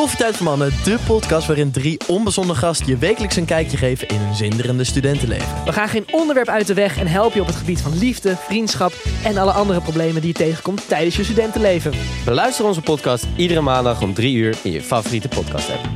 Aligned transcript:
Koffietijd 0.00 0.36
voor 0.36 0.46
Mannen, 0.46 0.70
de 0.84 0.98
podcast 1.06 1.46
waarin 1.46 1.70
drie 1.70 2.00
onbezonnen 2.08 2.56
gasten 2.56 2.86
je 2.86 2.96
wekelijks 2.96 3.36
een 3.36 3.44
kijkje 3.44 3.76
geven 3.76 4.08
in 4.08 4.16
hun 4.16 4.34
zinderende 4.34 4.84
studentenleven. 4.84 5.64
We 5.64 5.72
gaan 5.72 5.88
geen 5.88 6.06
onderwerp 6.12 6.48
uit 6.48 6.66
de 6.66 6.74
weg 6.74 6.98
en 6.98 7.06
helpen 7.06 7.34
je 7.34 7.40
op 7.40 7.46
het 7.46 7.56
gebied 7.56 7.80
van 7.80 7.98
liefde, 7.98 8.36
vriendschap 8.36 8.92
en 9.24 9.36
alle 9.36 9.52
andere 9.52 9.80
problemen 9.80 10.20
die 10.20 10.30
je 10.30 10.36
tegenkomt 10.36 10.88
tijdens 10.88 11.16
je 11.16 11.24
studentenleven. 11.24 11.92
Beluister 12.24 12.64
onze 12.64 12.82
podcast 12.82 13.26
iedere 13.36 13.60
maandag 13.60 14.02
om 14.02 14.14
3 14.14 14.36
uur 14.36 14.58
in 14.62 14.70
je 14.72 14.82
favoriete 14.82 15.28
podcast 15.28 15.70
app. 15.70 15.88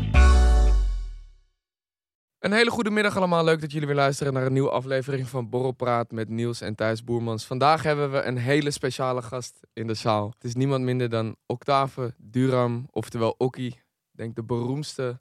Een 2.38 2.52
hele 2.52 2.70
goede 2.70 2.90
middag 2.90 3.16
allemaal. 3.16 3.44
Leuk 3.44 3.60
dat 3.60 3.72
jullie 3.72 3.86
weer 3.86 3.96
luisteren 3.96 4.32
naar 4.32 4.46
een 4.46 4.52
nieuwe 4.52 4.70
aflevering 4.70 5.28
van 5.28 5.48
Borrelpraat 5.48 6.10
met 6.10 6.28
Niels 6.28 6.60
en 6.60 6.74
Thijs 6.74 7.04
Boermans. 7.04 7.44
Vandaag 7.44 7.82
hebben 7.82 8.12
we 8.12 8.22
een 8.22 8.38
hele 8.38 8.70
speciale 8.70 9.22
gast 9.22 9.60
in 9.72 9.86
de 9.86 9.94
zaal. 9.94 10.32
Het 10.34 10.44
is 10.44 10.54
niemand 10.54 10.84
minder 10.84 11.08
dan 11.08 11.36
Octave 11.46 12.14
Duram, 12.18 12.86
oftewel 12.90 13.34
Okkie. 13.38 13.82
Ik 14.14 14.20
denk 14.20 14.34
de 14.36 14.44
beroemdste 14.44 15.20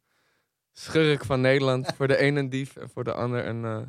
schurk 0.71 1.25
van 1.25 1.41
Nederland. 1.41 1.93
voor 1.95 2.07
de 2.07 2.21
een 2.21 2.35
een 2.35 2.49
dief 2.49 2.75
en 2.75 2.89
voor 2.89 3.03
de 3.03 3.13
ander 3.13 3.45
een, 3.47 3.63
uh, 3.63 3.81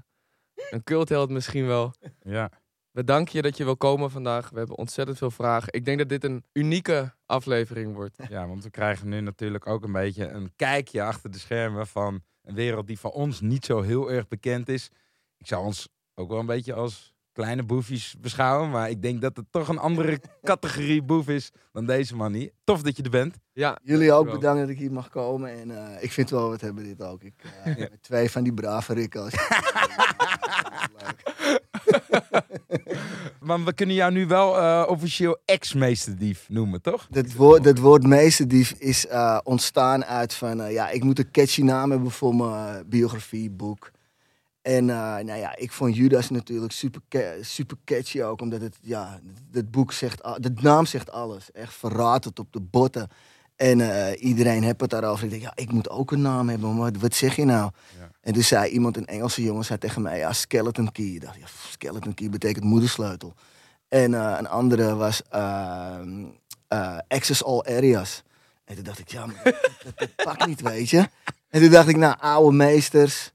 een 0.70 0.82
cultheld 0.84 1.30
misschien 1.30 1.66
wel. 1.66 1.92
Ja. 2.22 2.50
We 2.90 3.04
danken 3.04 3.36
je 3.36 3.42
dat 3.42 3.56
je 3.56 3.64
wil 3.64 3.77
komen 3.77 4.10
vandaag. 4.10 4.50
We 4.50 4.58
hebben 4.58 4.77
ontzettend 4.77 5.18
veel 5.18 5.30
vragen. 5.30 5.72
Ik 5.72 5.84
denk 5.84 5.98
dat 5.98 6.08
dit 6.08 6.24
een 6.24 6.44
unieke 6.52 7.14
aflevering 7.27 7.94
wordt. 7.94 8.16
ja, 8.28 8.48
want 8.48 8.62
we 8.62 8.70
krijgen 8.70 9.08
nu 9.08 9.20
natuurlijk 9.20 9.66
ook 9.66 9.84
een 9.84 9.92
beetje 9.92 10.28
een 10.28 10.52
kijkje 10.56 11.02
achter 11.02 11.30
de 11.30 11.38
schermen 11.38 11.86
van 11.86 12.22
een 12.42 12.55
wereld 12.55 12.86
die 12.86 12.98
voor 12.98 13.12
ons 13.12 13.41
niet 13.41 13.64
zo 13.64 13.80
heel 13.80 14.10
erg 14.10 14.28
bekend 14.28 14.68
is. 14.68 14.91
Ik 15.36 15.46
zou 15.46 15.64
ons 15.64 15.88
ook 16.14 16.28
wel 16.28 16.38
een 16.38 16.46
beetje 16.46 16.74
als 16.74 17.13
kleine 17.34 17.62
boefjes 17.62 18.15
beschouwen. 18.20 18.70
Maar 18.70 18.91
ik 18.91 19.02
denk 19.02 19.20
dat 19.20 19.37
het 19.37 19.47
toch 19.51 19.69
een 19.69 19.79
andere 19.79 20.20
categorie 20.42 21.02
boef 21.02 21.29
is 21.29 21.51
dan 21.73 21.87
deze 21.87 22.16
man 22.16 22.33
hier. 22.33 22.51
Tof 22.65 22.83
dat 22.83 22.97
je 22.97 23.02
er 23.02 23.11
bent. 23.11 23.37
Ja, 23.52 23.79
Jullie 23.83 24.12
ook 24.12 24.30
bedankt 24.30 24.61
dat 24.61 24.69
ik 24.69 24.79
hier 24.79 24.92
mag 24.92 25.09
komen. 25.09 25.61
En 25.61 25.70
eh, 25.70 26.02
ik 26.02 26.12
vind 26.12 26.31
wel 26.31 26.48
wat 26.48 26.61
hebben 26.61 26.84
dit 26.84 27.03
ook. 27.03 27.23
Ik, 27.23 27.34
eh, 27.64 27.77
met 27.77 28.03
Twee 28.03 28.31
van 28.31 28.42
die 28.42 28.55
brave 28.55 28.95
rikken. 28.95 29.31
Maar 33.45 33.64
we 33.64 33.73
kunnen 33.73 33.95
jou 33.95 34.12
nu 34.12 34.27
wel 34.27 34.58
eh, 34.58 34.84
officieel 34.89 35.39
ex-meesterdief 35.45 36.47
noemen, 36.48 36.83
toch? 36.83 37.06
Dat 37.11 37.33
woord, 37.33 37.64
dat 37.64 37.78
woord 37.78 38.03
meesterdief 38.03 38.75
is 38.78 39.06
eh, 39.06 39.39
ontstaan 39.42 40.05
uit 40.05 40.34
van... 40.34 40.73
ja, 40.73 40.91
ik 40.91 41.05
moet 41.05 41.19
een 41.19 41.30
catchy 41.30 41.62
naam 41.62 41.91
hebben 41.91 42.11
voor 42.11 42.34
mijn 42.34 42.89
biografie, 42.89 43.51
boek. 43.51 43.91
En 44.65 44.91
eh, 44.91 44.97
nou 44.97 45.34
ja, 45.34 45.57
ik 45.57 45.73
vond 45.73 45.97
Judas 45.97 46.31
natuurlijk 46.31 46.73
super, 46.73 47.01
super 47.41 47.77
catchy 47.84 48.23
ook. 48.23 48.41
Omdat 48.41 48.61
het, 48.61 48.77
ja, 48.81 49.20
het 49.53 49.70
boek 49.70 49.93
zegt... 49.93 50.23
De 50.23 50.53
naam 50.61 50.87
zegt 50.87 51.12
alles. 51.12 51.53
Echt 51.53 51.75
verraadt 51.75 52.25
het 52.25 52.39
op 52.39 52.53
de 52.53 52.61
botten. 52.61 53.09
En 53.57 53.81
eh, 53.81 54.23
iedereen 54.23 54.62
heeft 54.62 54.81
het 54.81 54.91
daarover. 54.91 55.25
Ik 55.25 55.31
denk, 55.31 55.42
ja, 55.42 55.53
ik 55.55 55.73
moet 55.73 55.91
ook 55.91 56.11
een 56.11 56.20
naam 56.20 56.48
hebben. 56.48 56.75
Maar 56.75 56.92
wat, 56.92 57.01
wat 57.01 57.15
zeg 57.15 57.37
je 57.37 57.45
nou? 57.45 57.70
Ja. 57.98 58.11
En 58.20 58.33
toen 58.33 58.42
zei 58.42 58.70
iemand, 58.70 58.97
een 58.97 59.07
Engelse 59.07 59.42
jongen, 59.42 59.65
zei 59.65 59.79
tegen 59.79 60.03
mij... 60.03 60.19
Ja, 60.19 60.33
skeleton 60.33 60.92
key. 60.92 61.05
Ik 61.05 61.20
dacht, 61.20 61.37
ja, 61.37 61.47
skeleton 61.69 62.15
key 62.15 62.29
betekent 62.29 62.65
moedersleutel. 62.65 63.35
En 63.89 64.15
eh, 64.15 64.35
een 64.39 64.48
andere 64.48 64.95
was 64.95 65.23
ehm, 65.29 66.25
eh, 66.69 66.98
Access 67.09 67.45
All 67.45 67.61
Areas. 67.61 68.23
En 68.65 68.75
toen 68.75 68.85
dacht 68.85 68.98
ik, 68.98 69.09
ja, 69.09 69.27
maar 69.27 69.41
dat, 69.45 69.70
dat, 69.85 69.98
dat 69.98 70.25
pakt 70.25 70.47
niet, 70.47 70.61
weet 70.61 70.91
je. 70.91 71.09
En 71.48 71.61
toen 71.61 71.70
dacht 71.70 71.89
ik, 71.89 71.97
nou, 71.97 72.17
oude 72.19 72.57
meesters, 72.57 73.33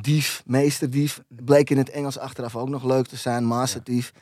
dief, 0.00 0.42
meesterdief. 0.46 1.22
Bleek 1.28 1.70
in 1.70 1.78
het 1.78 1.90
Engels 1.90 2.18
achteraf 2.18 2.56
ook 2.56 2.68
nog 2.68 2.84
leuk 2.84 3.06
te 3.06 3.16
zijn, 3.16 3.44
masterdief. 3.44 4.12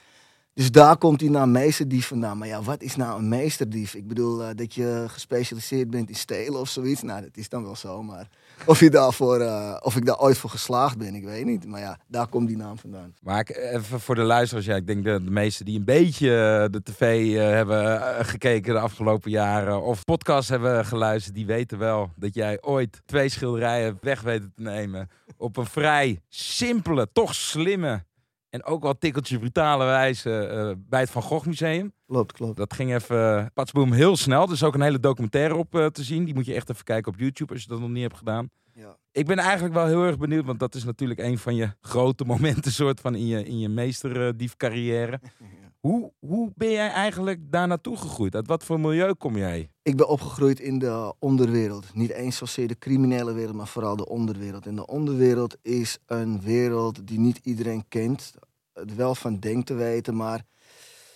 Dus 0.55 0.70
daar 0.70 0.96
komt 0.96 1.18
die 1.18 1.30
naam 1.30 1.50
meesterdief 1.50 2.06
vandaan. 2.06 2.38
Maar 2.38 2.48
ja, 2.48 2.62
wat 2.62 2.82
is 2.82 2.96
nou 2.96 3.18
een 3.18 3.28
meesterdief? 3.28 3.94
Ik 3.94 4.08
bedoel, 4.08 4.42
eh, 4.42 4.56
dat 4.56 4.74
je 4.74 5.05
gespecialiseerd 5.08 5.90
bent 5.90 6.08
in 6.08 6.14
stelen 6.14 6.60
of 6.60 6.68
zoiets. 6.68 7.02
Nou, 7.02 7.20
dat 7.20 7.36
is 7.36 7.48
dan 7.48 7.62
wel 7.62 7.77
zo, 7.77 8.02
maar 8.02 8.28
of, 8.67 8.83
eh, 8.83 9.77
of 9.81 9.97
ik 9.97 10.06
daar 10.06 10.19
ooit 10.19 10.39
voor 10.39 10.50
geslaagd 10.50 10.98
ben, 10.98 11.14
ik 11.14 11.25
weet 11.25 11.45
niet. 11.45 11.67
Maar 11.67 11.81
ja, 11.81 11.98
daar 12.07 12.27
komt 12.27 12.48
die 12.48 12.57
naam 12.57 12.79
vandaan. 12.79 13.14
Maar 13.23 13.46
even 13.46 14.01
voor 14.01 14.14
de 14.14 14.23
luisteraars, 14.23 14.67
ja, 14.67 14.77
ik 14.77 14.86
denk 14.86 15.05
dat 15.05 15.24
de 15.24 15.30
meesten 15.30 15.64
die 15.64 15.79
een 15.79 15.85
beetje 15.85 16.29
eh, 16.29 16.70
de 16.70 16.83
tv 16.83 17.35
eh, 17.36 17.42
hebben 17.42 18.01
gekeken 18.24 18.74
de 18.74 18.80
afgelopen 18.80 19.30
jaren 19.30 19.83
of 19.83 20.05
podcasts 20.05 20.48
hebben 20.48 20.86
geluisterd, 20.86 21.35
die 21.35 21.46
weten 21.46 21.79
wel 21.79 22.11
dat 22.17 22.35
jij 22.35 22.58
ooit 22.61 23.02
twee 23.07 23.29
schilderijen 23.29 23.98
weg 24.01 24.20
weten 24.20 24.52
te 24.57 24.63
nemen 24.63 25.11
op 25.36 25.57
een 25.57 25.67
vrij 25.67 26.20
simpele, 26.29 27.08
toch 27.13 27.34
slimme 27.34 28.05
en 28.52 28.64
ook 28.64 28.83
wel 28.83 28.98
tikkeltje 28.98 29.39
brutale 29.39 29.85
wijze 29.85 30.46
eh, 30.46 30.70
bij 30.89 31.01
het 31.01 31.11
Van 31.11 31.23
Gogh 31.23 31.46
Museum. 31.46 31.92
Klopt, 32.07 32.33
klopt. 32.33 32.57
Dat 32.57 32.73
ging 32.73 32.95
even, 32.95 33.17
uh, 33.17 33.46
patsboom, 33.55 33.92
heel 33.92 34.17
snel. 34.17 34.46
Er 34.46 34.52
is 34.52 34.63
ook 34.63 34.74
een 34.74 34.80
hele 34.80 35.01
documentaire 35.01 35.55
op 35.55 35.74
eh, 35.74 35.86
te 35.86 36.02
zien. 36.02 36.24
Die 36.24 36.35
moet 36.35 36.46
je 36.46 36.55
echt 36.55 36.70
even 36.70 36.85
kijken 36.85 37.13
op 37.13 37.18
YouTube 37.18 37.52
als 37.52 37.63
je 37.63 37.68
dat 37.68 37.80
nog 37.80 37.89
niet 37.89 38.02
hebt 38.02 38.17
gedaan. 38.17 38.51
Ja. 38.74 38.96
Ik 39.13 39.27
ben 39.27 39.39
eigenlijk 39.39 39.74
wel 39.74 39.86
heel 39.86 40.02
erg 40.02 40.18
benieuwd, 40.18 40.45
want 40.45 40.58
dat 40.58 40.74
is 40.74 40.85
natuurlijk 40.85 41.20
een 41.20 41.39
van 41.39 41.55
je 41.55 41.70
grote 41.80 42.24
momenten 42.24 42.73
soort 42.73 43.01
van 43.01 43.14
in 43.14 43.27
je, 43.27 43.45
in 43.45 43.58
je 43.58 43.68
meesterdief 43.68 44.57
carrière. 44.57 45.20
Hoe, 45.83 46.13
hoe 46.19 46.53
ben 46.55 46.70
jij 46.70 46.91
eigenlijk 46.91 47.53
daar 47.53 47.67
naartoe 47.67 47.97
gegroeid? 47.97 48.35
Uit 48.35 48.47
wat 48.47 48.65
voor 48.65 48.81
milieu 48.81 49.15
kom 49.15 49.37
jij? 49.37 49.70
Ik 49.83 49.97
ben 49.97 50.09
opgegroeid 50.09 50.61
in 50.61 50.79
de 50.79 51.15
onderwereld. 51.19 51.95
Niet 51.95 52.11
eens 52.11 52.37
zozeer 52.37 52.69
de 52.69 52.79
criminele 52.79 53.33
wereld, 53.33 53.57
maar 53.57 53.67
vooral 53.67 53.97
de 53.97 54.09
onderwereld. 54.09 54.67
En 54.67 54.75
de 54.75 54.87
onderwereld 54.87 55.57
is 55.63 55.98
een 56.07 56.41
wereld 56.41 57.07
die 57.07 57.19
niet 57.19 57.41
iedereen 57.43 57.85
kent. 57.89 58.35
Het 58.73 58.95
wel 58.95 59.15
van 59.15 59.39
denkt 59.39 59.67
te 59.67 59.75
weten, 59.75 60.17
maar 60.17 60.45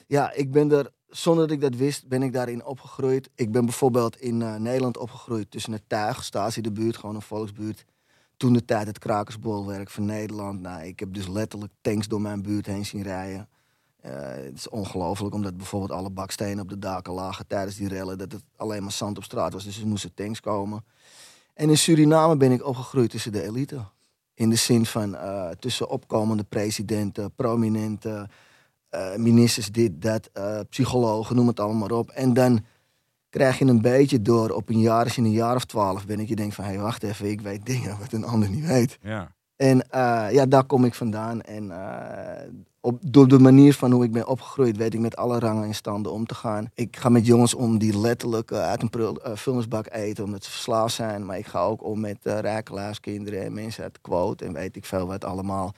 ja, 0.07 0.33
ik 0.33 0.51
ben 0.51 0.73
er, 0.73 0.93
zonder 1.09 1.47
dat 1.47 1.57
ik 1.57 1.63
dat 1.63 1.75
wist, 1.75 2.09
ben 2.09 2.23
ik 2.23 2.33
daarin 2.33 2.65
opgegroeid. 2.65 3.31
Ik 3.35 3.53
ben 3.53 3.65
bijvoorbeeld 3.65 4.21
in 4.21 4.43
eh, 4.43 4.57
Nederland 4.57 4.97
opgegroeid 4.97 5.51
tussen 5.51 5.73
het 5.73 5.83
Tuig, 5.87 6.25
Stasi 6.25 6.61
de 6.61 6.73
buurt, 6.73 6.97
gewoon 6.97 7.15
een 7.15 7.23
volksbuurt. 7.23 7.85
Toen 8.37 8.53
de 8.53 8.65
tijd 8.65 8.87
het 8.87 8.99
krakersbolwerk 8.99 9.91
van 9.91 10.05
Nederland. 10.05 10.61
Nou, 10.61 10.85
ik 10.85 11.01
heb 11.01 11.15
dus 11.15 11.29
letterlijk 11.29 11.73
tanks 11.81 12.09
door 12.09 12.21
mijn 12.21 12.43
buurt 12.43 12.67
heen 12.67 12.87
zien 12.87 13.03
rijden. 13.03 13.49
Eh, 14.07 14.45
het 14.45 14.55
is 14.55 14.69
ongelooflijk, 14.69 15.35
omdat 15.35 15.57
bijvoorbeeld 15.57 15.93
alle 15.93 16.11
bakstenen 16.11 16.61
op 16.61 16.69
de 16.69 16.79
daken 16.79 17.13
lagen 17.13 17.47
tijdens 17.47 17.77
die 17.77 17.89
rellen. 17.89 18.19
Dat 18.19 18.33
het 18.33 18.43
alleen 18.57 18.83
maar 18.83 18.93
zand 18.93 19.17
op 19.17 19.25
straat 19.25 19.53
was, 19.53 19.65
dus 19.65 19.81
er 19.81 19.87
moesten 19.87 20.15
tanks 20.15 20.41
komen. 20.41 20.85
En 21.55 21.69
in 21.69 21.79
Suriname 21.79 22.37
ben 22.37 22.53
ik 22.53 22.67
opgegroeid 22.67 23.11
tussen 23.11 23.33
de 23.33 23.43
elite. 23.43 23.85
In 24.35 24.51
de 24.51 24.57
zin 24.57 24.87
van 24.87 25.17
eh, 25.17 25.49
tussen 25.49 25.89
opkomende 25.89 26.45
presidenten, 26.45 27.33
prominenten, 27.35 28.31
eh, 28.89 29.17
ministers, 29.17 29.73
dit, 29.73 30.03
dat, 30.03 30.31
psychologen, 30.69 31.37
noem 31.37 31.47
het 31.47 31.61
allemaal 31.61 31.89
maar 31.89 31.99
op. 31.99 32.11
En 32.11 32.33
dan 32.33 32.65
krijg 33.29 33.59
je 33.59 33.65
een 33.65 33.83
beetje 33.83 34.23
door 34.23 34.51
op 34.51 34.69
een 34.69 34.81
jaar, 34.81 35.05
als 35.05 35.15
je 35.15 35.23
een 35.23 35.31
jaar 35.31 35.57
of 35.57 35.65
twaalf 35.65 36.07
bent, 36.07 36.19
dat 36.19 36.29
je 36.29 36.37
denkt 36.37 36.55
van, 36.55 36.65
hé, 36.65 36.71
hey, 36.71 36.81
wacht 36.81 37.03
even, 37.03 37.31
ik 37.31 37.41
weet 37.41 37.67
dingen 37.67 37.99
wat 37.99 38.13
een 38.13 38.25
ander 38.25 38.51
niet 38.51 38.67
weet. 38.67 38.99
Ja. 39.03 39.35
En 39.57 39.87
ja, 40.33 40.47
daar 40.47 40.65
kom 40.65 40.85
ik 40.85 40.95
vandaan. 40.95 41.41
En 41.41 41.71
op, 42.87 42.99
door 43.01 43.29
de 43.29 43.39
manier 43.39 43.75
van 43.75 43.93
hoe 43.93 44.05
ik 44.05 44.13
ben 44.13 44.27
opgegroeid, 44.27 44.77
weet 44.77 44.95
ik 44.95 45.01
met 45.01 45.17
alle 45.17 45.39
rangen 45.39 45.65
en 45.65 45.75
standen 45.75 46.13
om 46.13 46.27
te 46.27 46.35
gaan. 46.35 46.71
Ik 46.75 46.97
ga 46.97 47.09
met 47.09 47.27
jongens 47.27 47.55
om 47.55 47.79
die 47.79 47.99
letterlijk 47.99 48.51
eh, 48.51 48.69
uit 48.69 48.83
een 48.83 48.91
prul, 48.91 49.17
eh, 49.23 49.37
vuilnisbak 49.37 49.87
eten 49.91 50.25
omdat 50.25 50.45
ze 50.45 50.51
verslaafd 50.51 50.95
zijn. 50.95 51.27
Maar 51.27 51.39
ik 51.39 51.47
ga 51.47 51.61
ook 51.61 51.85
om 51.85 52.01
met 52.01 52.17
uh, 52.23 52.39
rijkelaarskinderen 52.39 53.45
en 53.45 53.53
mensen 53.53 53.83
uit 53.83 53.95
de 53.95 54.01
quote 54.01 54.45
en 54.45 54.53
weet 54.53 54.77
ik 54.77 54.85
veel 54.85 55.07
wat 55.07 55.25
allemaal. 55.25 55.75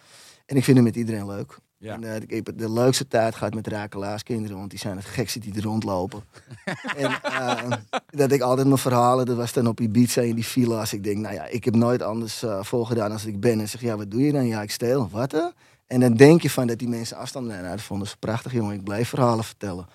En 0.47 0.57
ik 0.57 0.65
vind 0.65 0.77
het 0.77 0.87
met 0.87 0.97
iedereen 0.97 1.27
leuk. 1.27 1.59
Ja. 1.79 2.01
En, 2.01 2.23
ik 2.27 2.47
heb 2.47 2.59
de 2.59 2.73
leukste 2.73 3.09
tijd 3.09 3.35
gehad 3.35 3.55
met 3.55 3.67
rijkelaarskinderen, 3.67 4.57
want 4.59 4.71
die 4.71 4.79
zijn 4.79 4.97
het 4.97 5.05
gekste 5.05 5.39
die 5.39 5.55
er 5.55 5.63
rondlopen. 5.63 6.23
en 6.97 7.87
dat 8.07 8.33
ik 8.33 8.41
altijd 8.41 8.67
mijn 8.67 8.79
verhalen, 8.79 9.27
dat 9.27 9.37
was 9.37 9.53
dan 9.53 9.67
op 9.67 9.81
Ibiza 9.81 10.21
in 10.21 10.35
die 10.35 10.47
villa's. 10.47 10.93
Ik 10.93 11.05
denk, 11.05 11.19
nou 11.19 11.35
ja, 11.35 11.47
ik 11.47 11.65
heb 11.65 11.75
nooit 11.75 12.03
anders 12.03 12.43
uh, 12.43 12.63
voorgedaan 12.63 13.13
als 13.13 13.25
ik 13.25 13.41
ben. 13.41 13.61
En 13.61 13.69
zeg, 13.69 13.81
ja, 13.81 13.97
wat 13.97 14.11
doe 14.11 14.23
je 14.23 14.33
dan? 14.33 14.47
Ja, 14.47 14.63
ik 14.63 14.71
steel. 14.71 15.09
Wat? 15.11 15.53
En 15.89 16.01
dan 16.01 16.15
denk 16.15 16.43
je 16.43 16.51
van 16.51 16.67
dat 16.67 16.79
die 16.79 16.89
mensen 16.89 17.17
afstand 17.17 17.47
nemen. 17.47 17.63
Nou, 17.63 17.77
dat 17.77 17.85
vonden 17.85 18.09
ze 18.09 18.17
prachtig, 18.17 18.53
jongen. 18.53 18.75
Ik 18.75 18.85
blijf 18.85 19.09
verhalen 19.09 19.45
vertellen. 19.45 19.87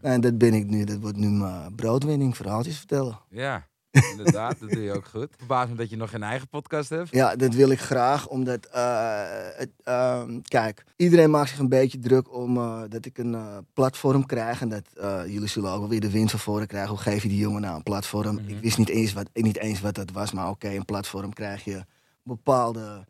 En 0.00 0.20
dat 0.20 0.38
ben 0.38 0.54
ik 0.54 0.66
nu. 0.66 0.84
Dat 0.84 0.98
wordt 0.98 1.16
nu 1.16 1.28
mijn 1.28 1.74
broodwinning, 1.74 2.36
verhaaltjes 2.36 2.76
vertellen. 2.76 3.18
Ja, 3.30 3.66
inderdaad. 3.90 4.60
dat 4.60 4.70
doe 4.70 4.82
je 4.82 4.92
ook 4.92 5.06
goed. 5.06 5.28
Verbaas 5.38 5.68
me 5.68 5.74
dat 5.74 5.90
je 5.90 5.96
nog 5.96 6.10
geen 6.10 6.22
eigen 6.22 6.48
podcast 6.48 6.90
hebt. 6.90 7.08
Ja, 7.10 7.36
dat 7.36 7.54
wil 7.54 7.70
ik 7.70 7.80
graag, 7.80 8.28
omdat, 8.28 8.68
uh, 8.74 9.20
het, 9.54 9.70
uh, 9.84 10.22
kijk, 10.42 10.84
iedereen 10.96 11.30
maakt 11.30 11.48
zich 11.48 11.58
een 11.58 11.68
beetje 11.68 11.98
druk 11.98 12.34
om 12.34 12.56
uh, 12.56 12.82
dat 12.88 13.04
ik 13.04 13.18
een 13.18 13.32
uh, 13.32 13.56
platform 13.74 14.26
krijg. 14.26 14.60
En 14.60 14.68
dat 14.68 14.88
jullie 15.26 15.48
zullen 15.48 15.72
ook 15.72 15.78
wel 15.78 15.88
weer 15.88 16.00
de 16.00 16.10
wind 16.10 16.30
van 16.30 16.40
voren 16.40 16.66
krijgen. 16.66 16.90
Hoe 16.90 16.98
geef 16.98 17.22
je 17.22 17.28
die 17.28 17.38
jongen 17.38 17.60
nou 17.62 17.76
een 17.76 17.82
platform? 17.82 18.32
Mm 18.32 18.38
-hmm. 18.38 18.48
Ik 18.48 18.62
wist 18.62 18.78
niet 18.78 18.88
eens 18.88 19.12
wat, 19.12 19.28
niet 19.32 19.58
eens 19.58 19.80
wat 19.80 19.94
dat 19.94 20.10
was, 20.10 20.32
maar 20.32 20.48
oké, 20.48 20.66
okay, 20.66 20.76
een 20.76 20.84
platform 20.84 21.32
krijg 21.32 21.64
je 21.64 21.84
bepaalde 22.22 23.04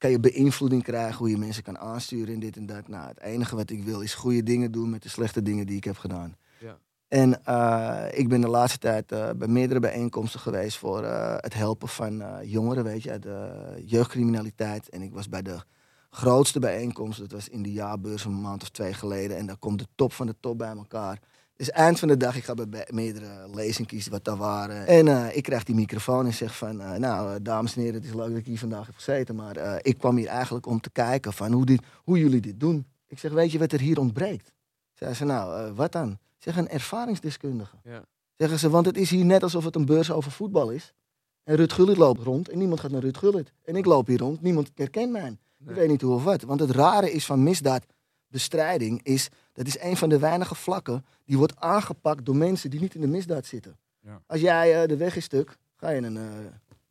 kan 0.00 0.10
je 0.10 0.20
beïnvloeding 0.20 0.82
krijgen, 0.82 1.18
hoe 1.18 1.30
je 1.30 1.36
mensen 1.36 1.62
kan 1.62 1.78
aansturen 1.78 2.34
en 2.34 2.40
dit 2.40 2.56
en 2.56 2.66
dat. 2.66 2.88
Nou, 2.88 3.08
het 3.08 3.20
enige 3.20 3.56
wat 3.56 3.70
ik 3.70 3.84
wil 3.84 4.00
is 4.00 4.14
goede 4.14 4.42
dingen 4.42 4.72
doen 4.72 4.90
met 4.90 5.02
de 5.02 5.08
slechte 5.08 5.42
dingen 5.42 5.66
die 5.66 5.76
ik 5.76 5.84
heb 5.84 5.96
gedaan. 5.96 6.36
Ja. 6.58 6.78
En 7.08 7.40
uh, 7.48 8.04
ik 8.18 8.28
ben 8.28 8.40
de 8.40 8.48
laatste 8.48 8.78
tijd 8.78 9.12
uh, 9.12 9.30
bij 9.36 9.48
meerdere 9.48 9.80
bijeenkomsten 9.80 10.40
geweest 10.40 10.76
voor 10.76 11.02
uh, 11.02 11.34
het 11.36 11.54
helpen 11.54 11.88
van 11.88 12.22
jongeren, 12.44 12.84
weet 12.84 13.02
je, 13.02 13.10
uit 13.10 13.22
de 13.22 13.82
jeugdcriminaliteit. 13.84 14.88
En 14.88 15.02
ik 15.02 15.12
was 15.12 15.28
bij 15.28 15.42
de 15.42 15.62
grootste 16.10 16.58
bijeenkomst, 16.58 17.18
dat 17.18 17.32
was 17.32 17.48
in 17.48 17.62
de 17.62 17.72
jaarbeurs 17.72 18.24
een 18.24 18.40
maand 18.40 18.62
of 18.62 18.68
twee 18.68 18.94
geleden. 18.94 19.36
En 19.36 19.46
daar 19.46 19.56
komt 19.56 19.78
de 19.78 19.86
top 19.94 20.12
van 20.12 20.26
de 20.26 20.34
top 20.40 20.58
bij 20.58 20.76
elkaar. 20.76 21.18
Dus 21.60 21.70
eind 21.70 21.98
van 21.98 22.08
de 22.08 22.16
dag, 22.16 22.36
ik 22.36 22.44
ga 22.44 22.54
bij 22.54 22.88
meerdere 22.90 23.48
lezingen 23.54 23.88
kiezen 23.88 24.10
wat 24.10 24.24
daar 24.24 24.36
waren. 24.36 24.86
En 24.86 25.08
eh, 25.08 25.36
ik 25.36 25.42
krijg 25.42 25.64
die 25.64 25.74
microfoon 25.74 26.26
en 26.26 26.34
zeg 26.34 26.56
van, 26.56 26.80
eh, 26.80 26.94
nou, 26.94 27.34
eh, 27.34 27.36
dames 27.42 27.76
en 27.76 27.80
heren, 27.80 27.96
het 27.96 28.04
is 28.04 28.14
leuk 28.14 28.28
dat 28.28 28.36
ik 28.36 28.46
hier 28.46 28.58
vandaag 28.58 28.86
heb 28.86 28.94
gezeten. 28.94 29.34
Maar 29.34 29.80
ik 29.82 29.98
kwam 29.98 30.16
hier 30.16 30.26
eigenlijk 30.26 30.66
om 30.66 30.80
te 30.80 30.90
kijken 30.90 31.32
van 31.32 31.52
hoe, 31.52 31.64
dit, 31.66 31.82
hoe 32.04 32.18
jullie 32.18 32.40
dit 32.40 32.60
doen. 32.60 32.86
Ik 33.06 33.18
zeg, 33.18 33.32
weet 33.32 33.52
je 33.52 33.58
wat 33.58 33.72
er 33.72 33.80
hier 33.80 33.98
ontbreekt? 33.98 34.52
Zeggen 34.92 35.16
ze, 35.16 35.24
nou, 35.24 35.72
wat 35.72 35.92
dan? 35.92 36.18
Zeg, 36.38 36.56
een 36.56 36.68
ervaringsdeskundige. 36.68 37.76
Ja. 37.84 38.04
Zeggen 38.36 38.58
ze, 38.58 38.70
want 38.70 38.86
het 38.86 38.96
is 38.96 39.10
hier 39.10 39.24
net 39.24 39.42
alsof 39.42 39.64
het 39.64 39.74
een 39.74 39.86
beurs 39.86 40.10
over 40.10 40.30
voetbal 40.30 40.70
is. 40.70 40.94
En 41.42 41.56
Ruud 41.56 41.72
Gullit 41.72 41.96
loopt 41.96 42.22
rond 42.22 42.48
en 42.48 42.58
niemand 42.58 42.80
gaat 42.80 42.90
naar 42.90 43.02
Ruud 43.02 43.16
Gullit. 43.16 43.52
En 43.64 43.76
ik 43.76 43.84
loop 43.84 44.06
hier 44.06 44.18
rond, 44.18 44.42
niemand 44.42 44.70
herkent 44.74 45.12
mij. 45.12 45.22
Nee. 45.22 45.38
Ik 45.68 45.74
weet 45.74 45.88
niet 45.88 46.00
hoe 46.00 46.14
of 46.14 46.24
wat. 46.24 46.42
Want 46.42 46.60
het 46.60 46.70
rare 46.70 47.12
is 47.12 47.26
van 47.26 47.42
misdaadbestrijding 47.42 49.00
is, 49.02 49.28
dat 49.60 49.68
is 49.68 49.80
een 49.80 49.96
van 49.96 50.08
de 50.08 50.18
weinige 50.18 50.54
vlakken 50.54 51.04
die 51.24 51.38
wordt 51.38 51.56
aangepakt 51.56 52.24
door 52.24 52.36
mensen 52.36 52.70
die 52.70 52.80
niet 52.80 52.94
in 52.94 53.00
de 53.00 53.06
misdaad 53.06 53.46
zitten. 53.46 53.76
Ja. 54.00 54.20
Als 54.26 54.40
jij 54.40 54.82
eh, 54.82 54.88
de 54.88 54.96
weg 54.96 55.16
is 55.16 55.24
stuk, 55.24 55.56
ga 55.76 55.90
je 55.90 56.00
een 56.00 56.16
eh, 56.16 56.22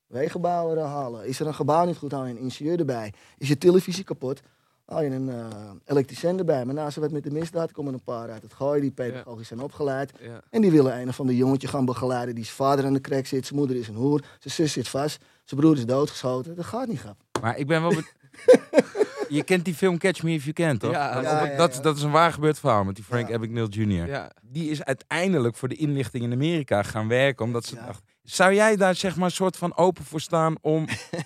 wegenbouwer 0.08 0.78
eh, 0.78 0.86
halen. 0.86 1.26
Is 1.26 1.40
er 1.40 1.48
een 1.48 1.54
gebouw 1.54 1.86
niet 1.86 1.98
goed, 1.98 2.12
haal 2.12 2.26
je 2.26 2.32
een 2.32 2.40
ingenieur 2.40 2.80
erbij. 2.80 3.14
Is 3.38 3.48
je 3.48 3.58
televisie 3.58 4.04
kapot, 4.04 4.42
haal 4.86 5.02
je 5.02 5.10
een 5.10 5.30
eh 5.30 5.46
elektricien 5.86 6.38
erbij. 6.38 6.66
Maar 6.66 6.74
naast 6.74 6.98
wat 6.98 7.12
met 7.12 7.24
de 7.24 7.32
misdaad 7.32 7.72
komen 7.72 7.94
een 7.94 8.04
paar 8.04 8.30
uit 8.30 8.44
het 8.44 8.54
gooien 8.54 8.82
die 8.82 8.92
pedagogisch 8.92 9.48
zijn 9.48 9.62
opgeleid. 9.62 10.12
Ja. 10.20 10.42
En 10.50 10.62
die 10.62 10.72
willen 10.72 11.00
een 11.00 11.10
of 11.10 11.20
ander 11.20 11.36
jongetje 11.36 11.68
gaan 11.68 11.86
begeleiden 11.86 12.36
die 12.36 12.44
zijn 12.44 12.56
vader 12.56 12.86
aan 12.86 12.94
de 12.94 13.00
krek 13.00 13.28
zit, 13.28 13.46
zijn 13.46 13.60
moeder 13.60 13.76
is 13.78 13.88
een 13.88 13.96
hoer, 13.96 14.24
zijn 14.40 14.54
zus 14.54 14.72
zit 14.74 14.88
vast, 14.88 15.24
zijn 15.44 15.60
broer 15.60 15.78
is 15.78 15.86
doodgeschoten. 15.86 16.56
Dat 16.56 16.66
gaat 16.66 16.88
niet, 16.88 17.00
grap. 17.00 17.18
Maar 17.42 17.58
ik 17.58 17.68
ben 17.68 17.82
wel... 17.82 17.94
je 19.30 19.44
kent 19.44 19.66
die 19.66 19.74
film 19.76 19.98
Catch 19.98 20.24
Me 20.24 20.32
If 20.34 20.42
You 20.44 20.54
Can, 20.54 20.78
toch? 20.78 20.92
Ja, 20.92 21.14
Dat- 21.14 21.24
ja, 21.24 21.46
ja, 21.46 21.68
dat, 21.82 21.96
is 21.98 22.02
een 22.04 22.12
waar 22.12 22.34
gebeurd 22.34 22.60
verhaal 22.60 22.84
met 22.84 22.96
die 22.96 23.04
Frank 23.04 23.28
Ja. 23.28 23.36
Abagnale 23.36 23.68
Jr. 23.70 24.08
Ja. 24.08 24.32
Die 24.44 24.70
is 24.70 24.84
uiteindelijk 24.84 25.56
voor 25.56 25.68
de 25.68 25.76
inlichting 25.76 26.24
in 26.24 26.32
Amerika 26.34 26.84
gaan 26.84 27.08
werken. 27.08 27.46
Omdat 27.46 27.66
ze 27.66 27.76
Ja. 27.76 27.86
dachten, 27.86 28.06
zou 28.24 28.54
jij 28.54 28.76
daar 28.76 28.96
zeg 28.96 29.16
maar 29.16 29.26
een 29.26 29.32
soort 29.32 29.58
van 29.58 29.76
open 29.78 30.04
voor 30.06 30.22
staan 30.22 30.56
om 30.62 30.86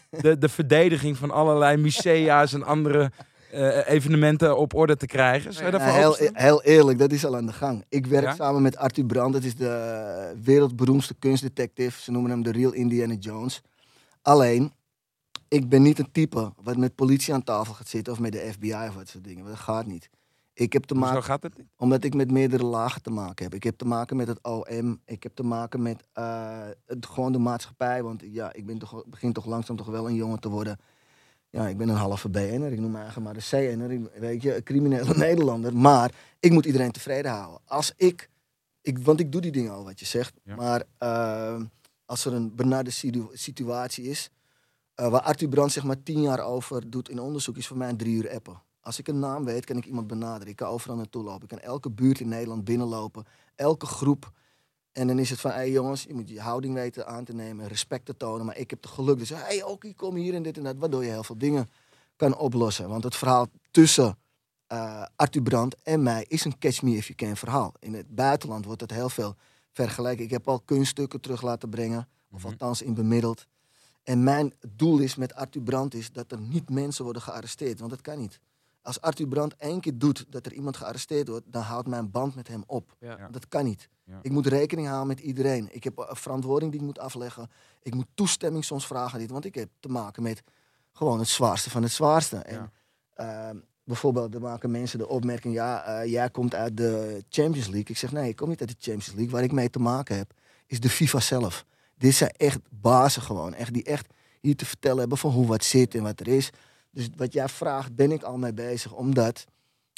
de, 0.10 0.38
de 0.38 0.50
verdediging 0.50 1.18
van 1.18 1.32
allerlei 1.32 1.78
musea's 1.78 2.54
en 2.54 2.64
andere 2.64 3.12
eh, 3.52 3.88
evenementen 3.90 4.58
op 4.58 4.74
orde 4.74 4.96
te 4.96 5.06
krijgen? 5.06 5.54
Zou 5.54 5.66
je 5.66 5.72
Ja, 5.72 5.78
daarvoor 5.78 6.00
heel, 6.00 6.30
heel 6.34 6.64
eerlijk, 6.64 7.00
dat 7.00 7.12
is 7.12 7.26
al 7.26 7.36
aan 7.36 7.46
de 7.46 7.54
gang. 7.54 7.86
Ik 7.90 8.06
werk 8.06 8.24
Ja? 8.26 8.34
samen 8.36 8.62
met 8.62 8.78
Arthur 8.78 9.06
Brand, 9.06 9.34
dat 9.34 9.44
is 9.44 9.56
de 9.56 10.34
wereldberoemdste 10.44 11.14
kunstdetective. 11.20 12.02
Ze 12.02 12.12
noemen 12.12 12.32
hem 12.32 12.44
de 12.44 12.52
Real 12.52 12.72
Indiana 12.74 13.14
Jones. 13.20 13.62
Alleen, 14.22 14.74
ik 15.54 15.70
ben 15.70 15.82
niet 15.82 16.00
een 16.00 16.12
type 16.12 16.52
wat 16.64 16.78
met 16.78 16.96
politie 16.96 17.34
aan 17.34 17.44
tafel 17.44 17.74
gaat 17.74 17.88
zitten 17.88 18.14
of 18.14 18.20
met 18.20 18.32
de 18.32 18.50
FBI 18.54 18.74
of 18.74 18.96
wat 18.96 19.08
soort 19.08 19.24
dingen. 19.24 19.46
Dat 19.46 19.56
gaat 19.58 19.86
niet. 19.86 20.10
Ik 20.54 20.74
heb 20.74 20.84
te 20.84 20.94
Zo 20.94 21.00
maken, 21.00 21.24
gaat 21.24 21.44
het 21.44 21.58
niet. 21.58 21.68
omdat 21.78 22.04
ik 22.04 22.14
met 22.14 22.32
meerdere 22.32 22.66
lagen 22.66 23.02
te 23.02 23.10
maken 23.10 23.44
heb. 23.46 23.54
Ik 23.54 23.64
heb 23.64 23.78
te 23.78 23.86
maken 23.86 24.18
met 24.18 24.28
het 24.28 24.40
OM, 24.44 25.02
ik 25.06 25.24
heb 25.24 25.36
te 25.36 25.44
maken 25.44 25.82
met 25.82 26.04
eh, 26.14 26.68
het, 26.86 27.06
gewoon 27.06 27.32
de 27.32 27.38
maatschappij. 27.40 28.04
Want 28.04 28.24
ja, 28.26 28.54
ik 28.54 28.66
ben 28.66 28.78
toch, 28.78 29.04
begin 29.06 29.34
toch 29.34 29.46
langzaam 29.46 29.76
toch 29.76 29.88
wel 29.88 30.08
een 30.08 30.16
jongen 30.16 30.40
te 30.40 30.50
worden. 30.50 30.80
Ja, 31.50 31.68
ik 31.68 31.78
ben 31.78 31.90
een 31.90 31.96
halve 31.96 32.30
BN'er. 32.30 32.72
Ik 32.72 32.80
noem 32.80 32.92
me 32.92 32.98
eigenlijk 32.98 33.26
maar 33.26 33.34
de 33.44 33.74
CN'er. 33.76 33.92
Ik- 33.92 34.10
Weet 34.20 34.42
je, 34.42 34.56
een 34.56 34.64
criminele 34.64 35.16
Nederlander. 35.28 35.78
Maar 35.78 36.12
ik 36.40 36.52
moet 36.52 36.66
iedereen 36.66 36.92
tevreden 36.92 37.32
houden. 37.32 37.60
Als 37.66 37.94
ik, 37.96 38.30
ik 38.82 38.98
want 39.00 39.20
ik 39.20 39.32
doe 39.32 39.42
die 39.42 39.52
dingen 39.52 39.72
al 39.72 39.84
wat 39.84 40.00
je 40.00 40.06
zegt. 40.06 40.34
Ja. 40.44 40.56
Maar 40.56 40.84
eh, 40.98 41.62
als 42.06 42.26
er 42.26 42.34
een 42.34 42.56
benarde 42.56 42.90
situ- 42.90 43.28
situatie 43.34 44.04
is, 44.06 44.30
eh, 44.96 45.10
waar 45.10 45.22
Arthur 45.22 45.48
Brand 45.48 45.72
zeg 45.72 45.84
maar 45.84 46.04
tien 46.04 46.22
jaar 46.22 46.40
over 46.40 46.90
doet 46.90 47.10
in 47.10 47.20
onderzoek, 47.20 47.58
is 47.58 47.68
voor 47.68 47.78
mij 47.78 47.90
een 47.90 47.98
drie 47.98 48.16
uur 48.16 48.32
appen. 48.32 48.62
Als 48.82 49.00
ik 49.00 49.08
een 49.08 49.20
naam 49.20 49.46
weet, 49.46 49.66
kan 49.66 49.78
ik 49.78 49.86
iemand 49.86 50.08
benaderen. 50.08 50.48
Ik 50.48 50.56
kan 50.56 50.68
overal 50.68 50.96
naartoe 50.96 51.24
lopen. 51.24 51.44
Ik 51.44 51.50
kan 51.50 51.60
elke 51.60 51.90
buurt 51.90 52.20
in 52.20 52.28
Nederland 52.28 52.64
binnenlopen. 52.64 53.26
Elke 53.56 53.86
groep. 53.86 54.32
En 54.92 55.08
dan 55.08 55.20
is 55.20 55.30
het 55.30 55.40
van, 55.40 55.52
hé 55.52 55.58
hey 55.58 55.72
jongens, 55.72 56.04
je 56.04 56.14
moet 56.14 56.30
je 56.30 56.42
houding 56.42 56.74
weten 56.74 57.08
aan 57.08 57.24
te 57.24 57.34
nemen, 57.34 57.68
respect 57.68 58.06
te 58.06 58.18
tonen. 58.18 58.46
Maar 58.46 58.58
ik 58.58 58.70
heb 58.70 58.82
de 58.82 58.88
geluk. 58.88 59.18
Dus, 59.18 59.30
hé, 59.30 59.36
hey, 59.36 59.64
Okie, 59.64 59.96
kom 59.96 60.16
hier 60.16 60.34
en 60.34 60.44
dit 60.44 60.58
en 60.58 60.64
dat. 60.64 60.76
Waardoor 60.78 61.04
je 61.04 61.10
heel 61.10 61.24
veel 61.24 61.38
dingen 61.38 61.70
kan 62.16 62.38
oplossen. 62.38 62.90
Want 62.90 63.04
het 63.04 63.16
verhaal 63.16 63.48
tussen 63.72 64.18
Arthur 65.16 65.42
Brand 65.42 65.76
en 65.84 66.04
mij 66.04 66.26
is 66.28 66.46
een 66.46 66.58
catch 66.58 66.82
me 66.82 66.96
if 66.96 67.06
you 67.08 67.16
can 67.16 67.38
verhaal. 67.38 67.74
In 67.80 67.94
het 67.94 68.16
buitenland 68.16 68.66
wordt 68.66 68.82
het 68.82 68.92
heel 68.92 69.10
veel 69.10 69.36
vergeleken. 69.72 70.24
Ik 70.24 70.32
heb 70.32 70.48
al 70.48 70.60
kunststukken 70.60 71.22
terug 71.22 71.42
laten 71.42 71.70
brengen. 71.70 72.08
Of 72.32 72.40
Mhm. 72.40 72.48
althans 72.48 72.82
in 72.82 72.94
bemiddeld. 72.94 73.48
En 74.04 74.24
mijn 74.24 74.54
doel 74.76 75.00
is 75.00 75.16
met 75.16 75.34
Arthur 75.34 75.62
Brand 75.62 75.94
is 75.94 76.12
dat 76.12 76.32
er 76.32 76.40
niet 76.40 76.70
mensen 76.70 77.04
worden 77.04 77.22
gearresteerd. 77.22 77.80
Want 77.80 77.92
dat 77.92 78.02
kan 78.02 78.18
niet. 78.18 78.40
Als 78.82 79.02
Arthur 79.02 79.28
Brand 79.28 79.56
één 79.56 79.80
keer 79.80 79.98
doet 79.98 80.26
dat 80.30 80.46
er 80.46 80.54
iemand 80.54 80.78
gearresteerd 80.78 81.28
wordt, 81.28 81.52
dan 81.52 81.62
houdt 81.62 81.88
mijn 81.88 82.12
band 82.12 82.36
met 82.36 82.48
hem 82.48 82.64
op. 82.68 82.96
Ja. 83.00 83.28
Dat 83.32 83.48
kan 83.48 83.64
niet. 83.64 83.90
Ja. 84.04 84.20
Ik 84.22 84.32
moet 84.32 84.48
rekening 84.48 84.88
houden 84.88 85.08
met 85.08 85.20
iedereen. 85.20 85.68
Ik 85.72 85.84
heb 85.84 85.98
een 85.98 86.16
verantwoording 86.16 86.72
die 86.72 86.80
ik 86.80 86.86
moet 86.86 87.00
afleggen. 87.00 87.50
Ik 87.82 87.94
moet 87.94 88.08
toestemming 88.14 88.66
soms 88.66 88.88
vragen. 88.88 89.20
Dit, 89.20 89.32
want 89.32 89.46
ik 89.46 89.56
heb 89.56 89.70
te 89.80 89.90
maken 89.90 90.24
met 90.24 90.44
gewoon 90.92 91.20
het 91.20 91.28
zwaarste 91.28 91.70
van 91.70 91.84
het 91.84 91.92
zwaarste. 91.92 92.38
En, 92.38 92.72
ehm, 93.14 93.58
bijvoorbeeld, 93.84 94.34
er 94.34 94.42
maken 94.42 94.72
mensen 94.72 95.00
de 95.00 95.08
opmerking: 95.08 95.54
ja, 95.54 95.84
eh, 95.84 96.12
jij 96.12 96.30
komt 96.30 96.56
uit 96.56 96.78
de 96.78 97.24
Champions 97.30 97.68
League. 97.68 97.90
Ik 97.90 97.98
zeg 97.98 98.12
nee, 98.12 98.30
ik 98.30 98.36
kom 98.36 98.50
niet 98.50 98.60
uit 98.60 98.70
de 98.70 98.76
Champions 98.80 99.14
League. 99.14 99.32
Waar 99.32 99.44
ik 99.44 99.52
mee 99.52 99.70
te 99.70 99.80
maken 99.80 100.18
heb, 100.18 100.34
is 100.66 100.80
de 100.80 100.90
FIFA 100.90 101.20
zelf. 101.20 101.66
Dit 102.04 102.14
zijn 102.16 102.32
echt 102.38 102.60
bazen 102.70 103.22
gewoon. 103.22 103.54
Echt, 103.54 103.74
die 103.74 103.84
echt 103.84 104.08
hier 104.42 104.56
te 104.56 104.66
vertellen 104.66 105.00
hebben 105.00 105.18
van 105.18 105.32
hoe 105.32 105.46
wat 105.48 105.64
zit 105.64 105.96
en 105.96 106.04
wat 106.04 106.20
er 106.20 106.28
is. 106.28 106.50
Dus 106.92 107.10
wat 107.16 107.34
jij 107.34 107.48
vraagt, 107.50 107.96
ben 107.96 108.12
ik 108.12 108.24
al 108.24 108.38
mee 108.38 108.54
bezig. 108.54 108.92
Omdat 108.94 109.46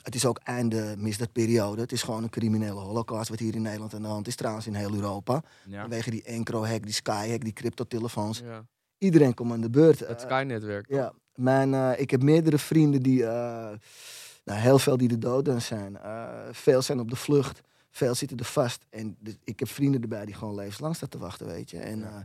het 0.04 0.16
is 0.16 0.26
ook 0.26 0.40
einde 0.44 0.96
misdaadperiode. 0.98 1.82
Het 1.82 1.92
is 1.92 2.04
gewoon 2.04 2.24
een 2.24 2.30
criminele 2.30 2.80
holocaust 2.80 3.30
wat 3.30 3.40
hier 3.40 3.56
in 3.56 3.62
Nederland 3.62 3.94
aan 3.94 4.02
de 4.02 4.08
hand 4.08 4.28
is. 4.28 4.36
Trouwens 4.36 4.68
in 4.68 4.74
heel 4.74 4.94
Europa. 4.94 5.44
Ja. 5.68 5.82
Vanwege 5.82 6.10
die 6.10 6.24
Encro-hack, 6.24 6.84
die 6.84 6.94
Sky-hack, 6.94 7.44
die 7.44 7.54
cryptotelefoons. 7.54 8.40
Ja. 8.40 8.66
Iedereen 8.98 9.34
komt 9.34 9.52
aan 9.52 9.62
de 9.62 9.70
beurt. 9.70 10.00
Het 10.00 10.10
Eh, 10.10 10.26
Sky-netwerk. 10.26 10.86
ja, 10.90 11.14
mijn, 11.36 11.74
eh, 11.74 11.92
ik 12.00 12.12
heb 12.12 12.24
meerdere 12.24 12.58
vrienden 12.58 13.02
die, 13.02 13.26
eh, 13.26 13.30
nou, 14.46 14.60
heel 14.60 14.80
veel 14.80 14.98
die 14.98 15.08
de 15.08 15.18
dood 15.18 15.50
aan 15.50 15.62
zijn. 15.62 15.98
Veel 16.52 16.82
zijn 16.82 17.00
op 17.00 17.10
de 17.10 17.16
vlucht, 17.16 17.62
veel 17.96 18.16
zitten 18.16 18.38
er 18.38 18.46
vast. 18.46 18.86
En 18.90 19.18
ik 19.44 19.60
heb 19.60 19.70
vrienden 19.70 20.02
erbij 20.02 20.26
die 20.26 20.36
gewoon 20.36 20.56
levenslang 20.56 20.96
staan 20.96 21.10
te 21.10 21.18
wachten, 21.18 21.48
weet 21.48 21.70
je. 21.70 21.80
En 21.80 22.04
eh, 22.04 22.16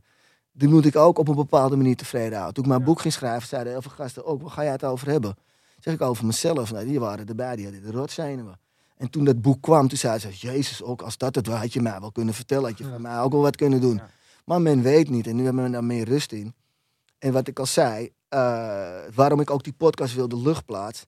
die 0.52 0.68
moet 0.68 0.86
ik 0.86 0.96
ook 0.96 1.18
op 1.18 1.28
een 1.28 1.34
bepaalde 1.34 1.76
manier 1.76 1.96
tevreden 1.96 2.32
houden. 2.32 2.54
Toen 2.54 2.62
ik 2.62 2.68
mijn 2.68 2.80
Ja. 2.80 2.86
boek 2.86 3.00
ging 3.00 3.12
schrijven, 3.12 3.48
zeiden 3.48 3.72
heel 3.72 3.82
veel 3.82 3.90
gasten 3.90 4.24
ook, 4.24 4.42
waar 4.42 4.50
ga 4.50 4.62
jij 4.62 4.72
het 4.72 4.84
over 4.84 5.08
hebben? 5.08 5.36
Zeg 5.78 5.94
ik 5.94 6.00
over 6.00 6.26
mezelf. 6.26 6.72
Nou, 6.72 6.86
die 6.86 7.00
waren 7.00 7.26
erbij, 7.26 7.56
die 7.56 7.64
hadden 7.64 7.82
de 7.82 7.90
rotzenuwen. 7.90 8.60
En 8.96 9.10
toen 9.10 9.24
dat 9.24 9.40
boek 9.40 9.62
kwam, 9.62 9.88
toen 9.88 9.98
zeiden 9.98 10.32
ze, 10.32 10.46
jezus, 10.46 10.82
ook 10.82 11.02
als 11.02 11.16
dat 11.18 11.34
het 11.34 11.46
was, 11.46 11.58
had 11.58 11.72
je 11.72 11.80
mij 11.82 12.00
wel 12.00 12.12
kunnen 12.12 12.34
vertellen. 12.34 12.68
Had 12.68 12.78
je 12.78 12.84
van 12.84 13.02
mij 13.02 13.20
ook 13.20 13.32
wel 13.32 13.40
wat 13.42 13.56
kunnen 13.56 13.80
doen. 13.80 14.00
Maar 14.44 14.60
men 14.62 14.82
weet 14.82 15.08
niet 15.10 15.26
en 15.26 15.36
nu 15.36 15.44
hebben 15.44 15.64
we 15.64 15.70
daar 15.70 15.84
meer 15.84 16.04
rust 16.04 16.32
in. 16.32 16.54
En 17.18 17.32
wat 17.32 17.48
ik 17.48 17.58
al 17.58 17.66
zei, 17.66 18.10
eh, 18.28 18.38
waarom 19.14 19.40
ik 19.40 19.50
ook 19.50 19.64
die 19.64 19.72
podcast 19.72 20.14
wilde 20.14 20.36
luchtplaats, 20.36 21.06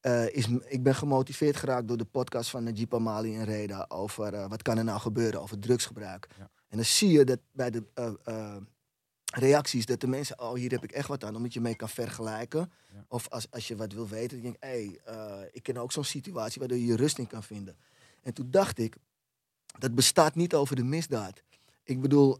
eh 0.00 0.34
is 0.34 0.48
ik 0.66 0.82
ben 0.82 0.94
gemotiveerd 0.94 1.56
geraakt 1.56 1.88
door 1.88 1.96
de 1.96 2.04
podcast 2.04 2.50
van 2.50 2.64
Najib 2.64 2.94
Amali 2.94 3.36
en 3.36 3.44
Reda 3.44 3.84
over 3.88 4.34
eh, 4.34 4.48
wat 4.48 4.62
kan 4.62 4.78
er 4.78 4.84
nou 4.84 5.00
gebeuren 5.00 5.40
over 5.40 5.58
drugsgebruik. 5.58 6.28
Ja. 6.38 6.50
En 6.68 6.76
dan 6.76 6.84
zie 6.84 7.10
je 7.10 7.24
dat 7.24 7.38
bij 7.52 7.70
de 7.70 7.82
eh, 7.94 8.56
reacties 9.24 9.86
dat 9.86 10.00
de 10.00 10.06
mensen, 10.06 10.40
oh 10.40 10.54
hier 10.54 10.70
heb 10.70 10.84
ik 10.84 10.92
echt 10.92 11.08
wat 11.08 11.24
aan, 11.24 11.36
omdat 11.36 11.52
je 11.52 11.60
mee 11.60 11.74
kan 11.74 11.88
vergelijken. 11.88 12.72
Ja. 12.92 13.04
Of 13.08 13.28
als, 13.28 13.50
als 13.50 13.68
je 13.68 13.76
wat 13.76 13.92
wil 13.92 14.08
weten, 14.08 14.42
dan 14.42 14.42
denk 14.42 14.54
ik, 14.54 14.62
hey, 14.62 15.00
ik 15.52 15.62
ken 15.62 15.76
ook 15.76 15.92
zo'n 15.92 16.04
situatie 16.04 16.58
waardoor 16.58 16.78
je 16.78 16.86
je 16.86 16.96
rust 16.96 17.18
in 17.18 17.26
kan 17.26 17.42
vinden. 17.42 17.76
En 18.22 18.34
toen 18.34 18.50
dacht 18.50 18.78
ik, 18.78 18.96
dat 19.78 19.94
bestaat 19.94 20.34
niet 20.34 20.54
over 20.54 20.76
de 20.76 20.84
misdaad. 20.84 21.42
Ik 21.84 22.00
bedoel, 22.00 22.38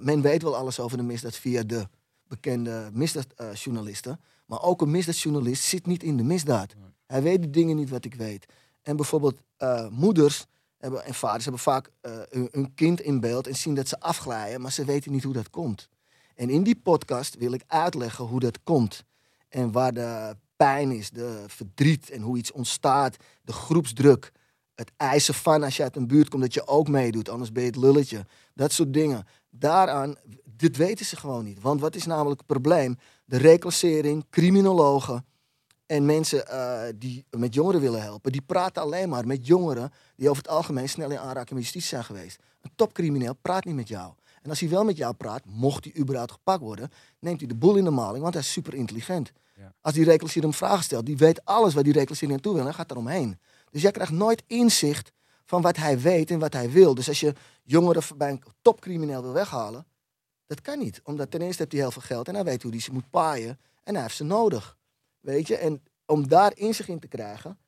men 0.00 0.20
weet 0.20 0.42
wel 0.42 0.56
alles 0.56 0.80
over 0.80 0.96
de 0.96 1.02
misdaad 1.02 1.36
via 1.36 1.62
de 1.62 1.88
bekende 2.28 2.90
misdaadjournalisten. 2.92 4.20
Maar 4.46 4.62
ook 4.62 4.82
een 4.82 4.90
misdaadjournalist 4.90 5.62
zit 5.62 5.86
niet 5.86 6.02
in 6.02 6.16
de 6.16 6.22
misdaad. 6.22 6.74
Hij 7.06 7.22
weet 7.22 7.42
de 7.42 7.50
dingen 7.50 7.76
niet 7.76 7.90
wat 7.90 8.04
ik 8.04 8.14
weet. 8.14 8.46
En 8.82 8.96
bijvoorbeeld 8.96 9.40
eh, 9.56 9.88
moeders 9.88 10.46
hebben, 10.76 11.04
en 11.04 11.14
vaders 11.14 11.44
hebben 11.44 11.62
vaak 11.62 11.90
hun, 12.00 12.48
hun 12.50 12.74
kind 12.74 13.00
in 13.00 13.20
beeld 13.20 13.46
en 13.46 13.56
zien 13.56 13.74
dat 13.74 13.88
ze 13.88 14.00
afglijden, 14.00 14.60
maar 14.60 14.72
ze 14.72 14.84
weten 14.84 15.12
niet 15.12 15.24
hoe 15.24 15.32
dat 15.32 15.50
komt. 15.50 15.88
En 16.34 16.50
in 16.50 16.62
die 16.62 16.76
podcast 16.76 17.36
wil 17.36 17.52
ik 17.52 17.62
uitleggen 17.66 18.24
hoe 18.24 18.40
dat 18.40 18.62
komt. 18.62 19.04
En 19.48 19.72
waar 19.72 19.92
de 19.92 20.36
pijn 20.56 20.90
is, 20.90 21.10
de 21.10 21.44
verdriet 21.46 22.10
en 22.10 22.22
hoe 22.22 22.38
iets 22.38 22.52
ontstaat, 22.52 23.16
de 23.42 23.52
groepsdruk. 23.52 24.32
Het 24.74 24.92
eisen 24.96 25.34
van 25.34 25.62
als 25.62 25.76
je 25.76 25.82
uit 25.82 25.96
een 25.96 26.06
buurt 26.06 26.28
komt 26.28 26.42
dat 26.42 26.54
je 26.54 26.66
ook 26.66 26.88
meedoet, 26.88 27.28
anders 27.28 27.52
ben 27.52 27.62
je 27.62 27.68
het 27.68 27.78
lulletje. 27.78 28.26
Dat 28.54 28.72
soort 28.72 28.92
dingen. 28.92 29.26
Daaraan, 29.50 30.16
dit 30.44 30.76
weten 30.76 31.06
ze 31.06 31.16
gewoon 31.16 31.44
niet. 31.44 31.60
Want 31.60 31.80
wat 31.80 31.94
is 31.94 32.06
namelijk 32.06 32.38
het 32.38 32.46
probleem? 32.46 32.96
De 33.28 33.36
reclassering, 33.36 34.24
criminologen 34.30 35.26
en 35.86 36.04
mensen 36.04 36.48
eh, 36.48 36.82
die 36.94 37.26
met 37.30 37.54
jongeren 37.54 37.80
willen 37.80 38.02
helpen, 38.02 38.32
die 38.32 38.42
praten 38.42 38.82
alleen 38.82 39.08
maar 39.08 39.26
met 39.26 39.46
jongeren 39.46 39.92
die 40.16 40.28
over 40.28 40.42
het 40.42 40.52
algemeen 40.52 40.88
snel 40.88 41.10
in 41.10 41.18
aanraking 41.18 41.50
met 41.50 41.62
justitie 41.62 41.88
zijn 41.88 42.04
geweest. 42.04 42.42
Een 42.60 42.70
topcrimineel 42.74 43.34
praat 43.34 43.64
niet 43.64 43.74
met 43.74 43.88
jou. 43.88 44.12
En 44.42 44.50
als 44.50 44.60
hij 44.60 44.68
wel 44.68 44.84
met 44.84 44.96
jou 44.96 45.14
praat, 45.14 45.42
mocht 45.44 45.84
hij 45.84 45.96
überhaupt 45.98 46.32
gepakt 46.32 46.60
worden, 46.60 46.90
neemt 47.18 47.38
hij 47.38 47.48
de 47.48 47.54
boel 47.54 47.76
in 47.76 47.84
de 47.84 47.90
maling, 47.90 48.22
want 48.22 48.34
hij 48.34 48.42
is 48.42 48.52
super 48.52 48.74
intelligent. 48.74 49.32
Ja. 49.56 49.74
Als 49.80 49.94
die 49.94 50.04
reclassering 50.04 50.50
hem 50.50 50.54
vragen 50.54 50.84
stelt, 50.84 51.06
die 51.06 51.16
weet 51.16 51.44
alles 51.44 51.74
waar 51.74 51.82
die 51.82 51.92
reclassering 51.92 52.32
naartoe 52.32 52.54
wil 52.54 52.66
en 52.66 52.74
gaat 52.74 52.90
eromheen. 52.90 53.38
Dus 53.70 53.82
jij 53.82 53.90
krijgt 53.90 54.12
nooit 54.12 54.42
inzicht 54.46 55.12
van 55.44 55.62
wat 55.62 55.76
hij 55.76 56.00
weet 56.00 56.30
en 56.30 56.38
wat 56.38 56.52
hij 56.52 56.70
wil. 56.70 56.94
Dus 56.94 57.08
als 57.08 57.20
je 57.20 57.32
jongeren 57.62 58.02
bij 58.16 58.30
een 58.30 58.42
topcrimineel 58.62 59.22
wil 59.22 59.32
weghalen, 59.32 59.86
dat 60.46 60.60
kan 60.60 60.78
niet. 60.78 61.00
Omdat 61.04 61.30
ten 61.30 61.40
eerste 61.40 61.58
heeft 61.58 61.72
hij 61.72 61.80
heel 61.80 61.90
veel 61.90 62.02
geld 62.02 62.28
en 62.28 62.34
hij 62.34 62.44
weet 62.44 62.62
hoe 62.62 62.70
hij 62.70 62.80
ze 62.80 62.92
moet 62.92 63.10
paaien. 63.10 63.58
En 63.82 63.94
hij 63.94 64.02
heeft 64.02 64.16
ze 64.16 64.24
nodig. 64.24 64.76
Weet 65.20 65.46
je? 65.46 65.56
En 65.56 65.82
om 66.06 66.28
daar 66.28 66.56
inzicht 66.56 66.88
in 66.88 66.98
te 66.98 67.08
krijgen, 67.08 67.58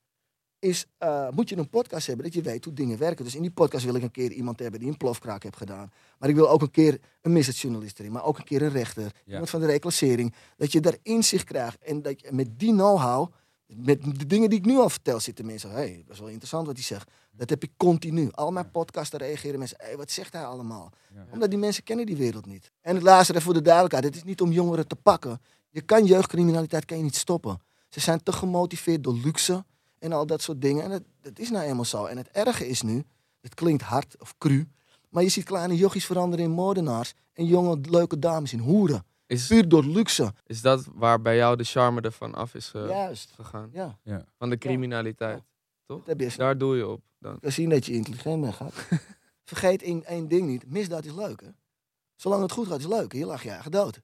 is, 0.58 0.87
eh, 0.99 1.28
moet 1.30 1.49
je 1.49 1.56
een 1.56 1.68
podcast 1.68 2.06
hebben 2.06 2.25
dat 2.25 2.35
je 2.35 2.42
weet 2.42 2.64
hoe 2.64 2.73
dingen 2.73 2.99
werken. 2.99 3.25
Dus 3.25 3.35
in 3.35 3.42
die 3.42 3.50
podcast 3.50 3.85
wil 3.85 3.94
ik 3.94 4.02
een 4.02 4.11
keer 4.11 4.32
iemand 4.32 4.58
hebben 4.58 4.80
die 4.80 4.88
een 4.88 4.97
plofkraak 4.97 5.42
heeft 5.42 5.56
gedaan. 5.56 5.92
Maar 6.18 6.28
ik 6.28 6.35
wil 6.35 6.50
ook 6.50 6.62
een 6.62 6.70
keer 6.70 7.00
een 7.23 7.32
misdaadjournalist 7.32 7.99
erin. 7.99 8.12
Maar 8.12 8.25
ook 8.25 8.38
een 8.38 8.44
keer 8.44 8.62
een 8.62 8.70
rechter. 8.70 9.12
Iemand 9.26 9.50
van 9.50 9.61
de 9.61 9.66
reclassering. 9.66 10.35
Dat 10.56 10.73
je 10.73 10.80
daar 10.80 10.97
inzicht 11.02 11.44
krijgt. 11.44 11.78
En 11.78 12.02
dat 12.02 12.20
je 12.20 12.32
met 12.32 12.58
die 12.58 12.73
know-how, 12.73 13.32
met 13.66 14.02
de 14.02 14.26
dingen 14.26 14.50
die 14.50 14.58
ik 14.58 14.64
nu 14.64 14.76
al 14.76 14.90
vertel, 14.90 15.20
zitten 15.20 15.47
mensen. 15.47 15.70
Hé, 15.70 15.76
hey, 15.76 16.02
dat 16.06 16.14
is 16.14 16.20
wel 16.20 16.28
interessant 16.28 16.66
wat 16.66 16.76
hij 16.76 16.85
zegt. 16.85 17.11
Dat 17.38 17.50
heb 17.50 17.62
ik 17.62 17.71
continu. 17.76 18.28
Al 18.30 18.50
mijn 18.50 18.71
podcasten 18.71 19.18
reageren 19.18 19.59
mensen. 19.59 19.76
Hé, 19.80 19.87
hey, 19.87 19.97
wat 19.97 20.11
zegt 20.11 20.33
hij 20.33 20.45
allemaal? 20.45 20.92
Omdat 21.33 21.50
die 21.50 21.59
mensen 21.59 21.83
kennen 21.85 22.07
die 22.07 22.16
wereld 22.16 22.47
niet. 22.47 22.71
En 22.80 22.95
het 22.95 23.04
laatste, 23.04 23.40
voor 23.40 23.54
de 23.54 23.62
duidelijkheid. 23.62 24.04
Het 24.04 24.16
is 24.16 24.25
niet 24.25 24.40
om 24.40 24.52
jongeren 24.52 24.87
te 24.87 24.97
pakken. 24.97 25.40
Je 25.71 25.80
kan 25.80 26.04
jeugdcriminaliteit 26.04 26.85
kan 26.85 26.97
je 26.97 27.02
niet 27.02 27.16
stoppen. 27.16 27.61
Ze 27.88 28.00
zijn 28.00 28.23
te 28.23 28.33
gemotiveerd 28.33 29.04
door 29.04 29.14
luxe 29.14 29.64
en 29.99 30.12
al 30.12 30.26
dat 30.26 30.42
soort 30.42 30.61
dingen. 30.61 30.85
En 30.85 30.90
dat, 30.90 31.02
dat 31.21 31.38
is 31.38 31.50
nou 31.50 31.64
eenmaal 31.64 31.85
zo. 31.85 32.04
En 32.04 32.16
het 32.16 32.28
erge 32.33 32.68
is 32.68 32.83
nu, 32.83 33.04
het 33.40 33.54
klinkt 33.54 33.83
hard 33.83 34.16
of 34.21 34.35
cru, 34.38 34.68
maar 35.09 35.23
je 35.23 35.28
ziet 35.28 35.45
kleine 35.45 35.76
jochies 35.76 36.07
veranderen 36.07 36.45
in 36.45 36.50
moordenaars 36.50 37.14
en 37.33 37.45
jonge 37.47 37.78
leuke 37.83 38.18
dames 38.18 38.52
in 38.52 38.59
hoeren. 38.59 39.04
Is, 39.26 39.47
Puur 39.47 39.68
door 39.68 39.85
luxe. 39.85 40.33
is 40.47 40.61
dat 40.61 40.85
waar 40.95 41.23
bij 41.23 41.37
jou 41.37 41.57
de 41.57 41.64
charme 41.64 42.00
ervan 42.00 42.35
af 42.35 42.54
is 42.54 42.68
ge- 42.68 42.87
Juist. 42.88 43.30
gegaan? 43.35 43.71
Ja, 43.73 43.99
Van 44.38 44.50
de 44.50 44.59
criminaliteit. 44.59 45.42
Dat 45.88 46.07
heb 46.07 46.18
je 46.18 46.25
eens 46.25 46.37
Daar 46.37 46.59
doe 46.59 46.76
je 46.76 46.87
op 46.87 47.00
dan. 47.18 47.40
kan 47.40 47.52
zien 47.52 47.68
dat 47.68 47.87
je 47.87 47.92
intelligent 47.92 48.40
bent, 48.40 48.54
gaat. 48.54 48.75
Vergeet 49.45 49.83
één, 49.83 50.04
één 50.04 50.28
ding 50.28 50.47
niet. 50.47 50.71
Misdaad 50.71 51.04
is 51.04 51.12
leuk, 51.14 51.40
hè? 51.40 51.49
Zolang 52.16 52.42
het 52.42 52.52
goed 52.52 52.66
gaat, 52.66 52.78
is 52.78 52.87
leuk. 52.87 53.12
Je 53.12 53.26
lag 53.26 53.42
je 53.42 53.50
eigen 53.50 53.71
dood. 53.71 54.00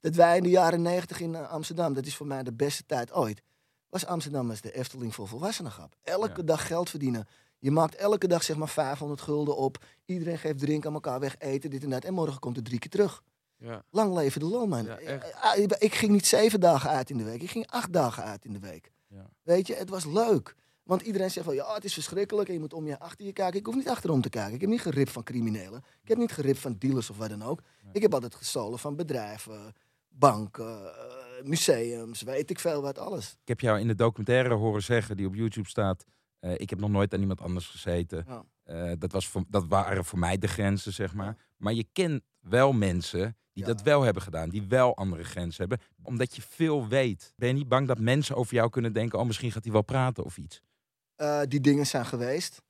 Dat 0.00 0.14
wij 0.14 0.36
in 0.36 0.42
de 0.42 0.48
jaren 0.48 0.82
negentig 0.82 1.20
in 1.20 1.34
eh, 1.34 1.50
Amsterdam, 1.50 1.94
dat 1.94 2.06
is 2.06 2.16
voor 2.16 2.26
mij 2.26 2.42
de 2.42 2.52
beste 2.52 2.86
tijd 2.86 3.12
ooit, 3.12 3.42
was 3.88 4.06
Amsterdam 4.06 4.50
als 4.50 4.60
de 4.60 4.72
Efteling 4.72 5.14
voor 5.14 5.28
volwassenen 5.28 5.70
grap. 5.72 5.94
Elke 6.02 6.36
Ja. 6.40 6.42
dag 6.42 6.66
geld 6.66 6.90
verdienen. 6.90 7.26
Je 7.58 7.70
maakt 7.70 7.94
elke 7.94 8.26
dag 8.28 8.42
zeg 8.42 8.56
maar 8.56 8.68
500 8.68 9.20
gulden 9.20 9.56
op. 9.56 9.84
Iedereen 10.04 10.38
geeft 10.38 10.58
drink 10.58 10.86
aan 10.86 10.94
elkaar 10.94 11.20
weg, 11.20 11.38
eten, 11.38 11.70
dit 11.70 11.82
en 11.82 11.90
dat. 11.90 12.04
En 12.04 12.14
morgen 12.14 12.38
komt 12.40 12.56
het 12.56 12.64
drie 12.64 12.78
keer 12.78 12.90
terug. 12.90 13.22
Ja. 13.56 13.84
Lang 13.90 14.14
leven 14.14 14.40
de 14.40 14.46
loonman. 14.46 14.84
Ja, 14.84 14.98
echt. 14.98 15.30
Eh, 15.30 15.42
ah, 15.42 15.58
ik 15.78 15.94
ging 15.94 16.12
niet 16.12 16.26
zeven 16.26 16.60
dagen 16.60 16.90
uit 16.90 17.10
in 17.10 17.16
de 17.18 17.24
week. 17.24 17.42
Ik 17.42 17.50
ging 17.50 17.66
acht 17.70 17.92
dagen 17.92 18.24
uit 18.24 18.44
in 18.44 18.52
de 18.52 18.58
week. 18.58 18.92
Ja. 19.08 19.30
Weet 19.42 19.66
je, 19.66 19.74
het 19.74 19.88
was 19.88 20.04
leuk. 20.04 20.54
Want 20.84 21.02
iedereen 21.02 21.30
zegt 21.30 21.46
van, 21.46 21.54
ja, 21.54 21.74
het 21.74 21.84
is 21.84 21.94
verschrikkelijk 21.94 22.48
en 22.48 22.54
je 22.54 22.60
moet 22.60 22.72
om 22.72 22.86
je 22.86 22.98
achter 22.98 23.26
je 23.26 23.32
kijken. 23.32 23.58
Ik 23.60 23.66
hoef 23.66 23.74
niet 23.74 23.88
achterom 23.88 24.20
te 24.20 24.28
kijken. 24.28 24.54
Ik 24.54 24.60
heb 24.60 24.70
niet 24.70 24.80
geript 24.80 25.10
van 25.10 25.22
criminelen. 25.22 25.84
Ik 26.02 26.08
heb 26.08 26.18
niet 26.18 26.32
geript 26.32 26.58
van 26.58 26.76
dealers 26.78 27.10
of 27.10 27.16
wat 27.16 27.28
dan 27.28 27.42
ook. 27.42 27.60
Ik 27.92 28.02
heb 28.02 28.14
altijd 28.14 28.34
gestolen 28.34 28.78
van 28.78 28.96
bedrijven, 28.96 29.72
banken, 30.08 30.84
eh, 30.94 31.44
museums, 31.44 32.22
weet 32.22 32.50
ik 32.50 32.58
veel 32.58 32.82
wat, 32.82 32.98
alles. 32.98 33.30
Ik 33.42 33.48
heb 33.48 33.60
jou 33.60 33.80
in 33.80 33.86
de 33.86 33.94
documentaire 33.94 34.54
horen 34.54 34.82
zeggen 34.82 35.16
die 35.16 35.26
op 35.26 35.34
YouTube 35.34 35.68
staat. 35.68 36.04
eh, 36.40 36.52
ik 36.56 36.70
heb 36.70 36.80
nog 36.80 36.90
nooit 36.90 37.14
aan 37.14 37.20
iemand 37.20 37.40
anders 37.40 37.66
gezeten. 37.66 38.24
Ja. 38.28 38.44
Eh, 38.64 38.92
dat, 38.98 39.12
was 39.12 39.28
voor, 39.28 39.44
dat 39.48 39.66
waren 39.66 40.04
voor 40.04 40.18
mij 40.18 40.38
de 40.38 40.46
grenzen, 40.48 40.92
zeg 40.92 41.14
maar. 41.14 41.36
Maar 41.56 41.72
je 41.72 41.86
kent 41.92 42.22
wel 42.40 42.72
mensen 42.72 43.36
die 43.52 43.66
Ja. 43.66 43.72
dat 43.72 43.82
wel 43.82 44.02
hebben 44.02 44.22
gedaan. 44.22 44.48
Die 44.48 44.62
wel 44.62 44.96
andere 44.96 45.24
grenzen 45.24 45.68
hebben. 45.68 45.86
Omdat 46.02 46.36
je 46.36 46.42
veel 46.42 46.88
weet. 46.88 47.32
Ben 47.36 47.48
je 47.48 47.54
niet 47.54 47.68
bang 47.68 47.88
dat 47.88 47.98
mensen 47.98 48.36
over 48.36 48.54
jou 48.54 48.70
kunnen 48.70 48.92
denken... 48.92 49.18
oh, 49.18 49.26
misschien 49.26 49.52
gaat 49.52 49.64
hij 49.64 49.72
wel 49.72 49.82
praten 49.82 50.24
of 50.24 50.36
iets? 50.38 50.60
Eh, 51.16 51.40
die 51.48 51.60
dingen 51.60 51.86
zijn 51.86 52.06
geweest. 52.06 52.62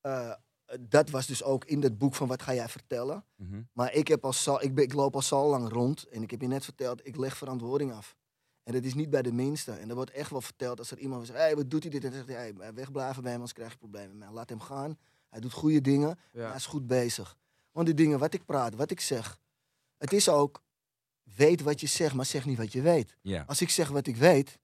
Eh, 0.00 0.32
dat 0.80 1.10
was 1.10 1.26
dus 1.26 1.42
ook 1.42 1.64
in 1.64 1.82
het 1.82 1.98
boek 1.98 2.14
van 2.14 2.28
wat 2.28 2.42
ga 2.42 2.54
jij 2.54 2.68
vertellen. 2.68 3.24
Mhm. 3.36 3.62
Maar 3.72 3.94
ik, 3.94 4.08
heb 4.08 4.24
al 4.24 4.32
zo, 4.32 4.56
ik, 4.60 4.74
ben, 4.74 4.84
ik 4.84 4.92
loop 4.92 5.14
al 5.14 5.22
zo 5.22 5.48
lang 5.48 5.68
rond 5.68 6.04
en 6.08 6.22
ik 6.22 6.30
heb 6.30 6.40
je 6.40 6.46
net 6.46 6.64
verteld, 6.64 7.06
ik 7.06 7.16
leg 7.16 7.36
verantwoording 7.36 7.92
af. 7.92 8.16
En 8.62 8.72
dat 8.72 8.84
is 8.84 8.94
niet 8.94 9.10
bij 9.10 9.22
de 9.22 9.32
minste. 9.32 9.72
En 9.72 9.88
er 9.88 9.94
wordt 9.94 10.10
echt 10.10 10.30
wel 10.30 10.40
verteld 10.40 10.78
als 10.78 10.90
er 10.90 10.98
iemand 10.98 11.26
zegt, 11.26 11.38
hey, 11.38 11.56
wat 11.56 11.70
doet 11.70 11.82
hij 11.82 11.90
dit? 11.90 12.04
En 12.04 12.10
dan 12.10 12.18
zegt 12.18 12.38
hij, 12.38 12.54
hey, 12.58 12.72
wegblijven 12.74 13.22
bij 13.22 13.30
hem, 13.30 13.40
anders 13.40 13.52
krijg 13.52 13.72
je 13.72 13.78
problemen. 13.78 14.18
Maar 14.18 14.32
laat 14.32 14.48
hem 14.48 14.60
gaan. 14.60 14.98
Hij 15.28 15.40
doet 15.40 15.52
goede 15.52 15.80
dingen. 15.80 16.18
Ja. 16.32 16.46
Hij 16.46 16.56
is 16.56 16.66
goed 16.66 16.86
bezig. 16.86 17.36
Want 17.72 17.86
die 17.86 17.94
dingen, 17.94 18.18
wat 18.18 18.34
ik 18.34 18.44
praat, 18.44 18.74
wat 18.74 18.90
ik 18.90 19.00
zeg. 19.00 19.38
Het 19.96 20.12
is 20.12 20.28
ook, 20.28 20.62
weet 21.22 21.62
wat 21.62 21.80
je 21.80 21.86
zegt, 21.86 22.14
maar 22.14 22.26
zeg 22.26 22.44
niet 22.44 22.58
wat 22.58 22.72
je 22.72 22.82
weet. 22.82 23.16
Als 23.46 23.60
ik 23.60 23.70
zeg 23.70 23.88
wat 23.88 24.06
ik 24.06 24.16
weet, 24.16 24.58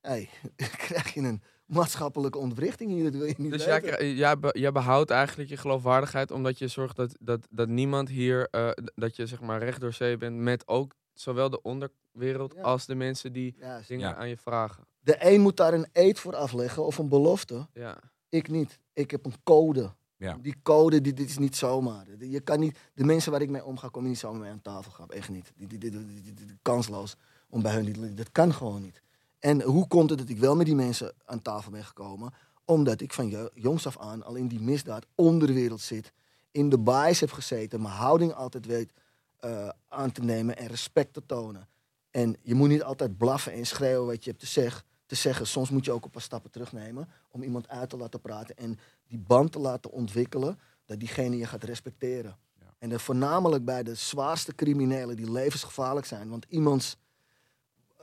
hey, 0.00 0.28
krijg 0.86 1.14
je 1.14 1.20
een 1.20 1.42
maatschappelijke 1.66 2.38
ontwrichting 2.38 2.90
hier. 2.90 3.04
Dat 3.04 3.12
wil 3.14 3.24
je 3.24 3.34
niet 3.38 3.50
Dus 3.52 3.64
jij, 3.64 3.80
weten. 3.80 3.96
kri- 3.96 4.16
jij, 4.16 4.38
be- 4.38 4.58
jij 4.58 4.72
behoudt 4.72 5.10
eigenlijk 5.10 5.48
je 5.48 5.56
geloofwaardigheid 5.56 6.30
omdat 6.30 6.58
je 6.58 6.68
zorgt 6.68 6.96
dat, 6.96 7.16
dat, 7.20 7.46
dat 7.50 7.68
niemand 7.68 8.08
hier, 8.08 8.48
eh, 8.50 8.70
dat 8.94 9.16
je 9.16 9.26
zeg 9.26 9.40
maar 9.40 9.58
recht 9.58 9.80
door 9.80 9.92
zee 9.92 10.16
bent 10.16 10.36
met 10.36 10.68
ook 10.68 10.94
zowel 11.12 11.50
de 11.50 11.62
onderwereld 11.62 12.54
Ja. 12.56 12.62
als 12.62 12.86
de 12.86 12.94
mensen 12.94 13.32
die 13.32 13.54
Juist. 13.58 13.88
dingen 13.88 14.08
Ja. 14.08 14.14
aan 14.16 14.28
je 14.28 14.36
vragen. 14.36 14.84
De 15.00 15.16
een 15.18 15.40
moet 15.40 15.56
daar 15.56 15.74
een 15.74 15.86
eed 15.92 16.18
voor 16.18 16.36
afleggen 16.36 16.84
of 16.86 16.98
een 16.98 17.08
belofte. 17.08 17.66
Ja. 17.72 17.98
Ik 18.28 18.48
niet. 18.48 18.78
Ik 18.92 19.10
heb 19.10 19.24
een 19.26 19.34
code. 19.44 19.94
Ja. 20.16 20.38
Die 20.42 20.54
code, 20.62 21.00
die, 21.00 21.12
dit 21.12 21.28
is 21.28 21.38
niet 21.38 21.56
zomaar. 21.56 22.06
Je 22.18 22.40
kan 22.40 22.60
niet, 22.60 22.78
de 22.94 23.04
mensen 23.04 23.32
waar 23.32 23.40
ik 23.42 23.50
mee 23.50 23.64
omga, 23.64 23.88
kom 23.88 24.02
je 24.02 24.08
niet 24.08 24.18
zomaar 24.18 24.40
mee 24.40 24.50
aan 24.50 24.62
tafel 24.62 24.90
gaan. 24.92 25.08
Echt 25.08 25.28
niet. 25.28 25.52
Die, 25.56 25.66
die, 25.66 25.78
die, 25.78 25.90
die- 25.90 26.06
die- 26.06 26.22
die- 26.22 26.46
die- 26.46 26.58
kansloos 26.62 27.16
om 27.48 27.62
bij 27.62 27.72
hun 27.74 28.14
Dat 28.14 28.32
kan 28.32 28.54
gewoon 28.54 28.82
niet. 28.82 29.02
En 29.46 29.62
hoe 29.62 29.88
komt 29.88 30.10
het 30.10 30.18
dat 30.18 30.28
ik 30.28 30.38
wel 30.38 30.56
met 30.56 30.66
die 30.66 30.74
mensen 30.74 31.12
aan 31.24 31.42
tafel 31.42 31.70
ben 31.70 31.84
gekomen? 31.84 32.32
Omdat 32.64 33.00
ik 33.00 33.12
van 33.12 33.28
jo- 33.28 33.48
jongs 33.54 33.86
af 33.86 33.98
aan 33.98 34.22
al 34.22 34.34
in 34.34 34.48
die 34.48 34.60
misdaad 34.60 35.06
onderwereld 35.14 35.80
zit. 35.80 36.12
In 36.50 36.68
de 36.68 36.78
bias 36.78 37.20
heb 37.20 37.32
gezeten. 37.32 37.82
Mijn 37.82 37.94
houding 37.94 38.32
altijd 38.32 38.66
weet 38.66 38.92
eh, 39.38 39.68
aan 39.88 40.12
te 40.12 40.22
nemen 40.22 40.56
en 40.56 40.66
respect 40.66 41.12
te 41.12 41.26
tonen. 41.26 41.68
En 42.10 42.36
je 42.42 42.54
moet 42.54 42.68
niet 42.68 42.82
altijd 42.82 43.16
blaffen 43.16 43.52
en 43.52 43.66
schreeuwen 43.66 44.06
wat 44.06 44.24
je 44.24 44.30
hebt 44.30 44.42
te, 44.42 44.48
zeg, 44.48 44.84
te 45.06 45.14
zeggen. 45.14 45.46
Soms 45.46 45.70
moet 45.70 45.84
je 45.84 45.92
ook 45.92 46.04
een 46.04 46.10
paar 46.10 46.22
stappen 46.22 46.50
terugnemen 46.50 47.08
om 47.30 47.42
iemand 47.42 47.68
uit 47.68 47.90
te 47.90 47.96
laten 47.96 48.20
praten. 48.20 48.56
En 48.56 48.78
die 49.06 49.18
band 49.18 49.52
te 49.52 49.58
laten 49.58 49.90
ontwikkelen, 49.90 50.58
dat 50.84 50.98
diegene 50.98 51.36
je 51.36 51.46
gaat 51.46 51.64
respecteren. 51.64 52.36
Ja. 52.60 52.74
En 52.78 52.88
dat 52.88 53.02
voornamelijk 53.02 53.64
bij 53.64 53.82
de 53.82 53.94
zwaarste 53.94 54.54
criminelen 54.54 55.16
die 55.16 55.32
levensgevaarlijk 55.32 56.06
zijn. 56.06 56.28
Want 56.28 56.46
iemands, 56.48 56.96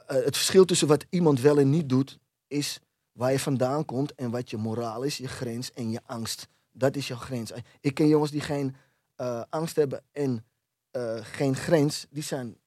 het 0.06 0.36
verschil 0.36 0.66
tussen 0.66 0.88
wat 0.88 1.06
iemand 1.10 1.42
wel 1.42 1.60
en 1.60 1.70
niet 1.70 1.90
doet, 1.90 2.20
is 2.48 2.80
waar 3.12 3.32
je 3.32 3.40
vandaan 3.40 3.86
komt 3.86 4.16
en 4.16 4.32
wat 4.32 4.50
je 4.50 4.58
moraal 4.58 5.04
is, 5.04 5.18
je 5.18 5.28
grens 5.28 5.72
en 5.72 5.92
je 5.92 6.00
angst. 6.06 6.48
Dat 6.72 6.96
is 6.96 7.08
jouw 7.08 7.18
grens. 7.18 7.52
Ik 7.80 7.94
ken 7.94 8.08
jongens 8.08 8.32
die 8.32 8.42
geen 8.42 8.76
eh, 9.16 9.42
angst 9.50 9.76
hebben 9.76 10.04
en 10.12 10.46
eh, 10.92 11.20
geen 11.22 11.56
grens, 11.56 12.06
die 12.10 12.24
zijn 12.24 12.58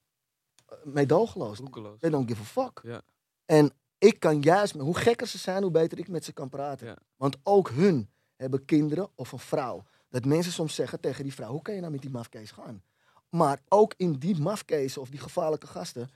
eh, 0.66 0.76
meedogenloos. 0.84 1.60
They 1.98 2.10
don't 2.10 2.28
give 2.28 2.40
a 2.40 2.44
fuck. 2.44 2.80
Ja. 2.82 3.02
En 3.44 3.72
ik 3.98 4.20
kan 4.20 4.40
juist, 4.40 4.72
hoe 4.72 4.96
gekker 4.96 5.26
ze 5.26 5.38
zijn, 5.38 5.62
hoe 5.62 5.70
beter 5.70 5.98
ik 5.98 6.08
met 6.08 6.24
ze 6.24 6.32
kan 6.32 6.48
praten. 6.48 6.86
Ja. 6.86 6.96
Want 7.16 7.36
ook 7.42 7.70
hun 7.70 8.10
hebben 8.36 8.64
kinderen 8.64 9.08
of 9.14 9.32
een 9.32 9.38
vrouw. 9.38 9.84
Dat 10.08 10.24
mensen 10.24 10.52
soms 10.52 10.74
zeggen 10.74 11.00
tegen 11.00 11.22
die 11.22 11.34
vrouw, 11.34 11.50
hoe 11.50 11.62
kan 11.62 11.74
je 11.74 11.80
nou 11.80 11.92
met 11.92 12.00
die 12.00 12.10
mafkees 12.10 12.50
gaan? 12.50 12.82
Maar 13.28 13.60
ook 13.68 13.94
in 13.96 14.12
die 14.12 14.40
mafkezen 14.40 15.00
of 15.00 15.08
die 15.08 15.20
gevaarlijke 15.20 15.66
gasten 15.66 16.10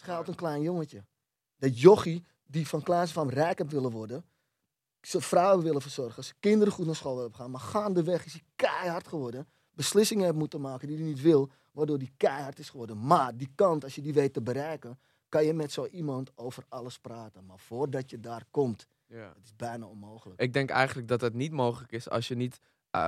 schuilt 0.00 0.28
een 0.28 0.34
klein 0.34 0.62
jongetje. 0.62 1.04
Dat 1.56 1.80
jochie 1.80 2.24
die 2.46 2.68
van 2.68 2.82
kleins 2.82 3.12
van 3.12 3.28
rijk 3.28 3.58
heeft 3.58 3.72
willen 3.72 3.90
worden, 3.90 4.24
zijn 5.00 5.22
vrouwen 5.22 5.64
willen 5.64 5.80
verzorgen, 5.82 6.24
zijn 6.24 6.36
kinderen 6.40 6.72
goed 6.72 6.86
naar 6.86 6.94
school 6.96 7.16
willen 7.16 7.34
gaan, 7.34 7.50
maar 7.50 7.60
gaandeweg 7.60 8.24
is 8.24 8.32
hij 8.32 8.42
keihard 8.56 9.08
geworden. 9.08 9.48
Beslissingen 9.70 10.24
heeft 10.24 10.36
moeten 10.36 10.60
maken 10.60 10.88
die 10.88 10.96
hij 10.96 11.06
niet 11.06 11.20
wil, 11.20 11.50
waardoor 11.72 11.96
hij 11.98 12.10
keihard 12.16 12.58
is 12.58 12.70
geworden. 12.70 13.06
Maar 13.06 13.36
die 13.36 13.50
kant, 13.54 13.84
als 13.84 13.94
je 13.94 14.02
die 14.02 14.12
weet 14.12 14.32
te 14.32 14.42
bereiken, 14.42 14.98
kan 15.28 15.44
je 15.44 15.52
met 15.54 15.72
zo 15.72 15.86
iemand 15.86 16.30
over 16.34 16.64
alles 16.68 16.98
praten. 16.98 17.46
Maar 17.46 17.58
voordat 17.58 18.10
je 18.10 18.20
daar 18.20 18.44
komt, 18.50 18.86
Ja. 19.06 19.32
het 19.36 19.44
is 19.44 19.56
bijna 19.56 19.86
onmogelijk. 19.86 20.40
Ik 20.40 20.52
denk 20.52 20.70
eigenlijk 20.70 21.08
dat 21.08 21.20
dat 21.20 21.32
niet 21.34 21.52
mogelijk 21.52 21.92
is 21.92 22.08
als 22.10 22.28
je 22.28 22.34
niet 22.34 22.60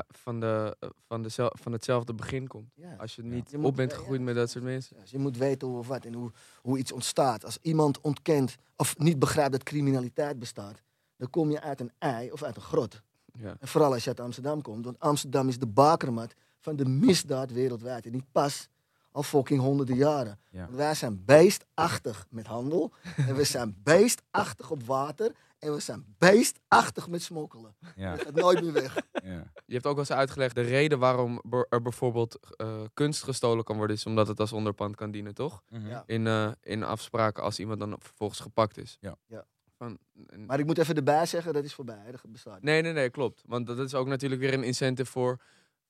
van, 0.09 0.41
de, 0.41 0.77
eh, 0.81 0.89
van, 1.07 1.23
de, 1.23 1.51
van 1.53 1.73
hetzelfde 1.73 2.15
begin 2.15 2.47
komt. 2.47 2.73
Ja. 2.75 2.95
Als 2.99 3.15
je 3.15 3.23
niet 3.23 3.57
op 3.63 3.77
bent 3.77 3.93
gegroeid 3.93 4.21
met 4.21 4.35
dat 4.35 4.51
soort 4.51 4.65
mensen. 4.65 4.97
Dus 5.01 5.11
je 5.11 5.19
moet 5.19 5.37
weten 5.37 5.69
hoe 5.69 5.79
of 5.79 5.89
wat 5.89 6.05
en 6.05 6.15
hoe, 6.15 6.33
hoe 6.63 6.79
iets 6.79 6.93
ontstaat. 6.93 7.45
Als 7.45 7.59
iemand 7.63 8.01
ontkent 8.01 8.57
of 8.77 8.99
niet 8.99 9.19
begrijpt 9.19 9.53
dat 9.53 9.63
criminaliteit 9.63 10.39
bestaat, 10.39 10.83
dan 11.17 11.31
kom 11.31 11.51
je 11.51 11.61
uit 11.61 11.81
een 11.81 11.93
ei 11.99 12.33
of 12.33 12.43
uit 12.43 12.57
een 12.57 12.63
grot. 12.63 13.03
Ja. 13.33 13.57
En 13.61 13.69
vooral 13.69 13.93
als 13.93 14.03
je 14.03 14.09
uit 14.09 14.21
Amsterdam 14.21 14.63
komt, 14.63 14.85
want 14.85 14.99
Amsterdam 14.99 15.49
is 15.49 15.59
de 15.59 15.67
bakermat 15.67 16.35
van 16.59 16.77
de 16.77 16.85
misdaad 16.85 17.53
wereldwijd. 17.53 18.07
En 18.07 18.13
niet 18.13 18.33
pas 18.33 18.69
al 19.13 19.23
fucking 19.23 19.61
honderden 19.61 19.97
jaren. 19.97 20.39
Ja. 20.51 20.65
Want 20.65 20.77
wij 20.77 20.95
zijn 20.95 21.25
beestachtig 21.25 22.27
met 22.31 22.47
handel. 22.47 22.93
en 23.29 23.35
we 23.35 23.45
zijn 23.45 23.77
beestachtig 23.83 24.71
op 24.71 24.83
water. 24.83 25.33
En 25.61 25.73
we 25.75 25.81
zijn 25.81 26.05
beestachtig 26.19 27.09
met 27.09 27.23
smokkelen. 27.23 27.77
Ja. 27.97 28.11
Dat 28.11 28.23
gaat 28.25 28.35
nooit 28.35 28.63
meer 28.63 28.73
weg. 28.73 28.97
Ja. 29.25 29.53
Je 29.67 29.73
hebt 29.75 29.87
ook 29.87 29.97
wel 29.97 30.05
eens 30.09 30.13
uitgelegd, 30.13 30.55
de 30.55 30.61
reden 30.61 30.99
waarom 30.99 31.43
er 31.69 31.83
bijvoorbeeld 31.83 32.39
eh, 32.57 32.83
kunst 32.95 33.23
gestolen 33.23 33.65
kan 33.65 33.77
worden, 33.77 33.97
is 33.97 34.07
omdat 34.07 34.29
het 34.29 34.41
als 34.41 34.53
onderpand 34.53 34.97
kan 34.97 35.11
dienen, 35.11 35.35
toch? 35.35 35.63
Mhm. 35.69 35.89
Ja. 35.89 36.03
In, 36.07 36.27
eh, 36.27 36.51
in 36.63 36.83
afspraken 36.83 37.43
als 37.43 37.59
iemand 37.59 37.81
dan 37.81 37.97
vervolgens 37.99 38.41
gepakt 38.41 38.79
is. 38.79 38.97
Ja. 39.01 39.17
Ja. 39.27 39.45
Van, 39.77 39.99
Maar 40.47 40.59
ik 40.59 40.67
moet 40.67 40.79
even 40.79 40.95
erbij 40.95 41.27
zeggen, 41.27 41.53
dat 41.53 41.65
is 41.65 41.75
voorbij. 41.75 42.11
Dat 42.11 42.21
bestaat 42.29 42.55
niet. 42.55 42.63
Nee, 42.63 42.83
nee, 42.83 42.93
nee, 42.93 43.11
klopt. 43.11 43.43
Want 43.47 43.67
dat 43.67 43.79
is 43.79 43.95
ook 43.95 44.07
natuurlijk 44.07 44.41
weer 44.41 44.55
een 44.55 44.65
incentive 44.65 45.11
voor, 45.11 45.41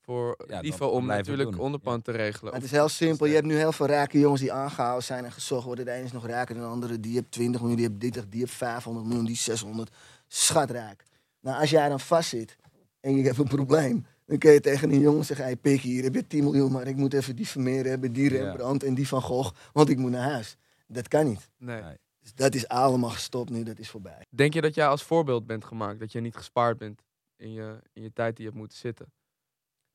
voor 0.01 0.37
Ja, 0.47 0.87
om 0.87 1.05
natuurlijk 1.05 1.51
doen. 1.51 1.59
onderpand 1.59 2.03
te 2.03 2.11
regelen. 2.11 2.51
Maar 2.51 2.61
het 2.61 2.63
is 2.63 2.71
heel 2.71 2.89
simpel. 2.89 3.25
Je 3.25 3.33
hebt 3.33 3.45
nu 3.45 3.55
heel 3.55 3.71
veel 3.71 3.85
rijke 3.85 4.19
jongens 4.19 4.41
die 4.41 4.53
aangehouden 4.53 5.03
zijn 5.03 5.25
en 5.25 5.31
gezocht 5.31 5.65
worden. 5.65 5.85
De 5.85 5.91
ene 5.91 6.03
is 6.03 6.11
nog 6.11 6.25
rijker 6.25 6.55
dan 6.55 6.63
de 6.63 6.69
andere. 6.69 6.99
Die 6.99 7.13
heeft 7.13 7.31
20 7.31 7.61
miljoen, 7.61 7.77
die 7.79 7.87
heeft 7.87 8.01
30, 8.01 8.27
die 8.27 8.39
heeft 8.39 8.53
500 8.53 9.05
miljoen, 9.05 9.25
die 9.25 9.35
600. 9.35 9.95
Schatrijk. 10.27 11.03
Nou, 11.39 11.59
als 11.59 11.69
jij 11.69 11.89
dan 11.89 11.99
vastzit 11.99 12.57
en 12.99 13.15
je 13.15 13.23
hebt 13.23 13.37
een 13.37 13.47
probleem, 13.47 14.05
dan 14.25 14.37
kun 14.37 14.51
je 14.51 14.59
tegen 14.59 14.91
een 14.91 14.99
jongen 14.99 15.25
zeggen: 15.25 15.45
hey, 15.45 15.55
pik 15.55 15.81
hier, 15.81 16.03
heb 16.03 16.15
je 16.15 16.27
10 16.27 16.43
miljoen, 16.43 16.71
maar 16.71 16.87
ik 16.87 16.95
moet 16.95 17.13
even 17.13 17.35
die 17.35 17.47
Vermeer 17.47 17.85
hebben, 17.85 18.13
die 18.13 18.31
Ja. 18.33 18.43
Rembrandt 18.43 18.83
en 18.83 18.93
die 18.93 19.07
Van 19.07 19.21
Gogh, 19.21 19.55
want 19.73 19.89
ik 19.89 19.97
moet 19.97 20.11
naar 20.11 20.29
huis. 20.31 20.57
Dat 20.87 21.07
kan 21.07 21.25
niet. 21.25 21.49
Nee. 21.57 21.81
Nee. 21.81 21.97
Dus 22.19 22.33
dat 22.33 22.55
is 22.55 22.67
allemaal 22.67 23.09
gestopt 23.09 23.49
nu, 23.49 23.63
dat 23.63 23.79
is 23.79 23.89
voorbij. 23.89 24.25
Denk 24.29 24.53
je 24.53 24.61
dat 24.61 24.75
jij 24.75 24.87
als 24.87 25.03
voorbeeld 25.03 25.45
bent 25.45 25.65
gemaakt? 25.65 25.99
Dat 25.99 26.11
je 26.11 26.19
niet 26.19 26.35
gespaard 26.35 26.77
bent 26.77 27.01
in 27.37 27.53
je, 27.53 27.79
in 27.93 28.01
je 28.01 28.13
tijd 28.13 28.35
die 28.35 28.43
je 28.43 28.49
hebt 28.49 28.61
moeten 28.61 28.77
zitten? 28.77 29.05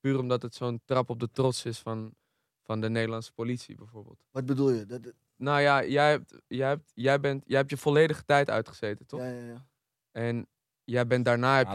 Puur 0.07 0.19
omdat 0.19 0.43
het 0.43 0.55
zo'n 0.55 0.81
trap 0.85 1.11
op 1.11 1.21
de 1.21 1.31
trots 1.31 1.65
is 1.65 1.79
van, 1.79 2.15
van 2.63 2.81
de 2.81 2.89
Nederlandse 2.91 3.33
politie 3.33 3.75
bijvoorbeeld. 3.77 4.25
Wat 4.31 4.47
bedoel 4.47 4.71
je? 4.71 4.87
Dat, 4.87 5.03
dat- 5.03 5.13
Nou 5.37 5.61
ja, 5.61 5.85
jij 5.85 6.11
hebt, 6.11 6.35
jij, 6.47 6.69
hebt, 6.69 6.91
jij, 6.95 7.21
bent, 7.21 7.43
jij 7.47 7.59
hebt 7.59 7.71
je 7.71 7.77
volledige 7.77 8.25
tijd 8.25 8.51
uitgezeten, 8.51 9.07
toch? 9.07 9.21
ja, 9.21 9.27
ja, 9.27 9.47
ja. 9.47 9.67
En 10.13 10.47
jij 10.85 11.07
bent 11.07 11.25
daarna... 11.25 11.57
Heb 11.57 11.67
je, 11.67 11.73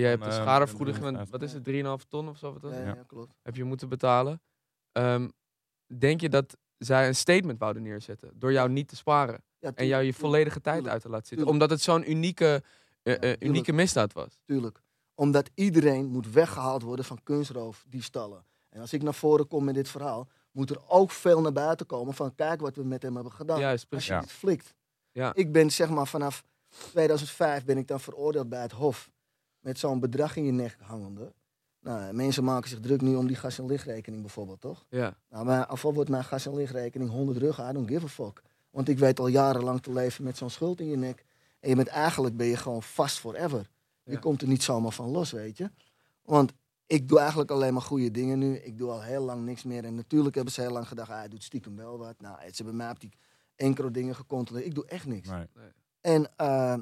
hebt 0.00 0.24
de 0.24 0.30
eh, 0.30 0.32
schadevergoeding 0.32 0.96
van, 0.96 1.14
350. 1.14 1.30
wat 1.30 1.42
is 1.42 1.52
het, 1.52 2.02
3,5 2.04 2.08
ton 2.08 2.28
of 2.28 2.38
zo? 2.38 2.52
Wat 2.52 2.62
was 2.62 2.72
Ja, 2.74 3.04
klopt. 3.06 3.34
heb 3.42 3.56
je 3.56 3.64
moeten 3.64 3.88
betalen. 3.88 4.42
Ehm, 4.92 5.28
denk 5.98 6.20
je 6.20 6.28
dat 6.28 6.56
zij 6.78 7.06
een 7.08 7.14
statement 7.16 7.58
wouden 7.58 7.82
neerzetten 7.82 8.38
door 8.38 8.52
jou 8.52 8.70
niet 8.70 8.88
te 8.88 8.96
sparen 8.96 9.42
Ja, 9.58 9.72
en 9.74 9.86
jou 9.86 10.02
je 10.04 10.14
volledige 10.14 10.60
tijd 10.60 10.74
tuurlijk, 10.74 10.92
uit 10.94 11.02
te 11.02 11.08
laten 11.08 11.26
zitten? 11.26 11.46
tuurlijk. 11.46 11.62
Omdat 11.62 11.70
het 11.78 11.80
zo'n 11.80 12.10
unieke, 12.10 12.62
eh, 13.02 13.32
eh, 13.32 13.36
unieke 13.40 13.72
misdaad 13.72 14.12
was. 14.12 14.38
Tuurlijk. 14.44 14.82
Omdat 15.14 15.50
iedereen 15.54 16.06
moet 16.06 16.32
weggehaald 16.32 16.82
worden 16.82 17.04
van 17.04 17.22
kunstroof, 17.22 17.84
diefstallen. 17.88 18.44
En 18.68 18.80
als 18.80 18.92
ik 18.92 19.02
naar 19.02 19.14
voren 19.14 19.46
kom 19.46 19.64
met 19.64 19.74
dit 19.74 19.88
verhaal, 19.88 20.28
moet 20.52 20.70
er 20.70 20.80
ook 20.88 21.10
veel 21.10 21.40
naar 21.40 21.52
buiten 21.52 21.86
komen 21.86 22.14
van 22.14 22.34
kijk 22.34 22.60
wat 22.60 22.76
we 22.76 22.84
met 22.84 23.02
hem 23.02 23.14
hebben 23.14 23.32
gedaan. 23.32 23.58
Juist, 23.58 23.72
als 23.80 23.84
precies. 23.88 24.06
je 24.08 24.14
Ja. 24.14 24.20
dit 24.20 24.32
flikt. 24.32 24.74
Ja. 25.12 25.34
Ik 25.34 25.52
ben 25.52 25.70
zeg 25.70 25.88
maar 25.90 26.06
vanaf 26.06 26.44
2005 26.90 27.64
ben 27.64 27.78
ik 27.78 27.88
dan 27.88 28.00
veroordeeld 28.00 28.48
bij 28.48 28.62
het 28.62 28.72
Hof. 28.72 29.10
Met 29.60 29.78
zo'n 29.78 30.00
bedrag 30.00 30.36
in 30.36 30.44
je 30.44 30.52
nek 30.52 30.76
hangende. 30.80 31.32
Nou, 31.80 32.12
mensen 32.12 32.44
maken 32.44 32.68
zich 32.68 32.80
druk 32.80 33.00
nu 33.00 33.14
om 33.14 33.26
die 33.26 33.36
gas- 33.36 33.58
en 33.58 33.66
lichtrekening 33.66 34.22
bijvoorbeeld, 34.22 34.60
toch? 34.60 34.84
Ja, 34.88 35.16
Nou, 35.30 35.44
maar 35.44 35.66
afval 35.66 35.94
wordt 35.94 36.10
mijn 36.10 36.24
gas- 36.24 36.46
en 36.46 36.54
lichtrekening 36.54 37.10
100 37.10 37.38
rug. 37.38 37.58
I 37.58 37.72
don't 37.72 37.88
give 37.88 38.04
a 38.04 38.08
fuck. 38.08 38.42
Want 38.70 38.88
ik 38.88 38.98
weet 38.98 39.18
al 39.20 39.26
jarenlang 39.26 39.82
te 39.82 39.92
leven 39.92 40.24
met 40.24 40.36
zo'n 40.36 40.50
schuld 40.50 40.80
in 40.80 40.86
je 40.88 40.96
nek. 40.96 41.24
En 41.60 41.68
je 41.68 41.76
bent 41.76 41.88
eigenlijk 41.88 42.36
ben 42.36 42.46
je 42.46 42.56
gewoon 42.56 42.82
vast 42.82 43.18
forever. 43.18 43.66
Je 44.04 44.12
Ja. 44.12 44.18
komt 44.18 44.42
er 44.42 44.48
niet 44.48 44.62
zomaar 44.62 44.92
van 44.92 45.08
los, 45.10 45.30
weet 45.30 45.56
je. 45.56 45.70
Want 46.22 46.52
ik 46.86 47.08
doe 47.08 47.18
eigenlijk 47.18 47.50
alleen 47.50 47.72
maar 47.72 47.82
goede 47.82 48.10
dingen 48.10 48.38
nu. 48.38 48.56
Ik 48.56 48.78
doe 48.78 48.90
al 48.90 49.02
heel 49.02 49.22
lang 49.24 49.44
niks 49.44 49.62
meer. 49.62 49.84
En 49.84 49.94
natuurlijk 49.94 50.34
hebben 50.34 50.52
ze 50.52 50.60
heel 50.60 50.70
lang 50.70 50.88
gedacht, 50.88 51.10
ah, 51.10 51.16
hij 51.16 51.28
doet 51.28 51.42
stiekem 51.42 51.76
wel 51.76 51.98
wat. 51.98 52.20
Nou, 52.20 52.36
ze 52.40 52.52
hebben 52.56 52.76
mij 52.76 52.90
op 52.90 53.00
die 53.00 53.10
enkele 53.56 53.90
dingen 53.90 54.14
gecontroleerd. 54.14 54.66
Ik 54.66 54.74
doe 54.74 54.86
echt 54.86 55.06
niks. 55.06 55.28
Nee. 55.28 55.46
En 56.00 56.30
eh, 56.36 56.76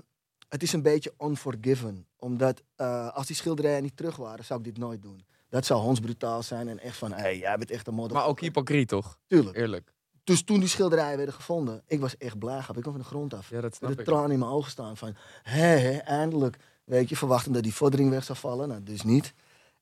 het 0.48 0.62
is 0.62 0.72
een 0.72 0.82
beetje 0.82 1.12
unforgiven. 1.18 2.06
Omdat 2.16 2.62
eh, 2.76 3.08
als 3.14 3.26
die 3.26 3.36
schilderijen 3.36 3.82
niet 3.82 3.96
terug 3.96 4.16
waren, 4.16 4.44
zou 4.44 4.58
ik 4.58 4.64
dit 4.64 4.78
nooit 4.78 5.02
doen. 5.02 5.24
Dat 5.48 5.66
zou 5.66 5.80
hondsbrutaal 5.80 6.42
zijn 6.42 6.68
en 6.68 6.78
echt 6.78 6.96
van, 6.96 7.12
hé, 7.12 7.20
hey, 7.20 7.38
jij 7.38 7.56
bent 7.56 7.70
echt 7.70 7.86
een 7.86 7.94
modder. 7.94 8.16
maar 8.16 8.26
ook 8.26 8.40
hypocriet 8.40 8.88
toch? 8.88 9.18
Tuurlijk. 9.26 9.56
Eerlijk. 9.56 9.92
Dus 10.24 10.42
toen 10.44 10.58
die 10.60 10.68
schilderijen 10.68 11.16
werden 11.16 11.34
gevonden, 11.34 11.82
ik 11.86 12.00
was 12.00 12.16
echt 12.16 12.38
blij. 12.38 12.58
Ik 12.58 12.64
kwam 12.64 12.82
van 12.82 12.98
de 12.98 13.04
grond 13.04 13.34
af. 13.34 13.50
Ja, 13.50 13.60
dat 13.60 13.74
snap 13.74 13.92
de 13.92 13.98
ik. 13.98 14.04
tranen 14.04 14.30
in 14.30 14.38
mijn 14.38 14.50
ogen 14.50 14.70
staan 14.70 14.96
van, 14.96 15.14
hé, 15.42 15.60
hé, 15.78 15.96
eindelijk. 15.96 16.56
Weet 16.84 17.08
je, 17.08 17.16
verwachten 17.16 17.52
dat 17.52 17.62
die 17.62 17.74
vordering 17.74 18.10
weg 18.10 18.24
zou 18.24 18.38
vallen. 18.38 18.68
Nou, 18.68 18.82
dus 18.82 19.02
niet. 19.02 19.34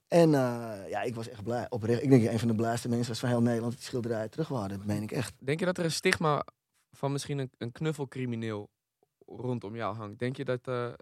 En 0.08 0.34
eh, 0.34 0.88
ja, 0.88 1.02
ik 1.02 1.14
was 1.14 1.28
echt 1.28 1.42
blij. 1.42 1.66
Oprecht. 1.68 2.02
Ik 2.02 2.10
denk 2.10 2.22
dat 2.22 2.32
een 2.32 2.38
van 2.38 2.48
de 2.48 2.54
blijste 2.54 2.88
mensen 2.88 3.08
was 3.08 3.18
van 3.20 3.28
heel 3.28 3.42
Nederland 3.42 3.72
die 3.72 3.82
schilderijen 3.82 4.30
terug 4.30 4.48
waren. 4.48 4.78
Dat 4.78 4.86
meen 4.86 5.02
ik 5.02 5.12
echt. 5.12 5.34
Denk 5.38 5.58
je 5.58 5.64
dat 5.64 5.78
er 5.78 5.84
een 5.84 5.90
stigma 5.92 6.44
van 6.92 7.12
misschien 7.12 7.38
een, 7.38 7.50
een 7.58 7.72
knuffelcrimineel 7.72 8.68
rondom 9.26 9.76
jou 9.76 9.96
hangt? 9.96 10.18
Denk 10.18 10.36
je 10.36 10.44
dat, 10.44 10.60
eh, 10.64 10.82
dat 10.84 10.96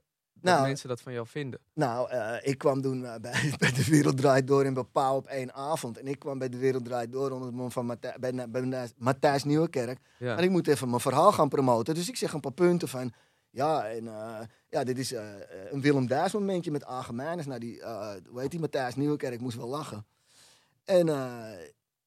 Nou, 0.54 0.66
mensen 0.66 0.88
dat 0.88 1.00
van 1.00 1.12
jou 1.12 1.26
vinden? 1.26 1.60
Nou, 1.74 2.10
eh, 2.10 2.36
ik 2.50 2.58
kwam 2.58 2.80
toen 2.82 3.00
bij, 3.00 3.20
bij 3.58 3.72
De 3.72 3.84
Wereld 3.90 4.16
Draait 4.16 4.46
Door 4.46 4.64
in 4.64 4.74
Bepaal 4.74 5.16
op 5.16 5.26
één 5.26 5.54
avond. 5.54 5.98
En 5.98 6.06
ik 6.06 6.18
kwam 6.18 6.38
bij 6.38 6.48
De 6.48 6.58
Wereld 6.58 6.84
Draait 6.84 7.12
Door 7.12 7.30
onder 7.30 7.46
het 7.46 7.56
mom 7.56 7.70
van 7.70 7.86
Matthij- 7.86 8.16
bij, 8.20 8.34
bij, 8.34 8.50
bij 8.50 8.88
Matthijs 8.96 9.44
Nieuwekerk. 9.44 9.98
Ja. 10.18 10.36
En 10.36 10.42
ik 10.44 10.50
moet 10.50 10.68
even 10.68 10.88
mijn 10.88 11.00
verhaal 11.00 11.32
gaan 11.32 11.48
promoten. 11.48 11.94
Dus 11.94 12.08
ik 12.08 12.16
zeg 12.16 12.32
een 12.32 12.40
paar 12.40 12.52
punten 12.52 12.88
van... 12.88 13.12
Ja, 13.50 13.88
en 13.88 14.08
eh, 14.08 14.40
ja, 14.68 14.84
dit 14.84 14.98
is 14.98 15.12
eh, 15.12 15.34
eh, 15.34 15.72
een 15.72 15.80
Willem 15.80 16.06
Duis 16.06 16.32
momentje 16.32 16.70
met 16.70 16.84
Algemeiners. 16.84 17.46
Nou, 17.46 17.60
die, 17.60 17.80
eh 17.80 18.14
hoe 18.28 18.40
heet 18.40 18.50
die, 18.50 18.60
Matthijs 18.60 18.96
Nieuwekerk 18.96 19.40
moest 19.40 19.56
wel 19.56 19.68
lachen. 19.68 20.06
En 20.84 21.08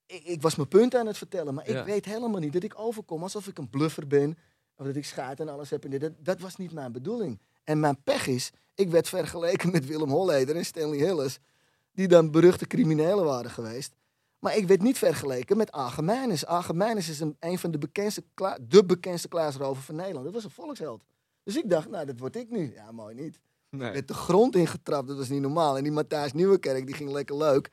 ik, 0.05 0.23
ik 0.23 0.41
was 0.41 0.55
mijn 0.55 0.67
punt 0.67 0.95
aan 0.95 1.07
het 1.07 1.17
vertellen. 1.17 1.53
Maar 1.53 1.71
Ja. 1.71 1.79
ik 1.79 1.85
weet 1.85 2.05
helemaal 2.05 2.39
niet 2.39 2.53
dat 2.53 2.63
ik 2.63 2.79
overkom 2.79 3.23
alsof 3.23 3.47
ik 3.47 3.57
een 3.57 3.69
bluffer 3.69 4.07
ben. 4.07 4.37
Of 4.75 4.85
dat 4.85 4.95
ik 4.95 5.05
schaat 5.05 5.39
en 5.39 5.49
alles 5.49 5.69
heb. 5.69 5.83
En 5.83 5.89
dit. 5.89 6.01
Dat, 6.01 6.13
dat 6.19 6.39
was 6.39 6.55
niet 6.55 6.71
mijn 6.71 6.91
bedoeling. 6.91 7.39
En 7.63 7.79
mijn 7.79 8.03
pech 8.03 8.27
is, 8.27 8.51
ik 8.75 8.89
werd 8.89 9.09
vergeleken 9.09 9.71
met 9.71 9.85
Willem 9.85 10.09
Holleder 10.09 10.55
en 10.55 10.65
Stanley 10.65 10.97
Hillis. 10.97 11.39
Die 11.93 12.07
dan 12.07 12.31
beruchte 12.31 12.67
criminelen 12.67 13.25
waren 13.25 13.51
geweest. 13.51 13.93
Maar 14.39 14.57
ik 14.57 14.67
werd 14.67 14.81
niet 14.81 14.97
vergeleken 14.97 15.57
met 15.57 15.71
Agemeinus. 15.71 16.45
Agemeinus 16.45 17.09
is 17.09 17.19
een, 17.19 17.35
een 17.39 17.59
van 17.59 17.71
de 17.71 17.77
bekendste, 17.77 18.23
de 18.61 18.85
bekendste 18.85 19.27
klaasrover 19.27 19.83
van 19.83 19.95
Nederland. 19.95 20.25
Dat 20.25 20.33
was 20.33 20.43
een 20.43 20.49
volksheld. 20.49 21.03
Dus 21.51 21.63
ik 21.63 21.69
dacht, 21.69 21.89
nou, 21.89 22.05
dat 22.05 22.19
word 22.19 22.35
ik 22.35 22.49
nu. 22.49 22.73
Ja, 22.75 22.91
mooi 22.91 23.15
niet. 23.15 23.39
Nee. 23.69 23.91
Met 23.91 24.07
de 24.07 24.13
grond 24.13 24.55
ingetrapt, 24.55 25.07
dat 25.07 25.17
was 25.17 25.29
niet 25.29 25.41
normaal. 25.41 25.77
En 25.77 25.83
die 25.83 25.91
Matthijs 25.91 26.33
Nieuwekerk, 26.33 26.85
die 26.85 26.95
ging 26.95 27.11
lekker 27.11 27.37
leuk. 27.37 27.69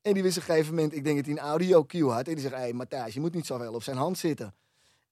En 0.00 0.14
die 0.14 0.22
wist 0.22 0.36
op 0.36 0.42
een 0.42 0.48
gegeven 0.48 0.74
moment, 0.74 0.94
ik 0.94 1.04
denk 1.04 1.16
dat 1.16 1.24
hij 1.24 1.34
een 1.34 1.40
audio 1.40 1.84
cue 1.84 2.10
had. 2.10 2.26
En 2.26 2.32
die 2.32 2.42
zegt, 2.42 2.54
hé 2.54 2.60
hey, 2.60 2.72
Matthijs, 2.72 3.14
je 3.14 3.20
moet 3.20 3.34
niet 3.34 3.46
zoveel 3.46 3.74
op 3.74 3.82
zijn 3.82 3.96
hand 3.96 4.18
zitten. 4.18 4.54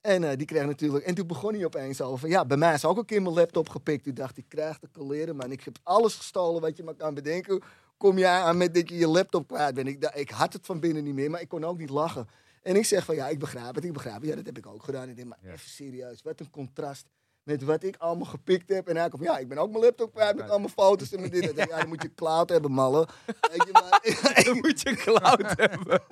En 0.01 0.25
eh, 0.25 0.37
die 0.37 0.46
kreeg 0.46 0.66
natuurlijk... 0.66 1.05
En 1.05 1.14
toen 1.14 1.27
begon 1.27 1.55
hij 1.55 1.64
opeens 1.64 2.01
over... 2.01 2.29
Ja, 2.29 2.44
bij 2.44 2.57
mij 2.57 2.75
is 2.75 2.85
ook 2.85 2.99
een 2.99 3.05
keer 3.05 3.23
mijn 3.23 3.35
laptop 3.35 3.68
gepikt. 3.68 4.05
Toen 4.05 4.14
dacht 4.14 4.37
ik, 4.37 4.44
krijg 4.49 4.79
de 4.79 4.88
coleren, 4.92 5.37
man. 5.37 5.53
Ik 5.53 5.64
heb 5.64 5.79
alles 5.83 6.14
gestolen 6.14 6.61
wat 6.61 6.77
je 6.77 6.83
maar 6.83 6.94
kan 6.94 7.14
bedenken. 7.14 7.62
Kom 7.96 8.18
jij 8.18 8.40
aan 8.40 8.57
met 8.57 8.75
dat 8.75 8.88
je 8.88 8.96
je 8.96 9.09
laptop 9.09 9.46
kwijt 9.49 9.75
bent? 9.75 9.88
Ik, 9.88 10.05
ik 10.14 10.31
had 10.31 10.53
het 10.53 10.66
van 10.66 10.81
binnen 10.81 11.05
niet 11.05 11.14
meer, 11.14 11.31
maar 11.31 11.40
ik 11.40 11.49
kon 11.49 11.64
ook 11.64 11.79
niet 11.79 11.90
lachen. 11.90 12.29
En 12.62 12.77
ik 12.77 12.85
zeg 12.85 13.05
van, 13.05 13.14
ja, 13.14 13.29
ik 13.29 13.38
begrijp 13.38 13.75
het, 13.75 13.85
ik 13.85 13.92
begrijp 13.92 14.20
het. 14.20 14.29
Ja, 14.29 14.37
dat 14.37 14.46
heb 14.46 14.59
ik 14.59 14.66
ook 14.66 14.83
gedaan. 14.83 15.09
Ik 15.09 15.16
denk, 15.16 15.29
maar 15.29 15.38
even 15.42 15.68
serieus, 15.68 16.23
wat 16.23 16.40
een 16.40 16.51
contrast 16.51 17.07
met 17.51 17.63
wat 17.63 17.83
ik 17.83 17.97
allemaal 17.99 18.27
gepikt 18.27 18.69
heb. 18.69 18.89
En 18.89 18.97
hij 18.97 19.09
komt, 19.09 19.23
ja, 19.23 19.39
ik 19.39 19.49
ben 19.49 19.59
ook 19.59 19.71
mijn 19.71 19.85
laptop 19.85 20.13
kwijt 20.15 20.37
met 20.37 20.51
allemaal 20.51 20.69
foto's 20.69 21.13
en 21.13 21.21
met 21.21 21.33
dit. 21.33 21.53
Ja, 21.57 21.67
dan 21.67 21.89
moet 21.89 22.03
je 22.03 22.15
cloud 22.15 22.49
hebben, 22.49 22.71
malle. 22.73 23.09
Weet 23.27 23.65
je, 23.65 23.71
maar, 23.73 24.01
Dan 24.45 24.57
moet 24.57 24.81
je 24.81 24.95
cloud 24.95 25.43
hebben. 25.61 26.03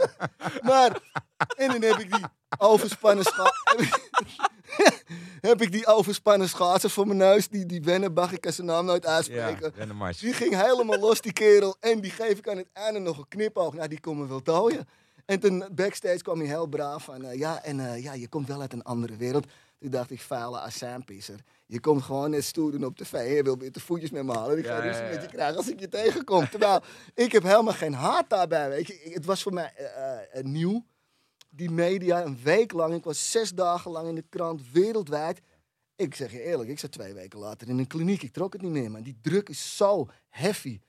maar, 0.63 1.01
en 1.57 1.69
dan 1.71 1.83
heb 1.83 1.99
ik 1.99 2.13
die 2.13 2.25
overspannen 2.59 3.25
heb, 5.41 5.63
ik, 5.63 5.73
die 5.73 5.87
overspannen 5.87 6.49
voor 6.91 7.07
mijn 7.07 7.19
neus. 7.19 7.49
Die, 7.49 7.67
die 7.67 7.83
Wennebach, 7.83 8.33
ik 8.33 8.41
kan 8.41 8.53
zijn 8.53 8.67
naam 8.67 8.85
nooit 8.85 9.05
Ja, 9.05 9.11
uitspreken. 9.11 9.73
en 9.77 9.89
de 9.89 9.95
mars. 9.95 10.19
Die 10.19 10.33
ging 10.33 10.63
helemaal 10.63 10.99
los, 10.99 11.21
die 11.21 11.33
kerel. 11.33 11.77
En 11.81 12.01
die 12.01 12.11
geef 12.11 12.39
ik 12.39 12.49
aan 12.49 12.57
het 12.57 12.69
einde 12.73 12.99
nog 12.99 13.19
een 13.19 13.29
knipoog. 13.29 13.75
Nou, 13.75 13.89
die 13.89 14.01
kon 14.01 14.19
me 14.19 14.27
wel 14.27 14.43
tooien. 14.43 14.89
En 15.27 15.41
toen 15.41 15.65
backstage 15.73 16.23
kwam 16.23 16.39
hij 16.39 16.49
heel 16.49 16.67
braaf 16.67 17.05
van... 17.05 17.25
eh, 17.25 17.39
ja, 17.39 17.63
en 17.63 17.81
eh, 17.81 18.03
ja, 18.03 18.13
je 18.13 18.29
komt 18.29 18.49
wel 18.49 18.61
uit 18.61 18.73
een 18.73 18.83
andere 18.83 19.17
wereld. 19.17 19.47
Toen 19.79 19.91
dacht 19.91 20.11
ik, 20.11 20.21
vuile 20.21 20.61
azijnpisser. 20.61 21.41
Je 21.67 21.81
komt 21.81 22.03
gewoon 22.03 22.31
net 22.31 22.45
stoer 22.45 22.71
doen 22.71 22.85
op 22.85 22.97
tv 22.97 23.13
en 23.13 23.33
je 23.33 23.43
wil 23.43 23.59
weer 23.59 23.73
de 23.73 23.81
voetjes 23.81 24.11
met 24.11 24.25
me 24.25 24.33
halen. 24.33 24.59
Ik 24.59 24.67
ga 24.67 24.77
Ja, 24.77 24.81
ruzie 24.81 25.05
ja. 25.05 25.11
met 25.11 25.23
je 25.23 25.29
krijgen 25.29 25.57
als 25.57 25.69
ik 25.69 25.81
je 25.81 25.89
tegenkom. 25.89 26.49
Terwijl, 26.51 26.83
ik 27.15 27.33
heb 27.33 27.43
helemaal 27.43 27.73
geen 27.73 27.95
haat 27.95 28.31
daarbij, 28.31 28.69
weet 28.69 28.87
je. 28.87 29.11
Het 29.13 29.25
was 29.25 29.43
voor 29.43 29.53
mij 29.53 29.73
eh, 29.75 30.39
eh, 30.39 30.45
nieuw. 30.45 30.85
Die 31.51 31.71
media, 31.71 32.25
een 32.25 32.39
week 32.43 32.73
lang. 32.73 32.95
Ik 32.95 33.05
was 33.05 33.31
zes 33.31 33.51
dagen 33.51 33.91
lang 33.91 34.09
in 34.09 34.15
de 34.15 34.25
krant, 34.29 34.71
wereldwijd. 34.73 35.41
Ik 35.97 36.15
zeg 36.15 36.33
je 36.33 36.43
eerlijk, 36.43 36.69
ik 36.71 36.79
zat 36.79 36.93
twee 36.93 37.15
weken 37.15 37.39
later 37.39 37.69
in 37.69 37.79
een 37.79 37.87
kliniek. 37.87 38.23
Ik 38.23 38.33
trok 38.33 38.53
het 38.53 38.63
niet 38.63 38.71
meer, 38.71 38.91
maar 38.91 39.03
die 39.03 39.19
druk 39.23 39.49
is 39.49 39.77
zo 39.77 40.09
heavy. 40.29 40.81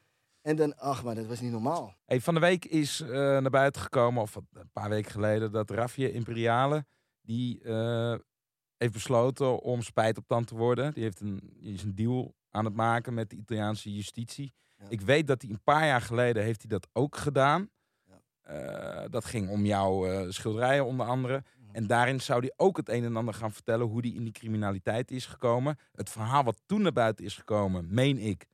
En 0.41 0.56
dan, 0.56 0.78
ach, 0.78 1.04
maar 1.04 1.15
dat 1.15 1.25
was 1.25 1.39
niet 1.41 1.52
normaal. 1.52 1.95
Hey, 2.06 2.21
van 2.21 2.34
de 2.34 2.39
week 2.39 2.65
is 2.65 3.02
eh, 3.02 3.10
naar 3.10 3.49
buiten 3.49 3.82
gekomen, 3.82 4.21
of 4.21 4.36
een 4.36 4.69
paar 4.73 4.89
weken 4.89 5.12
geleden, 5.12 5.52
dat 5.52 5.69
Raffia 5.69 6.08
Imperiale, 6.08 6.86
die 7.21 7.62
eh, 7.63 8.15
heeft 8.80 8.94
besloten 8.94 9.60
om 9.62 9.82
spijt 9.82 10.18
op 10.18 10.28
tand 10.28 10.48
te 10.48 10.56
worden. 10.56 10.94
Die, 10.94 11.04
heeft 11.04 11.20
een, 11.20 11.54
die 11.60 11.74
is 11.74 11.84
een 11.84 11.96
deal 11.96 12.36
aan 12.52 12.65
het 12.65 12.74
maken 12.74 13.13
met 13.13 13.30
de 13.30 13.36
Italiaanse 13.36 13.94
justitie. 13.94 14.54
Ja. 14.78 14.86
Ik 14.89 15.02
weet 15.02 15.28
dat 15.28 15.42
hij 15.42 15.52
een 15.52 15.63
paar 15.63 15.86
jaar 15.86 16.02
geleden 16.02 16.44
heeft 16.44 16.62
hij 16.62 16.70
dat 16.70 16.88
ook 16.94 17.18
gedaan. 17.18 17.70
Ja. 18.06 18.22
Eh, 18.42 19.10
dat 19.10 19.26
ging 19.26 19.50
om 19.50 19.65
jouw 19.65 20.06
eh, 20.08 20.30
schilderijen 20.30 20.86
onder 20.86 21.06
andere. 21.06 21.44
En 21.72 21.88
daarin 21.88 22.22
zou 22.22 22.39
hij 22.39 22.54
ook 22.56 22.78
het 22.78 22.89
een 22.89 23.04
en 23.04 23.15
ander 23.15 23.34
gaan 23.34 23.52
vertellen 23.52 23.88
hoe 23.88 24.02
hij 24.02 24.10
in 24.10 24.24
die 24.24 24.34
criminaliteit 24.34 25.12
is 25.12 25.26
gekomen. 25.26 25.78
Het 25.92 26.10
verhaal 26.10 26.44
wat 26.44 26.62
toen 26.65 26.82
naar 26.82 26.94
buiten 26.94 27.26
is 27.26 27.36
gekomen, 27.36 27.94
meen 27.94 28.18
ik, 28.18 28.46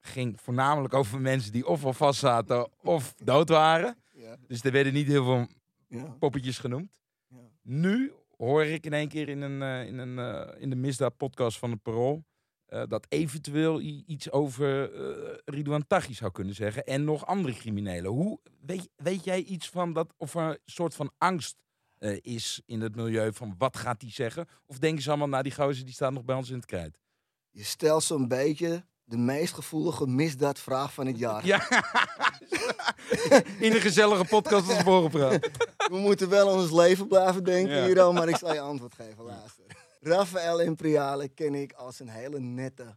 ging 0.00 0.40
voornamelijk 0.40 0.94
over 0.94 1.20
mensen 1.20 1.52
die 1.52 1.66
of 1.66 1.84
al 1.84 1.92
vast 1.92 2.18
zaten 2.20 2.68
of 2.82 3.14
dood 3.14 3.48
waren. 3.48 3.96
Ja, 4.10 4.36
Dus 4.46 4.62
er 4.64 4.72
werden 4.72 4.92
niet 4.92 5.06
heel 5.06 5.24
veel 5.24 5.46
ja, 5.88 6.04
poppetjes 6.18 6.58
genoemd. 6.58 7.00
ja. 7.28 7.36
Nu 7.62 8.12
hoor 8.46 8.64
ik 8.64 8.86
in 8.86 8.92
één 8.92 9.08
keer 9.08 9.28
in, 9.28 9.40
een, 9.40 9.62
eh, 9.62 9.86
in, 9.86 9.98
een, 9.98 10.18
eh, 10.18 10.62
in 10.62 10.70
de 10.70 10.76
misdaad 10.76 11.16
podcast 11.16 11.58
van 11.58 11.70
het 11.70 11.82
Parool 11.82 12.24
eh, 12.66 12.82
dat 12.88 13.06
eventueel 13.08 13.80
iets 13.80 14.30
over 14.30 14.92
eh 14.92 15.38
Ridouan 15.44 15.86
Taghi 15.86 16.14
zou 16.14 16.32
kunnen 16.32 16.54
zeggen. 16.54 16.84
En 16.84 17.04
nog 17.04 17.26
andere 17.26 17.54
criminelen. 17.54 18.10
Hoe, 18.10 18.40
weet, 18.60 18.88
weet 18.96 19.24
jij 19.24 19.42
iets 19.42 19.68
van 19.68 19.92
dat, 19.92 20.14
of 20.16 20.34
er 20.34 20.42
een 20.42 20.58
soort 20.64 20.94
van 20.94 21.12
angst 21.18 21.60
is 22.20 22.62
in 22.66 22.80
het 22.80 22.96
milieu 22.96 23.32
van 23.32 23.54
wat 23.58 23.76
gaat 23.76 24.02
hij 24.02 24.10
zeggen? 24.10 24.48
Of 24.66 24.78
denken 24.78 25.02
ze 25.02 25.08
allemaal, 25.08 25.28
nou 25.28 25.42
die 25.42 25.54
gozer 25.54 25.84
die 25.84 25.94
staat 25.94 26.12
nog 26.12 26.24
bij 26.24 26.36
ons 26.36 26.48
in 26.48 26.56
het 26.56 26.64
krijt? 26.64 26.98
Je 27.50 27.64
stelt 27.64 28.02
zo'n 28.02 28.28
beetje 28.28 28.86
de 29.12 29.18
meest 29.18 29.54
gevoelige 29.54 30.06
misdaadvraag 30.06 30.94
van 30.94 31.06
het 31.06 31.18
jaar. 31.18 31.46
Ja, 31.46 31.68
in 33.58 33.72
een 33.72 33.80
gezellige 33.80 34.24
podcast 34.24 34.68
als 34.68 34.82
Borrelpraat. 34.82 35.50
We 35.76 35.96
moeten 35.96 36.28
wel 36.28 36.48
ons 36.48 36.70
leven 36.70 37.08
blijven 37.08 37.44
denken 37.44 37.88
Ja. 37.94 38.12
maar 38.12 38.28
ik 38.28 38.36
zal 38.36 38.52
je 38.54 38.60
antwoord 38.60 38.94
geven. 38.94 39.24
Luister. 39.24 39.64
Rafael 40.00 40.60
Imperiale 40.60 41.28
ken 41.28 41.54
ik 41.54 41.72
als 41.72 42.00
een 42.00 42.08
hele 42.08 42.40
nette, 42.40 42.96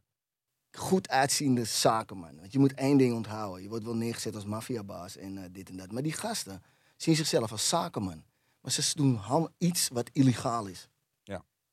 goed 0.72 1.10
uitziende 1.10 1.64
zakenman. 1.64 2.36
Want 2.40 2.52
je 2.52 2.60
moet 2.60 2.74
één 2.74 2.98
ding 2.98 3.14
onthouden. 3.14 3.64
Je 3.64 3.70
wordt 3.70 3.86
wel 3.86 3.96
neergezet 3.96 4.36
als 4.36 4.46
maffiabaas 4.46 5.18
en 5.18 5.38
eh, 5.38 5.44
dit 5.52 5.70
en 5.70 5.78
dat. 5.78 5.92
Maar 5.92 6.04
die 6.04 6.14
gasten 6.14 6.64
zien 6.98 7.16
zichzelf 7.16 7.52
als 7.52 7.70
zakenman. 7.70 8.24
Maar 8.62 8.72
ze 8.72 8.92
doen 8.96 9.20
iets 9.58 9.90
wat 9.94 10.10
illegaal 10.14 10.66
is. 10.66 10.90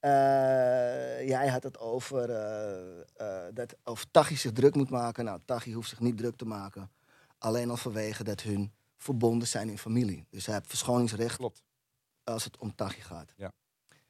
Eh, 0.02 1.28
jij 1.28 1.48
had 1.48 1.62
het 1.62 1.78
over 1.78 2.30
eh, 2.30 3.00
eh, 3.16 3.54
dat 3.54 3.76
of 3.84 4.06
Tachi 4.10 4.36
zich 4.36 4.52
druk 4.52 4.74
moet 4.74 4.90
maken. 4.90 5.24
Nou, 5.24 5.40
Tachi 5.44 5.74
hoeft 5.74 5.88
zich 5.88 6.00
niet 6.00 6.16
druk 6.16 6.36
te 6.36 6.44
maken. 6.44 6.90
Alleen 7.38 7.70
al 7.70 7.76
vanwege 7.76 8.24
dat 8.24 8.40
hun 8.40 8.72
verbonden 8.96 9.48
zijn 9.48 9.68
in 9.68 9.78
familie. 9.78 10.26
Dus 10.30 10.46
hij 10.46 10.54
heeft 10.54 10.66
verschoningsrecht 10.66 11.36
Klopt. 11.36 11.62
als 12.24 12.44
het 12.44 12.56
om 12.56 12.74
Tachi 12.74 13.00
gaat. 13.00 13.32
Ja. 13.36 13.52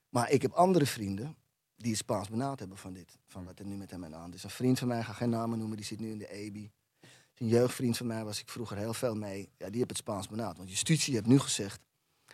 Maar 0.08 0.30
ik 0.30 0.42
heb 0.42 0.52
andere 0.52 0.86
vrienden 0.86 1.36
die 1.76 1.90
het 1.90 2.00
Spaans 2.00 2.28
benauwd 2.28 2.58
hebben 2.58 2.78
van 2.78 2.92
dit. 2.92 3.18
Van 3.26 3.44
wat 3.44 3.58
er 3.58 3.64
nu 3.64 3.76
met 3.76 3.90
hem 3.90 4.04
aan 4.04 4.12
hand 4.12 4.34
is. 4.34 4.44
Een 4.44 4.50
vriend 4.50 4.78
van 4.78 4.88
mij, 4.88 4.98
ik 4.98 5.04
ga 5.04 5.12
geen 5.12 5.30
namen 5.30 5.58
noemen, 5.58 5.76
die 5.76 5.86
zit 5.86 6.00
nu 6.00 6.10
in 6.10 6.18
de 6.18 6.32
EBI. 6.32 6.70
Een 7.34 7.48
jeugdvriend 7.48 7.96
van 7.96 8.06
mij 8.06 8.24
was 8.24 8.40
ik 8.40 8.48
vroeger 8.48 8.76
heel 8.76 8.94
veel 8.94 9.14
mee. 9.14 9.50
Ja, 9.56 9.66
die 9.66 9.76
heeft 9.76 9.88
het 9.88 9.98
Spaans 9.98 10.28
benauwd. 10.28 10.56
Want 10.56 10.70
justitie 10.70 11.14
heeft 11.14 11.26
nu 11.26 11.38
gezegd, 11.38 11.80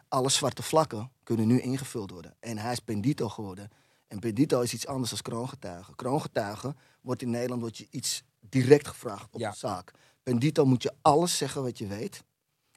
alle 0.08 0.28
zwarte 0.28 0.62
vlakken 0.62 1.10
kunnen 1.22 1.46
nu 1.46 1.60
ingevuld 1.60 2.10
worden. 2.10 2.36
En 2.40 2.58
hij 2.58 2.72
is 2.72 2.78
pendito 2.78 3.28
geworden. 3.28 3.70
En 4.06 4.18
pendito 4.18 4.60
is 4.60 4.74
iets 4.74 4.86
anders 4.86 5.10
dan 5.10 5.20
kroongetuige. 5.20 5.94
Kroongetuige 5.94 6.74
wordt 7.00 7.22
in 7.22 7.30
Nederland 7.30 7.60
wordt 7.60 7.76
je 7.78 7.86
iets 7.90 8.22
direct 8.40 8.88
gevraagd 8.88 9.34
op 9.34 9.40
Ja. 9.40 9.48
een 9.48 9.54
zaak. 9.56 9.90
Pendito 10.22 10.64
moet 10.64 10.82
je 10.82 10.92
alles 11.02 11.36
zeggen 11.36 11.62
wat 11.62 11.78
je 11.78 11.86
weet. 11.86 12.24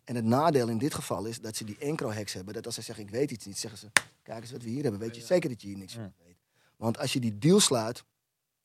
En 0.04 0.16
het 0.16 0.26
nadeel 0.26 0.68
in 0.70 0.78
dit 0.78 0.94
geval 0.94 1.26
is 1.26 1.42
dat 1.42 1.56
ze 1.56 1.64
die 1.64 1.78
encro-hacks 1.78 2.34
hebben. 2.34 2.54
Dat 2.54 2.66
als 2.66 2.76
ze 2.76 2.82
zeggen, 2.82 3.04
ik 3.06 3.12
weet 3.12 3.32
iets 3.32 3.46
niet, 3.46 3.58
zeggen 3.58 3.80
ze, 3.80 3.92
kijk 4.24 4.42
eens 4.42 4.52
wat 4.52 4.64
we 4.64 4.70
hier 4.70 4.82
hebben. 4.82 5.00
Weet 5.00 5.16
je 5.16 5.22
zeker 5.22 5.50
dat 5.50 5.62
je 5.62 5.68
hier 5.68 5.78
niks 5.78 5.94
van 5.94 6.14
weet? 6.26 6.38
Want 6.76 6.98
als 6.98 7.14
je 7.14 7.20
die 7.20 7.38
deal 7.38 7.60
sluit, 7.60 8.04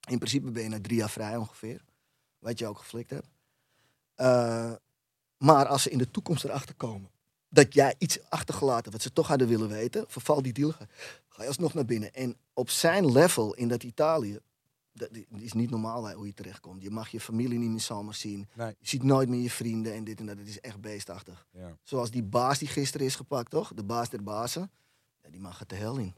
in 0.09 0.19
principe 0.19 0.51
ben 0.51 0.63
je 0.63 0.69
na 0.69 0.81
drie 0.81 0.97
jaar 0.97 1.11
vrij 1.11 1.37
ongeveer. 1.37 1.85
Wat 2.39 2.59
je 2.59 2.67
ook 2.67 2.79
geflikt 2.79 3.11
hebt. 3.11 3.29
Eh, 4.15 4.73
maar 5.39 5.67
als 5.67 5.83
ze 5.83 5.91
in 5.91 5.99
de 5.99 6.11
toekomst 6.11 6.45
erachter 6.45 6.75
komen 6.75 7.11
dat 7.57 7.75
jij 7.75 7.95
iets 7.99 8.19
achtergelaten 8.29 8.93
wat 8.93 9.03
ze 9.03 9.13
toch 9.13 9.27
hadden 9.29 9.49
willen 9.49 9.69
weten, 9.69 10.05
verval 10.09 10.43
die 10.43 10.53
deal, 10.53 10.73
ga, 11.29 11.43
je 11.43 11.47
alsnog 11.49 11.75
naar 11.75 11.85
binnen. 11.85 12.13
En 12.15 12.37
op 12.55 12.71
zijn 12.71 13.13
level 13.13 13.55
in 13.55 13.69
dat 13.69 13.83
Italië, 13.83 14.39
dat 14.93 15.09
is 15.39 15.53
niet 15.53 15.71
normaal 15.71 16.11
hoe 16.13 16.27
je 16.27 16.35
terechtkomt. 16.35 16.83
Je 16.83 16.91
mag 16.91 17.09
je 17.09 17.21
familie 17.21 17.59
niet 17.59 17.71
meer 17.71 17.81
zomaar 17.81 18.15
zien. 18.15 18.49
Nee. 18.55 18.75
Je 18.79 18.89
ziet 18.89 19.03
nooit 19.03 19.29
meer 19.29 19.41
je 19.41 19.51
vrienden 19.51 19.95
en 19.95 20.05
dit 20.05 20.21
en 20.21 20.27
dat. 20.27 20.39
Het 20.39 20.49
is 20.49 20.61
echt 20.61 20.81
beestachtig. 20.81 21.47
Ja, 21.51 21.77
Zoals 21.83 22.11
die 22.11 22.23
baas 22.23 22.59
die 22.59 22.69
gisteren 22.69 23.07
is 23.07 23.17
gepakt, 23.17 23.51
toch? 23.51 23.73
De 23.75 23.85
baas 23.85 24.09
der 24.09 24.23
bazen. 24.23 24.71
Ja, 25.23 25.31
die 25.31 25.41
mag 25.41 25.59
het 25.59 25.69
de 25.69 25.75
hel 25.77 25.97
in. 25.99 26.15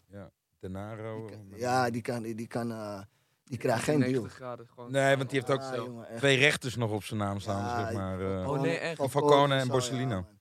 Denaro. 0.61 1.27
Die 1.27 1.37
kan- 1.37 1.59
ja, 1.59 1.91
die 1.91 2.03
kan, 2.03 2.23
die, 2.23 2.35
die 2.35 2.47
kan, 2.47 2.73
eh, 2.73 3.01
die 3.45 3.59
krijgt 3.59 3.85
geen 3.85 3.99
deal. 4.01 4.11
90 4.13 4.35
graden 4.35 4.67
gewoon. 4.75 4.91
Nee, 4.93 5.17
want 5.17 5.31
die 5.31 5.39
heeft 5.39 5.51
ook 5.53 5.61
Ah, 5.63 5.75
jongen, 5.77 6.07
twee 6.17 6.37
rechters 6.37 6.77
nog 6.77 6.91
op 6.91 7.05
zijn 7.05 7.21
naam 7.21 7.41
staan, 7.41 7.65
Ja, 7.65 7.85
zeg 7.87 7.95
maar. 7.95 8.41
eh. 8.41 8.49
Oh, 8.51 8.61
nee, 8.61 8.77
echt? 8.79 8.99
Of 9.01 9.11
Falcone 9.11 9.55
en 9.55 9.69
Borsellino. 9.69 10.17
Ja. 10.17 10.37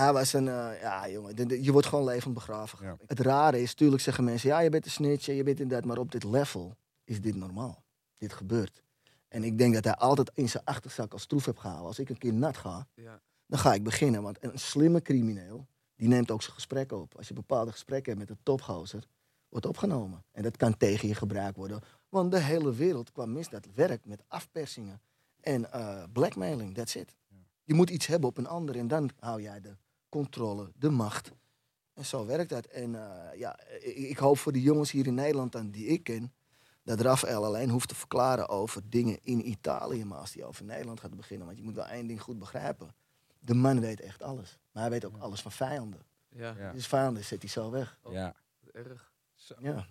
Hij 0.00 0.12
was 0.12 0.32
een, 0.32 0.48
eh, 0.48 0.80
ja 0.80 1.08
jongen, 1.08 1.36
de- 1.36 1.46
de- 1.46 1.62
je 1.62 1.72
wordt 1.72 1.86
gewoon 1.86 2.04
levend 2.04 2.34
begraven. 2.34 2.78
Ja. 2.86 2.96
Het 3.06 3.20
rare 3.20 3.60
is, 3.62 3.74
tuurlijk 3.74 4.02
zeggen 4.02 4.24
mensen, 4.24 4.48
ja 4.48 4.60
je 4.60 4.68
bent 4.70 4.84
een 4.84 4.90
snitch, 4.90 5.28
en 5.28 5.34
je 5.34 5.42
bent 5.42 5.60
in 5.60 5.68
dat, 5.68 5.84
maar 5.84 5.98
op 5.98 6.12
dit 6.12 6.24
level 6.24 6.76
is 7.04 7.20
dit 7.20 7.34
normaal. 7.36 7.82
Dit 8.18 8.32
gebeurt. 8.32 8.82
En 9.28 9.44
ik 9.44 9.58
denk 9.58 9.74
dat 9.74 9.84
hij 9.84 9.94
altijd 9.94 10.30
in 10.34 10.48
zijn 10.48 10.64
achterzak 10.64 11.12
als 11.12 11.26
troef 11.26 11.44
heeft 11.44 11.58
gehouden. 11.58 11.86
Als 11.86 11.98
ik 11.98 12.08
een 12.08 12.18
keer 12.18 12.32
nat 12.34 12.56
ga, 12.56 12.86
Ja. 12.94 13.20
dan 13.46 13.58
ga 13.58 13.74
ik 13.74 13.82
beginnen. 13.82 14.22
Want 14.22 14.44
een 14.44 14.58
slimme 14.58 15.02
crimineel, 15.02 15.66
die 15.96 16.08
neemt 16.08 16.30
ook 16.30 16.42
zijn 16.42 16.54
gesprekken 16.54 17.00
op. 17.00 17.16
Als 17.16 17.28
je 17.28 17.34
bepaalde 17.34 17.70
gesprekken 17.70 18.16
hebt 18.16 18.28
met 18.28 18.36
een 18.38 18.42
topgozer, 18.42 19.04
wordt 19.48 19.66
opgenomen. 19.66 20.24
En 20.32 20.42
dat 20.42 20.56
kan 20.56 20.76
tegen 20.76 21.08
je 21.08 21.14
gebruikt 21.14 21.56
worden. 21.56 21.80
Want 22.08 22.30
de 22.32 22.38
hele 22.40 22.74
wereld 22.74 23.12
qua 23.12 23.26
misdaad 23.26 23.66
werkt 23.74 24.06
met 24.06 24.22
afpersingen 24.28 25.00
en 25.40 25.72
eh, 25.72 26.02
blackmailing. 26.12 26.74
That's 26.74 26.94
it. 26.94 27.14
Je 27.64 27.74
moet 27.74 27.90
iets 27.90 28.06
hebben 28.06 28.28
op 28.28 28.38
een 28.38 28.46
ander 28.46 28.76
en 28.76 28.88
dan 28.88 29.10
hou 29.18 29.42
jij 29.42 29.60
de 29.60 29.76
controle, 30.10 30.72
de 30.76 30.90
macht. 30.90 31.32
En 31.94 32.04
zo 32.04 32.26
werkt 32.26 32.50
dat. 32.50 32.66
En 32.66 32.94
eh, 32.94 33.38
ja, 33.38 33.58
ik, 33.80 33.96
ik 33.96 34.18
hoop 34.18 34.38
voor 34.38 34.52
de 34.52 34.60
jongens 34.60 34.90
hier 34.90 35.06
in 35.06 35.14
Nederland 35.14 35.52
dan 35.52 35.70
die 35.70 35.86
ik 35.86 36.04
ken, 36.04 36.32
dat 36.82 37.00
Rafael 37.00 37.44
alleen 37.44 37.70
hoeft 37.70 37.88
te 37.88 37.94
verklaren 37.94 38.48
over 38.48 38.82
dingen 38.88 39.18
in 39.22 39.48
Italië. 39.48 40.04
Maar 40.04 40.18
als 40.18 40.34
hij 40.34 40.44
over 40.44 40.64
Nederland 40.64 41.00
gaat 41.00 41.16
beginnen, 41.16 41.46
want 41.46 41.58
je 41.58 41.64
moet 41.64 41.74
wel 41.74 41.86
één 41.86 42.06
ding 42.06 42.20
goed 42.22 42.38
begrijpen. 42.38 42.94
De 43.38 43.54
man 43.54 43.80
weet 43.80 44.00
echt 44.00 44.22
alles. 44.22 44.58
Maar 44.72 44.82
hij 44.82 44.90
weet 44.90 45.04
ook 45.04 45.16
alles 45.18 45.40
van 45.42 45.52
vijanden. 45.52 46.00
Ja, 46.28 46.54
Ja. 46.58 46.72
Dus 46.72 46.86
vijanden 46.86 47.24
zet 47.24 47.42
hij 47.42 47.50
zo 47.50 47.70
weg. 47.70 47.98
Ja. 48.10 48.34
erg. 48.72 49.12
Zo. 49.34 49.54
Ja, 49.58 49.86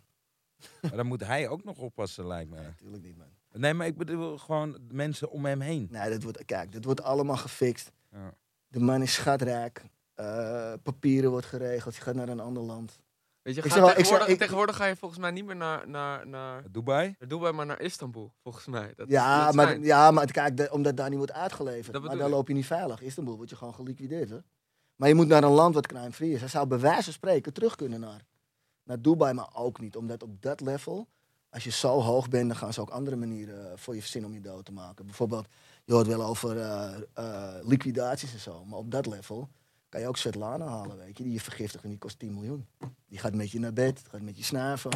Maar 0.82 0.95
dan 0.95 1.05
moet 1.08 1.25
hij 1.25 1.47
ook 1.47 1.63
nog 1.63 1.77
oppassen, 1.77 2.27
lijkt 2.27 2.49
me. 2.49 2.62
natuurlijk 2.62 3.03
niet, 3.03 3.17
man. 3.17 3.27
Nee, 3.51 3.73
maar 3.73 3.88
ik 3.88 3.97
bedoel 3.97 4.38
gewoon 4.38 4.77
mensen 4.91 5.29
om 5.29 5.45
hem 5.45 5.62
heen. 5.62 5.88
Nee, 5.91 6.10
dat 6.10 6.23
wordt, 6.23 6.45
kijk, 6.45 6.71
dit 6.71 6.86
wordt 6.86 7.01
allemaal 7.01 7.38
gefixt. 7.38 7.91
Ja. 8.12 8.34
De 8.67 8.79
man 8.79 9.01
is 9.01 9.13
schatrijk. 9.13 9.84
Eh, 10.19 10.73
papieren 10.84 11.29
wordt 11.32 11.45
geregeld. 11.45 11.95
Je 11.95 12.01
gaat 12.01 12.15
naar 12.15 12.29
een 12.29 12.39
ander 12.39 12.63
land. 12.63 12.99
Weet 13.41 13.55
je, 13.55 13.62
Ik 13.62 13.67
ga- 13.67 13.73
zeg 13.73 13.79
wel, 13.84 13.89
ik 13.89 13.95
zeg- 13.95 14.03
tegenwoordig, 14.05 14.34
ik- 14.34 14.39
tegenwoordig 14.39 14.75
ga 14.75 14.86
je 14.86 14.95
volgens 14.95 15.19
mij 15.19 15.32
niet 15.32 15.45
meer 15.45 15.55
naar, 15.55 15.89
naar, 15.89 16.27
naar, 16.27 16.63
Dubai? 16.71 17.15
naar 17.19 17.29
Dubai, 17.29 17.53
maar 17.53 17.65
naar 17.65 17.82
Istanbul, 17.82 18.34
volgens 18.43 18.65
mij. 18.65 18.93
Dat, 18.95 19.10
Ja, 19.10 19.45
dat 19.45 19.53
maar, 19.55 19.79
ja, 19.79 20.12
maar 20.12 20.32
kijk, 20.32 20.58
de- 20.58 20.71
omdat 20.71 20.97
daar 20.97 21.10
niet 21.10 21.17
wordt 21.17 21.34
uitgeleverd. 21.34 21.93
Dat 21.93 22.03
maar 22.03 22.15
ik. 22.19 22.27
loop 22.27 22.47
je 22.47 22.53
niet 22.53 22.65
veilig. 22.65 23.01
Istanbul 23.01 23.36
word 23.38 23.49
je 23.49 23.55
gewoon 23.55 23.73
geliquideerd. 23.73 24.29
Hè? 24.29 24.38
Maar 24.95 25.08
je 25.08 25.15
moet 25.15 25.27
naar 25.27 25.43
een 25.43 25.51
land 25.51 25.73
wat 25.75 25.88
crime-free 25.88 26.32
is. 26.32 26.39
Hij 26.39 26.49
zou 26.49 26.67
bij 26.67 26.79
wijze 26.79 27.03
van 27.03 27.13
spreken 27.13 27.53
terug 27.53 27.75
kunnen 27.75 27.99
naar, 27.99 28.25
naar 28.84 29.01
Dubai, 29.01 29.34
maar 29.34 29.49
ook 29.53 29.79
niet. 29.79 29.95
Omdat 29.95 30.23
op 30.23 30.41
dat 30.41 30.62
level, 30.62 31.08
als 31.49 31.63
je 31.63 31.71
zo 31.71 31.99
hoog 32.01 32.29
bent, 32.29 32.47
dan 32.47 32.58
gaan 32.58 32.73
ze 32.73 32.82
ook 32.82 32.89
andere 32.89 33.15
manieren 33.15 33.71
eh, 33.71 33.77
voor 33.77 33.93
je 33.95 34.01
verzinnen 34.01 34.29
om 34.29 34.36
je 34.36 34.41
dood 34.41 34.65
te 34.65 34.71
maken. 34.71 35.05
Bijvoorbeeld, 35.05 35.47
je 35.86 35.93
hoort 35.93 36.08
wel 36.08 36.23
over 36.23 36.60
eh, 36.60 36.93
eh, 37.13 37.53
liquidaties 37.67 38.34
en 38.34 38.39
zo. 38.39 38.65
Maar 38.65 38.79
op 38.79 38.91
dat 38.91 39.05
level 39.05 39.49
kan 39.89 40.02
je 40.02 40.08
ook 40.08 40.17
Svetlana 40.17 40.65
halen, 40.67 40.97
weet 40.97 41.17
je. 41.17 41.23
Die 41.23 41.34
je 41.34 41.39
vergiftigt 41.39 41.84
en 41.84 41.89
die 41.89 41.97
kost 41.97 42.19
10 42.19 42.34
miljoen. 42.34 42.67
Die 43.08 43.19
gaat 43.19 43.34
met 43.34 43.52
je 43.52 43.60
naar 43.60 43.73
bed, 43.73 44.02
gaat 44.12 44.21
met 44.21 44.38
je 44.38 44.43
snaven. 44.43 44.91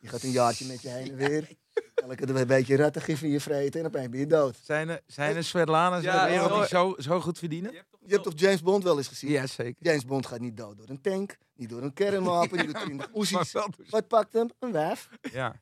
Die 0.00 0.08
gaat 0.08 0.22
een 0.22 0.30
jaartje 0.30 0.66
met 0.66 0.82
je 0.82 0.88
heen 0.88 1.10
en 1.10 1.16
weer. 1.16 1.48
Elke 1.94 2.28
een 2.28 2.46
beetje 2.46 2.76
rattengif 2.76 3.22
in 3.22 3.30
je 3.30 3.40
vreten 3.40 3.80
en 3.80 3.86
opeens 3.86 4.08
ben 4.08 4.20
je 4.20 4.26
dood. 4.26 4.56
Zijn 4.62 4.88
er, 4.88 5.00
zijn 5.06 5.36
er 5.36 5.44
Svetlanas 5.44 6.02
Ja, 6.02 6.26
in 6.26 6.32
de 6.32 6.40
wereld 6.40 6.68
zo- 6.68 6.94
die 6.94 7.02
zo, 7.02 7.08
zo 7.10 7.20
goed 7.20 7.38
verdienen? 7.38 7.72
Je 7.72 8.12
hebt 8.12 8.22
toch 8.24 8.32
James 8.36 8.62
Bond 8.62 8.82
wel 8.84 8.96
eens 8.98 9.08
gezien? 9.08 9.30
Ja, 9.30 9.46
zeker. 9.46 9.74
James 9.78 10.04
Bond 10.04 10.26
gaat 10.26 10.40
niet 10.40 10.56
dood 10.56 10.76
door 10.76 10.88
een 10.88 11.00
tank, 11.00 11.36
niet 11.54 11.68
door 11.68 11.82
een 11.82 11.92
kernwapen, 11.92 12.56
niet 12.58 12.72
door 12.72 12.82
20 12.84 12.96
Maar 13.06 13.16
oezies. 13.16 13.52
Wat 13.90 14.08
pakt 14.08 14.32
hem? 14.32 14.48
Een 14.58 14.72
wijf. 14.72 15.08
Ja. 15.32 15.60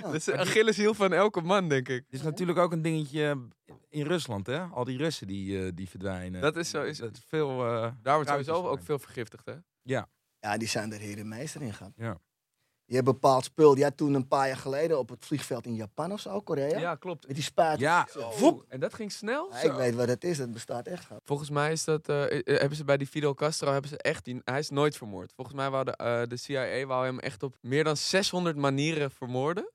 Dat 0.00 0.14
is 0.14 0.26
een 0.26 0.38
Achilleshiel 0.38 0.94
van 0.94 1.12
elke 1.12 1.40
man, 1.40 1.68
denk 1.68 1.88
ik. 1.88 2.04
Het 2.10 2.20
is 2.20 2.22
natuurlijk 2.22 2.58
ook 2.58 2.72
een 2.72 2.82
dingetje 2.82 3.38
in 3.90 4.06
Rusland, 4.06 4.46
hè? 4.46 4.62
Al 4.64 4.84
die 4.84 4.96
Russen 4.98 5.26
die, 5.26 5.64
eh, 5.66 5.70
die 5.74 5.88
verdwijnen. 5.88 6.40
Dat 6.40 6.56
is 6.56 6.70
zo, 6.70 6.82
is 6.82 6.98
Dat 6.98 7.20
veel... 7.26 7.50
eh, 7.66 7.92
Daar 8.02 8.14
wordt 8.14 8.30
sowieso 8.30 8.54
ook 8.54 8.72
zijn. 8.72 8.84
veel 8.84 8.98
vergiftigd, 8.98 9.46
hè? 9.46 9.54
Ja, 9.82 10.56
die 10.56 10.68
zijn 10.68 10.92
er 10.92 10.98
heer 11.00 11.18
en 11.18 11.28
meester 11.28 11.62
in 11.62 11.74
gaan. 11.74 11.92
Ja. 11.96 12.18
Je 12.84 12.94
hebt 12.96 13.08
bepaald 13.08 13.44
spul. 13.44 13.76
Ja, 13.76 13.90
toen 13.90 14.14
een 14.14 14.28
paar 14.28 14.46
jaar 14.46 14.56
geleden 14.56 14.98
op 14.98 15.08
het 15.08 15.24
vliegveld 15.24 15.66
in 15.66 15.74
Japan 15.74 16.12
of 16.12 16.20
zo, 16.20 16.40
Korea. 16.40 16.94
klopt. 16.94 17.26
Met 17.26 17.36
die 17.36 17.44
spuit. 17.44 17.78
Ja. 17.78 18.06
Voep. 18.10 18.64
En 18.68 18.80
dat 18.80 18.94
ging 18.94 19.12
snel? 19.12 19.48
Ja, 19.52 19.58
ik 19.60 19.72
weet 19.72 19.94
wat 19.94 20.08
het 20.08 20.24
is, 20.24 20.38
dat 20.38 20.52
bestaat 20.52 20.86
echt. 20.86 21.04
gewoon. 21.04 21.20
Volgens 21.24 21.50
mij 21.50 21.72
is 21.72 21.84
dat, 21.84 22.08
eh, 22.08 22.16
hebben 22.44 22.76
ze 22.76 22.84
bij 22.84 22.96
die 22.96 23.06
Fidel 23.06 23.34
Castro, 23.34 23.72
hebben 23.72 23.90
ze 23.90 23.98
echt, 23.98 24.24
die, 24.24 24.40
hij 24.44 24.58
is 24.58 24.70
nooit 24.70 24.96
vermoord. 24.96 25.32
Volgens 25.34 25.56
mij 25.56 25.70
wou 25.70 25.84
de, 25.84 26.24
de 26.28 26.36
CIA 26.36 26.86
wou 26.86 27.04
hem 27.04 27.18
echt 27.18 27.42
op 27.42 27.56
meer 27.60 27.84
dan 27.84 27.96
600 27.96 28.56
manieren 28.56 29.10
vermoorden. 29.10 29.70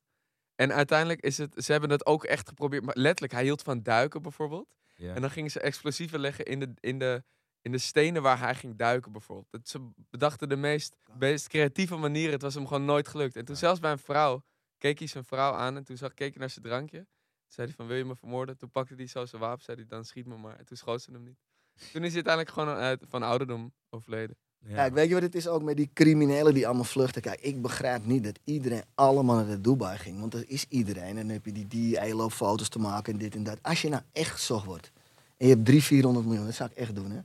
En 0.56 0.74
uiteindelijk 0.74 1.22
is 1.22 1.38
het, 1.38 1.64
ze 1.64 1.72
hebben 1.72 1.90
het 1.90 2.06
ook 2.06 2.24
echt 2.24 2.48
geprobeerd, 2.48 2.84
maar 2.84 2.98
letterlijk, 2.98 3.34
hij 3.34 3.44
hield 3.44 3.62
van 3.62 3.84
duiken 3.84 4.22
bijvoorbeeld. 4.22 4.76
En 4.98 5.22
dan 5.22 5.32
gingen 5.32 5.52
ze 5.52 5.60
explosieven 5.60 6.20
leggen 6.20 6.46
in 6.46 6.60
de, 6.60 6.74
in 6.80 7.00
de, 7.00 7.24
in 7.62 7.72
de 7.72 7.78
stenen 7.78 8.22
waar 8.22 8.40
hij 8.40 8.56
ging 8.56 8.76
duiken 8.78 9.12
bijvoorbeeld. 9.12 9.52
Dat 9.52 9.68
ze 9.68 9.90
bedachten 10.10 10.50
de 10.50 10.56
meest, 10.56 10.96
meest 11.18 11.48
creatieve 11.48 11.96
manieren, 11.96 12.34
het 12.34 12.42
was 12.42 12.54
hem 12.54 12.68
gewoon 12.68 12.86
nooit 12.86 13.08
gelukt. 13.08 13.36
En 13.36 13.46
toen 13.46 13.56
zelfs 13.56 13.80
bij 13.80 13.92
een 13.92 13.98
vrouw, 13.98 14.44
keek 14.78 15.00
hij 15.00 15.08
zijn 15.08 15.24
vrouw 15.24 15.54
aan 15.54 15.76
en 15.76 15.84
toen 15.84 15.98
zag, 15.98 16.14
keek 16.14 16.30
hij 16.30 16.40
naar 16.40 16.50
zijn 16.50 16.66
drankje. 16.66 16.98
Toen 16.98 17.54
zei 17.54 17.68
hij 17.68 17.76
van, 17.76 17.88
wil 17.88 17.98
je 17.98 18.06
me 18.06 18.16
vermoorden? 18.16 18.58
Toen 18.58 18.72
pakte 18.72 18.96
hij 18.96 19.08
zo 19.08 19.26
zijn 19.26 19.42
wapen, 19.42 19.64
zei 19.64 19.78
hij, 19.78 19.86
dan 19.86 20.06
schiet 20.06 20.26
me 20.26 20.38
maar. 20.38 20.58
En 20.58 20.66
toen 20.66 20.78
schoot 20.78 21.02
ze 21.02 21.12
hem 21.12 21.24
niet. 21.24 21.40
Toen 21.76 22.04
is 22.04 22.14
hij 22.14 22.24
uiteindelijk 22.24 22.50
gewoon 22.50 22.76
uit, 22.76 23.04
van 23.08 23.24
ouderdom 23.24 23.74
overleden. 23.90 24.38
Ja. 24.68 24.76
Kijk, 24.76 24.94
weet 24.94 25.08
je 25.08 25.14
wat 25.14 25.24
het 25.24 25.36
is 25.36 25.48
ook 25.48 25.62
met 25.62 25.78
die 25.78 25.90
criminelen 25.94 26.54
die 26.54 26.66
allemaal 26.66 26.84
vluchten? 26.84 27.22
Kijk, 27.22 27.42
ik 27.42 27.62
begrijp 27.62 28.06
niet 28.06 28.24
dat 28.24 28.40
iedereen 28.44 28.84
allemaal 28.96 29.36
naar 29.36 29.46
de 29.46 29.62
Dubai 29.62 29.98
ging. 29.98 30.20
Want 30.20 30.32
dat 30.32 30.44
is 30.48 30.66
iedereen. 30.70 31.18
En 31.18 31.28
dan 31.28 31.30
heb 31.30 31.46
je 31.46 31.52
die 31.52 31.68
DIA 31.68 32.16
loopt 32.16 32.34
foto's 32.34 32.70
te 32.70 32.80
maken 32.80 33.14
en 33.14 33.20
dit 33.20 33.36
en 33.36 33.44
dat. 33.44 33.58
Als 33.62 33.82
je 33.82 33.90
nou 33.90 34.02
echt 34.12 34.32
gezocht 34.32 34.66
wordt 34.66 34.92
en 35.38 35.48
je 35.48 35.54
hebt 35.54 35.66
300, 35.66 35.86
400 35.86 36.26
miljoen, 36.26 36.46
dat 36.46 36.56
zou 36.56 36.70
ik 36.72 36.78
echt 36.78 36.96
doen. 36.96 37.12
Hè? 37.12 37.20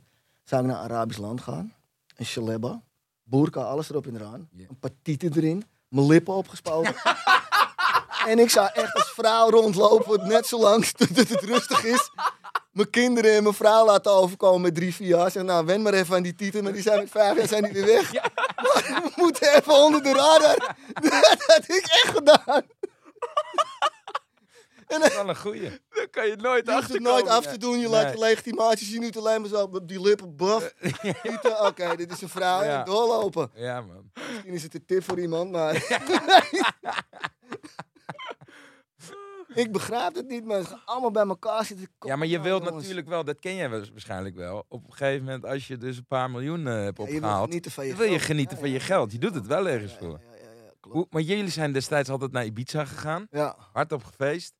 Zou 0.45 0.63
ik 0.63 0.69
naar 0.69 0.79
een 0.79 0.91
Arabisch 0.91 1.19
land 1.19 1.41
gaan, 1.41 1.75
een 2.17 2.27
shaleba, 2.27 2.83
boerka, 3.23 3.61
alles 3.61 3.91
erop 3.91 4.07
en 4.07 4.15
eraan, 4.15 4.49
een 4.57 4.79
paar 4.81 4.91
tieten 5.03 5.33
erin, 5.37 5.65
mijn 5.89 6.07
lippen 6.07 6.35
opgespoten. 6.35 6.95
en 8.31 8.39
ik 8.39 8.51
zou 8.51 8.69
echt 8.73 8.95
als 8.95 9.11
vrouw 9.11 9.51
rondlopen, 9.51 10.29
net 10.29 10.47
zo 10.47 10.61
lang 10.61 10.87
tot 10.87 11.17
het 11.29 11.41
rustig 11.41 11.85
is 11.85 12.11
mijn 12.81 12.91
kinderen 12.91 13.37
en 13.37 13.43
mijn 13.43 13.55
vrouw 13.55 13.87
laten 13.87 14.13
overkomen 14.13 14.61
met 14.61 14.75
drie, 14.75 14.95
vier 14.95 15.09
jaar. 15.09 15.31
Zeg, 15.31 15.43
nou, 15.43 15.67
wen 15.67 15.83
maar 15.83 15.93
even 15.95 16.17
aan 16.17 16.23
die 16.23 16.35
tieten, 16.35 16.63
maar 16.63 16.73
die 16.73 16.83
zijn 16.83 16.99
met 16.99 17.11
vijf 17.11 17.37
jaar 17.37 17.49
zijn 17.49 17.63
die 17.63 17.73
weer 17.73 17.87
weg. 17.87 18.13
Maar 18.13 19.03
we 19.05 19.13
moeten 19.17 19.55
even 19.55 19.73
onder 19.75 20.03
de 20.03 20.13
radar. 20.13 20.77
Dat 21.01 21.45
had 21.47 21.65
ik 21.69 21.85
echt 21.85 22.11
gedaan. 22.15 22.63
En 24.87 25.01
Dat 25.01 25.11
is 25.11 25.15
wel 25.15 25.29
een 25.29 25.37
goeie. 25.37 25.81
Dan 25.91 26.11
kan 26.11 26.27
je 26.27 26.37
nooit 26.37 26.67
je 26.67 27.01
nooit 27.01 27.29
af 27.29 27.47
te 27.47 27.59
doen. 27.59 27.79
Je 27.79 27.89
laat 27.89 28.03
Nee. 28.05 28.13
je 28.13 28.19
legitimatie 28.19 28.87
zien. 28.87 29.01
Nu 29.01 29.11
alleen 29.17 29.41
maar 29.41 29.51
zo 29.51 29.63
op 29.63 29.89
die 29.89 30.01
lippen, 30.01 30.37
baf. 30.37 30.73
Oké, 31.69 31.97
dit 31.97 32.13
is 32.13 32.23
een 32.23 32.29
vrouw. 32.29 32.63
Ja. 32.63 32.79
En 32.79 32.85
doorlopen. 32.85 33.51
Ja, 33.55 33.81
man. 33.81 34.11
Misschien 34.31 34.53
is 34.53 34.63
het 34.63 34.75
een 34.75 34.87
tip 34.87 35.05
voor 35.05 35.21
iemand, 35.21 35.51
maar... 35.51 35.73
ik 39.55 39.73
begrijp 39.73 40.15
het 40.15 40.29
niet, 40.29 40.45
maar 40.45 40.57
het 40.57 40.67
gaat 40.67 40.83
allemaal 40.85 41.11
bij 41.11 41.27
elkaar 41.27 41.65
zitten. 41.65 41.89
Ja, 42.01 42.17
maar 42.17 42.27
je 42.27 42.41
wilt 42.41 42.71
natuurlijk 42.71 43.09
wel, 43.09 43.25
dat 43.25 43.39
ken 43.39 43.55
jij 43.55 43.71
waarschijnlijk 43.71 44.37
wel. 44.37 44.65
Op 44.69 44.85
een 44.87 44.93
gegeven 44.93 45.25
moment, 45.25 45.45
als 45.45 45.67
je 45.67 45.77
dus 45.77 45.97
een 45.97 46.07
paar 46.07 46.31
miljoen 46.31 46.67
eh, 46.67 46.75
hebt 46.75 46.97
Ja, 46.99 47.05
je 47.05 47.11
wil 47.11 47.19
opgehaald, 47.21 47.47
genieten 47.49 47.71
van 47.71 47.85
je 47.85 47.91
dan 47.91 48.01
wil 48.01 48.11
je 48.13 48.19
genieten 48.19 48.55
Ja, 48.57 48.61
van 48.61 48.69
ja, 48.71 48.75
je 48.75 48.81
ja. 48.81 48.87
geld. 48.87 49.13
Je 49.13 49.19
doet 49.19 49.35
het 49.35 49.47
wel 49.47 49.69
ergens 49.69 49.93
Ja, 49.93 49.99
voor. 49.99 50.21
Ja, 50.23 50.35
ja, 50.37 50.51
ja, 50.65 50.71
klopt. 50.81 50.97
Hoe, 50.97 51.07
maar 51.11 51.23
jullie 51.23 51.51
zijn 51.51 51.73
destijds 51.73 52.09
altijd 52.09 52.33
naar 52.33 52.45
Ibiza 52.45 52.85
gegaan, 52.85 53.27
Ja, 53.31 53.57
hard 53.73 53.93
op 53.93 54.05
gefeest. 54.05 54.55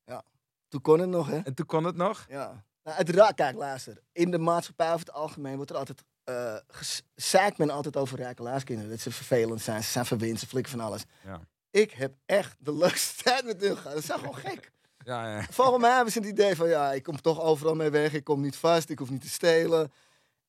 toen 0.67 0.81
kon 0.81 0.99
het 0.99 1.09
nog, 1.09 1.27
hè? 1.27 1.37
En 1.39 1.53
toen 1.53 1.65
kon 1.65 1.83
het 1.83 1.95
nog. 1.95 2.25
Ja. 2.29 2.65
Nou, 2.83 2.97
het 2.97 3.09
raakt, 3.09 3.35
kijk, 3.35 3.55
luister. 3.55 4.01
In 4.11 4.31
de 4.31 4.37
maatschappij 4.37 4.87
over 4.87 4.99
het 4.99 5.11
algemeen 5.11 5.55
wordt 5.55 5.71
er 5.71 5.77
altijd. 5.77 6.03
eh 6.23 6.55
ges- 6.67 7.01
zeikt 7.15 7.57
men 7.57 7.69
altijd 7.69 7.97
over 7.97 8.17
rijke 8.17 8.43
laaskinderen. 8.43 8.89
Dat 8.91 8.99
ze 8.99 9.11
vervelend 9.11 9.61
zijn, 9.61 9.83
ze 9.83 9.91
zijn 9.91 10.05
verwend, 10.05 10.39
ze 10.39 10.47
flikken 10.47 10.71
van 10.71 10.81
alles. 10.81 11.03
Ja. 11.25 11.41
Ik 11.71 11.91
heb 11.91 12.13
echt 12.25 12.55
de 12.59 12.73
leukste 12.73 13.23
tijd 13.23 13.45
met 13.45 13.61
hun 13.61 13.77
gehad. 13.77 13.93
Dat 13.93 14.03
is 14.03 14.09
gewoon 14.09 14.35
gek. 14.35 14.71
Ja, 15.11 15.35
ja. 15.35 15.43
Volgens 15.59 15.81
mij 15.81 15.95
hebben 15.95 16.13
ze 16.13 16.19
het 16.19 16.27
idee 16.27 16.55
van 16.55 16.69
ja, 16.69 16.91
ik 16.91 17.03
kom 17.03 17.21
toch 17.21 17.41
overal 17.41 17.75
mee 17.75 17.89
weg. 17.89 18.13
Ik 18.13 18.23
kom 18.23 18.41
niet 18.41 18.55
vast, 18.55 18.89
ik 18.89 18.99
hoef 18.99 19.09
niet 19.09 19.21
te 19.21 19.29
stelen. 19.29 19.91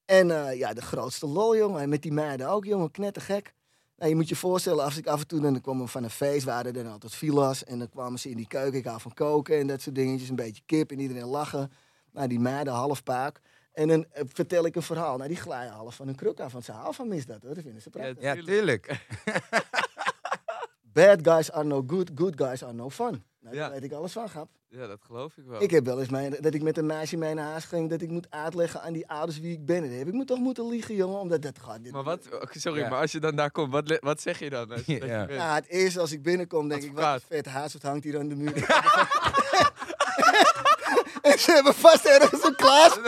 En 0.05 0.31
eh, 0.31 0.59
ja, 0.59 0.75
de 0.75 0.83
grootste 0.83 1.27
lol, 1.27 1.57
jongen. 1.57 1.81
En 1.81 1.89
met 1.89 2.03
die 2.03 2.13
meiden 2.13 2.49
ook, 2.49 2.65
jongen, 2.65 2.91
knettergek. 2.91 3.55
Nou, 3.97 4.11
je 4.11 4.17
moet 4.17 4.29
je 4.29 4.37
voorstellen, 4.37 4.85
als 4.85 4.97
ik 4.97 5.07
af 5.07 5.21
en 5.21 5.27
toe 5.27 5.41
dan 5.41 5.61
kwam 5.61 5.89
van 5.89 6.05
een 6.05 6.11
feest, 6.11 6.45
waren 6.45 6.75
er 6.75 6.83
dan 6.83 6.93
altijd 6.93 7.15
villa's. 7.15 7.65
En 7.65 7.79
dan 7.79 7.89
kwamen 7.89 8.19
ze 8.19 8.31
in 8.31 8.37
die 8.37 8.47
keuken, 8.47 8.79
ik 8.79 8.85
hou 8.85 9.01
van 9.01 9.15
koken 9.15 9.59
en 9.59 9.67
dat 9.67 9.81
soort 9.81 9.95
dingetjes. 9.95 10.29
Een 10.29 10.37
beetje 10.37 10.63
kip 10.67 10.91
en 10.91 11.01
iedereen 11.01 11.27
lachen. 11.27 11.73
Nou, 12.13 12.29
die 12.29 12.41
meiden 12.41 12.73
half 12.73 13.03
paak. 13.03 13.41
En 13.73 13.89
dan 13.89 14.07
eh, 14.11 14.25
vertel 14.27 14.67
ik 14.67 14.77
een 14.77 14.83
verhaal. 14.83 15.17
Nou, 15.17 15.29
die 15.29 15.39
glijden 15.39 15.73
half 15.73 15.95
van 15.95 16.07
hun 16.07 16.17
kruk 16.17 16.41
af, 16.41 16.53
want 16.53 16.65
ze 16.65 16.73
houden 16.73 16.95
van 16.95 17.09
misdaad, 17.09 17.43
hoor. 17.43 17.55
Dat 17.55 17.63
vinden 17.63 17.83
ze 17.83 17.91
prachtig. 17.91 18.21
ja, 18.21 18.35
tuurlijk. 18.35 18.87
Bad 20.93 21.19
guys 21.23 21.53
are 21.53 21.65
no 21.65 21.85
good, 21.87 22.11
good 22.15 22.37
guys 22.37 22.63
are 22.63 22.73
no 22.73 22.91
fun. 22.91 23.25
Nou, 23.43 23.55
Ja. 23.55 23.61
daar 23.63 23.71
weet 23.71 23.83
ik 23.85 23.93
alles 23.93 24.13
van, 24.13 24.29
grap. 24.29 24.49
Ja, 24.69 24.87
dat 24.87 24.99
geloof 25.07 25.37
ik 25.37 25.45
wel. 25.47 25.63
Ik 25.63 25.71
heb 25.71 25.85
wel 25.85 26.01
eens 26.01 26.09
mee, 26.09 26.41
dat 26.41 26.55
ik 26.55 26.63
met 26.63 26.79
een 26.79 26.87
meisje 26.87 27.17
naar 27.17 27.37
huis 27.39 27.65
ging, 27.65 27.91
dat 27.91 28.01
ik 28.03 28.11
moet 28.11 28.27
uitleggen 28.31 28.83
aan 28.83 28.93
die 28.93 29.09
ouders 29.09 29.41
wie 29.41 29.53
ik 29.53 29.65
ben. 29.67 29.77
En 29.77 29.89
dan 29.89 29.99
heb 29.99 30.07
ik 30.09 30.15
me 30.15 30.25
toch 30.25 30.39
moeten 30.39 30.69
liegen, 30.69 30.95
jongen, 30.95 31.19
omdat 31.21 31.43
dat 31.43 31.59
gaat. 31.59 31.83
dit- 31.85 31.93
Maar 31.93 32.03
wat, 32.03 32.29
oh, 32.33 32.41
sorry, 32.51 32.81
Ja. 32.81 32.89
maar 32.89 33.01
als 33.01 33.13
je 33.13 33.21
dan 33.21 33.37
daar 33.37 33.51
komt, 33.51 33.73
wat, 33.73 33.99
wat 34.01 34.21
zeg 34.21 34.39
je 34.39 34.51
dan? 34.51 34.71
Als 34.73 34.83
je, 34.87 34.99
dat 34.99 35.09
je 35.09 35.15
Ja. 35.15 35.27
Ja, 35.29 35.55
het 35.55 35.67
eerste 35.67 36.01
als 36.01 36.13
ik 36.13 36.23
binnenkom, 36.23 36.69
denk 36.69 36.83
ik, 36.83 36.93
wat 36.93 37.23
vet 37.29 37.47
huis, 37.47 37.73
wat 37.73 37.83
hangt 37.83 38.05
hier 38.05 38.19
aan 38.19 38.29
de 38.29 38.35
muur. 38.37 38.55
en 41.23 41.39
ze 41.39 41.53
hebben 41.53 41.75
vast 41.75 42.05
ergens 42.05 42.45
een 42.45 42.57
klas. 42.57 42.95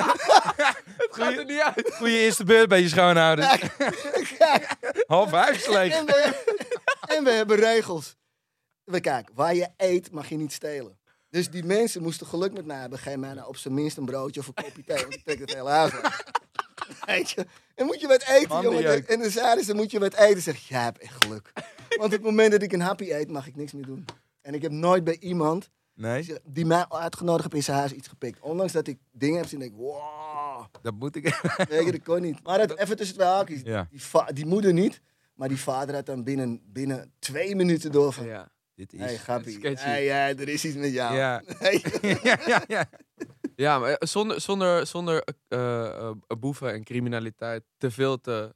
het 0.97 1.09
gaat 1.11 1.37
er 1.37 1.45
niet 1.45 1.61
uit. 1.61 1.95
Goeie 1.95 2.19
eerste 2.19 2.45
beurt 2.45 2.69
bij 2.69 2.81
je 2.81 2.89
schoonouders. 2.89 3.59
Kijk, 4.39 4.67
Half 5.07 5.31
huis 5.31 5.67
en 5.67 7.25
we 7.25 7.31
hebben 7.31 7.57
regels. 7.57 8.17
We 8.85 9.01
kijk, 9.01 9.31
waar 9.35 9.55
je 9.55 9.69
eet 9.77 10.11
mag 10.11 10.29
je 10.29 10.37
niet 10.37 10.53
stelen. 10.53 10.99
Dus 11.31 11.51
die 11.51 11.65
mensen 11.65 12.03
moesten 12.03 12.27
geluk 12.27 12.53
met 12.53 12.67
mij 12.67 12.81
hebben. 12.81 12.99
Geef 12.99 13.17
mij 13.17 13.35
nou 13.35 13.49
op 13.49 13.57
zijn 13.57 13.75
minst 13.75 13.97
een 13.97 14.05
broodje 14.05 14.41
of 14.41 14.47
een 14.47 14.55
kopje 14.55 14.85
thee. 14.85 15.01
Want 15.01 15.15
ik 15.15 15.25
trek 15.25 15.39
het 15.39 15.55
hele 15.55 15.69
huis. 15.69 15.93
Weet 17.07 17.31
je? 17.31 17.47
En 17.75 17.87
moet 17.87 18.01
je 18.01 18.07
wat 18.07 18.23
eten, 18.23 18.49
jongen. 18.49 18.63
Handenjeuk. 18.65 19.09
En 19.09 19.21
dan 19.21 19.31
zeiden 19.31 19.65
ze, 19.65 19.75
moet 19.75 19.91
je 19.91 19.99
wat 19.99 20.15
eten? 20.15 20.43
Zeg 20.43 20.57
ik, 20.57 20.63
ja, 20.63 20.85
heb 20.85 20.97
echt 20.97 21.25
geluk. 21.25 21.53
Want 21.89 22.05
op 22.05 22.11
het 22.11 22.23
moment 22.23 22.53
dat 22.53 22.63
ik 22.63 22.73
een 22.73 22.81
happy 22.81 23.13
eet, 23.13 23.31
mag 23.31 23.47
ik 23.47 23.57
niks 23.57 23.73
meer 23.73 23.87
doen. 23.87 24.05
En 24.41 24.55
ik 24.55 24.63
heb 24.63 24.73
nooit 24.73 25.05
bij 25.05 25.17
iemand 25.19 25.71
Nee, 25.95 26.37
die 26.45 26.67
mij 26.67 26.89
uitgenodigd 26.89 27.43
heeft 27.43 27.55
in 27.55 27.63
zijn 27.63 27.77
huis 27.77 27.93
iets 27.93 28.09
gepikt. 28.09 28.41
Ondanks 28.41 28.73
dat 28.73 28.87
ik 28.87 28.99
dingen 29.13 29.37
heb 29.37 29.47
zien, 29.47 29.59
denk 29.59 29.73
ik, 29.73 29.79
wow. 29.79 30.65
dat 30.83 30.95
moet 30.95 31.17
ik. 31.17 31.23
Weet 31.69 31.85
je, 31.85 31.93
dat 31.93 32.03
kon 32.03 32.23
niet. 32.23 32.43
Maar 32.43 32.61
het, 32.61 32.79
even 32.79 32.97
tussen 32.97 33.17
twee 33.17 33.29
haakjes. 33.29 33.61
Ja. 33.65 33.87
Die, 33.91 34.03
va- 34.03 34.33
die 34.33 34.47
moeder 34.47 34.73
niet, 34.73 35.01
maar 35.35 35.49
die 35.49 35.59
vader 35.61 35.95
had 35.95 36.07
dan 36.07 36.25
binnen, 36.25 36.61
binnen 36.65 37.13
twee 37.19 37.57
minuten 37.57 37.93
door 37.93 38.13
van... 38.13 38.27
Ja. 38.27 38.53
Dit 38.75 38.93
is. 38.93 39.01
Hey. 39.01 39.19
Hey, 39.81 40.05
ja, 40.05 40.29
er 40.29 40.49
is 40.49 40.65
iets 40.65 40.77
met 40.77 40.93
jou. 40.93 41.15
Ja. 41.17 41.43
Hey. 41.59 41.85
ja, 42.23 42.39
ja, 42.47 42.63
ja. 42.67 42.89
Ja, 43.57 43.79
maar 43.79 43.91
eh, 43.91 44.09
zonder, 44.09 44.41
zonder, 44.41 44.87
zonder 44.87 45.25
eh, 45.49 46.11
boeven 46.39 46.73
en 46.73 46.85
criminaliteit 46.85 47.63
te 47.77 47.91
veel 47.91 48.21
te. 48.21 48.55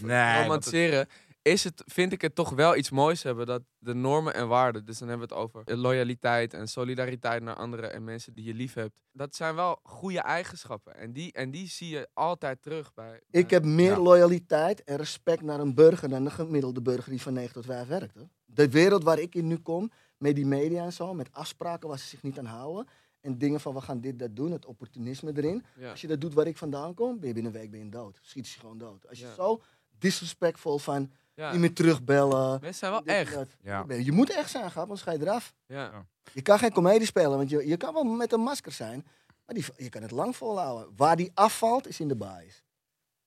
Nee, 0.00 0.42
romantiseren, 0.42 1.08
is 1.42 1.64
het, 1.64 1.82
vind 1.86 2.12
ik 2.12 2.20
het 2.20 2.34
toch 2.34 2.50
wel 2.50 2.76
iets 2.76 2.90
moois 2.90 3.22
hebben 3.22 3.46
dat 3.46 3.62
de 3.78 3.94
normen 3.94 4.34
en 4.34 4.48
waarden, 4.48 4.84
dus 4.84 4.98
dan 4.98 5.08
hebben 5.08 5.28
we 5.28 5.34
het 5.34 5.42
over 5.44 5.76
loyaliteit 5.76 6.54
en 6.54 6.68
solidariteit 6.68 7.42
naar 7.42 7.54
anderen 7.54 7.92
en 7.92 8.04
mensen 8.04 8.34
die 8.34 8.44
je 8.44 8.54
lief 8.54 8.74
hebt. 8.74 8.94
Dat 9.12 9.34
zijn 9.34 9.54
wel 9.54 9.78
goede 9.82 10.20
eigenschappen 10.20 10.94
en 10.96 11.12
die, 11.12 11.32
en 11.32 11.50
die 11.50 11.68
zie 11.68 11.88
je 11.88 12.08
altijd 12.14 12.62
terug 12.62 12.94
bij. 12.94 13.20
bij- 13.30 13.40
Ik 13.40 13.50
heb 13.50 13.64
meer 13.64 13.90
Ja. 13.90 13.98
loyaliteit 13.98 14.84
en 14.84 14.96
respect 14.96 15.42
naar 15.42 15.60
een 15.60 15.74
burger 15.74 16.08
dan 16.08 16.24
de 16.24 16.30
gemiddelde 16.30 16.82
burger 16.82 17.10
die 17.10 17.22
van 17.22 17.32
9 17.32 17.52
tot 17.52 17.64
5 17.66 17.86
werkt. 17.88 18.14
Hoor. 18.14 18.28
De 18.54 18.68
wereld 18.70 19.02
waar 19.04 19.18
ik 19.18 19.34
in 19.34 19.46
nu 19.46 19.56
kom, 19.56 19.90
met 20.16 20.34
die 20.34 20.46
media 20.46 20.84
en 20.84 20.92
zo, 20.92 21.14
met 21.14 21.28
afspraken 21.32 21.88
waar 21.88 21.98
ze 21.98 22.06
zich 22.06 22.22
niet 22.22 22.38
aan 22.38 22.44
houden. 22.44 22.86
En 23.20 23.38
dingen 23.38 23.60
van 23.60 23.74
we 23.74 23.80
gaan 23.80 24.00
dit, 24.00 24.18
dat 24.18 24.36
doen, 24.36 24.52
het 24.52 24.66
opportunisme 24.66 25.32
erin. 25.36 25.64
Ja. 25.76 25.90
Als 25.90 26.00
je 26.00 26.06
dat 26.06 26.20
doet 26.20 26.34
waar 26.34 26.46
ik 26.46 26.56
vandaan 26.56 26.94
kom, 26.94 27.18
ben 27.18 27.28
je 27.28 27.34
binnen 27.34 27.52
een 27.54 27.60
week 27.60 27.70
ben 27.70 27.84
je 27.84 27.88
dood. 27.88 28.18
Schiet 28.22 28.48
je 28.48 28.60
gewoon 28.60 28.78
dood. 28.78 29.08
Als 29.08 29.18
je 29.18 29.26
Ja. 29.26 29.34
zo 29.34 29.60
disrespectvol 29.98 30.78
van 30.78 31.10
Ja. 31.34 31.50
niet 31.52 31.60
meer 31.60 31.74
terugbellen. 31.74 32.50
Mensen 32.50 32.74
zijn 32.74 32.90
wel 32.90 33.00
dit 33.02 33.08
echt. 33.14 33.34
dat. 33.34 33.48
Ja. 33.62 33.84
Je 33.88 34.12
moet 34.12 34.30
echt 34.30 34.50
zijn, 34.50 34.70
grap, 34.70 34.82
anders 34.82 35.02
ga 35.02 35.12
je 35.12 35.20
eraf. 35.20 35.54
Ja. 35.66 36.06
Je 36.32 36.42
kan 36.42 36.58
geen 36.58 36.72
comedie 36.72 37.06
spelen, 37.06 37.36
want 37.36 37.50
je, 37.50 37.66
je 37.66 37.76
kan 37.76 37.94
wel 37.94 38.04
met 38.04 38.32
een 38.32 38.40
masker 38.40 38.72
zijn, 38.72 39.06
maar 39.46 39.54
die, 39.54 39.64
je 39.76 39.88
kan 39.88 40.02
het 40.02 40.10
lang 40.10 40.36
volhouden. 40.36 40.92
Waar 40.96 41.16
die 41.16 41.30
afvalt, 41.34 41.86
is 41.88 42.00
in 42.00 42.08
de 42.08 42.16
baas. 42.16 42.62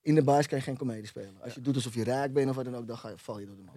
In 0.01 0.15
de 0.15 0.23
baas 0.23 0.47
kan 0.47 0.57
je 0.57 0.63
geen 0.63 0.77
comedie 0.77 1.07
spelen. 1.07 1.41
Als 1.41 1.53
je 1.53 1.61
doet 1.61 1.75
alsof 1.75 1.93
je 1.95 2.03
raak 2.03 2.33
bent 2.33 2.49
of 2.49 2.55
wat 2.55 2.65
dan 2.65 2.75
ook, 2.75 2.87
dan 2.87 2.97
ga 2.97 3.09
je, 3.09 3.17
val 3.17 3.39
je 3.39 3.45
door 3.45 3.55
de 3.55 3.61
man. 3.63 3.75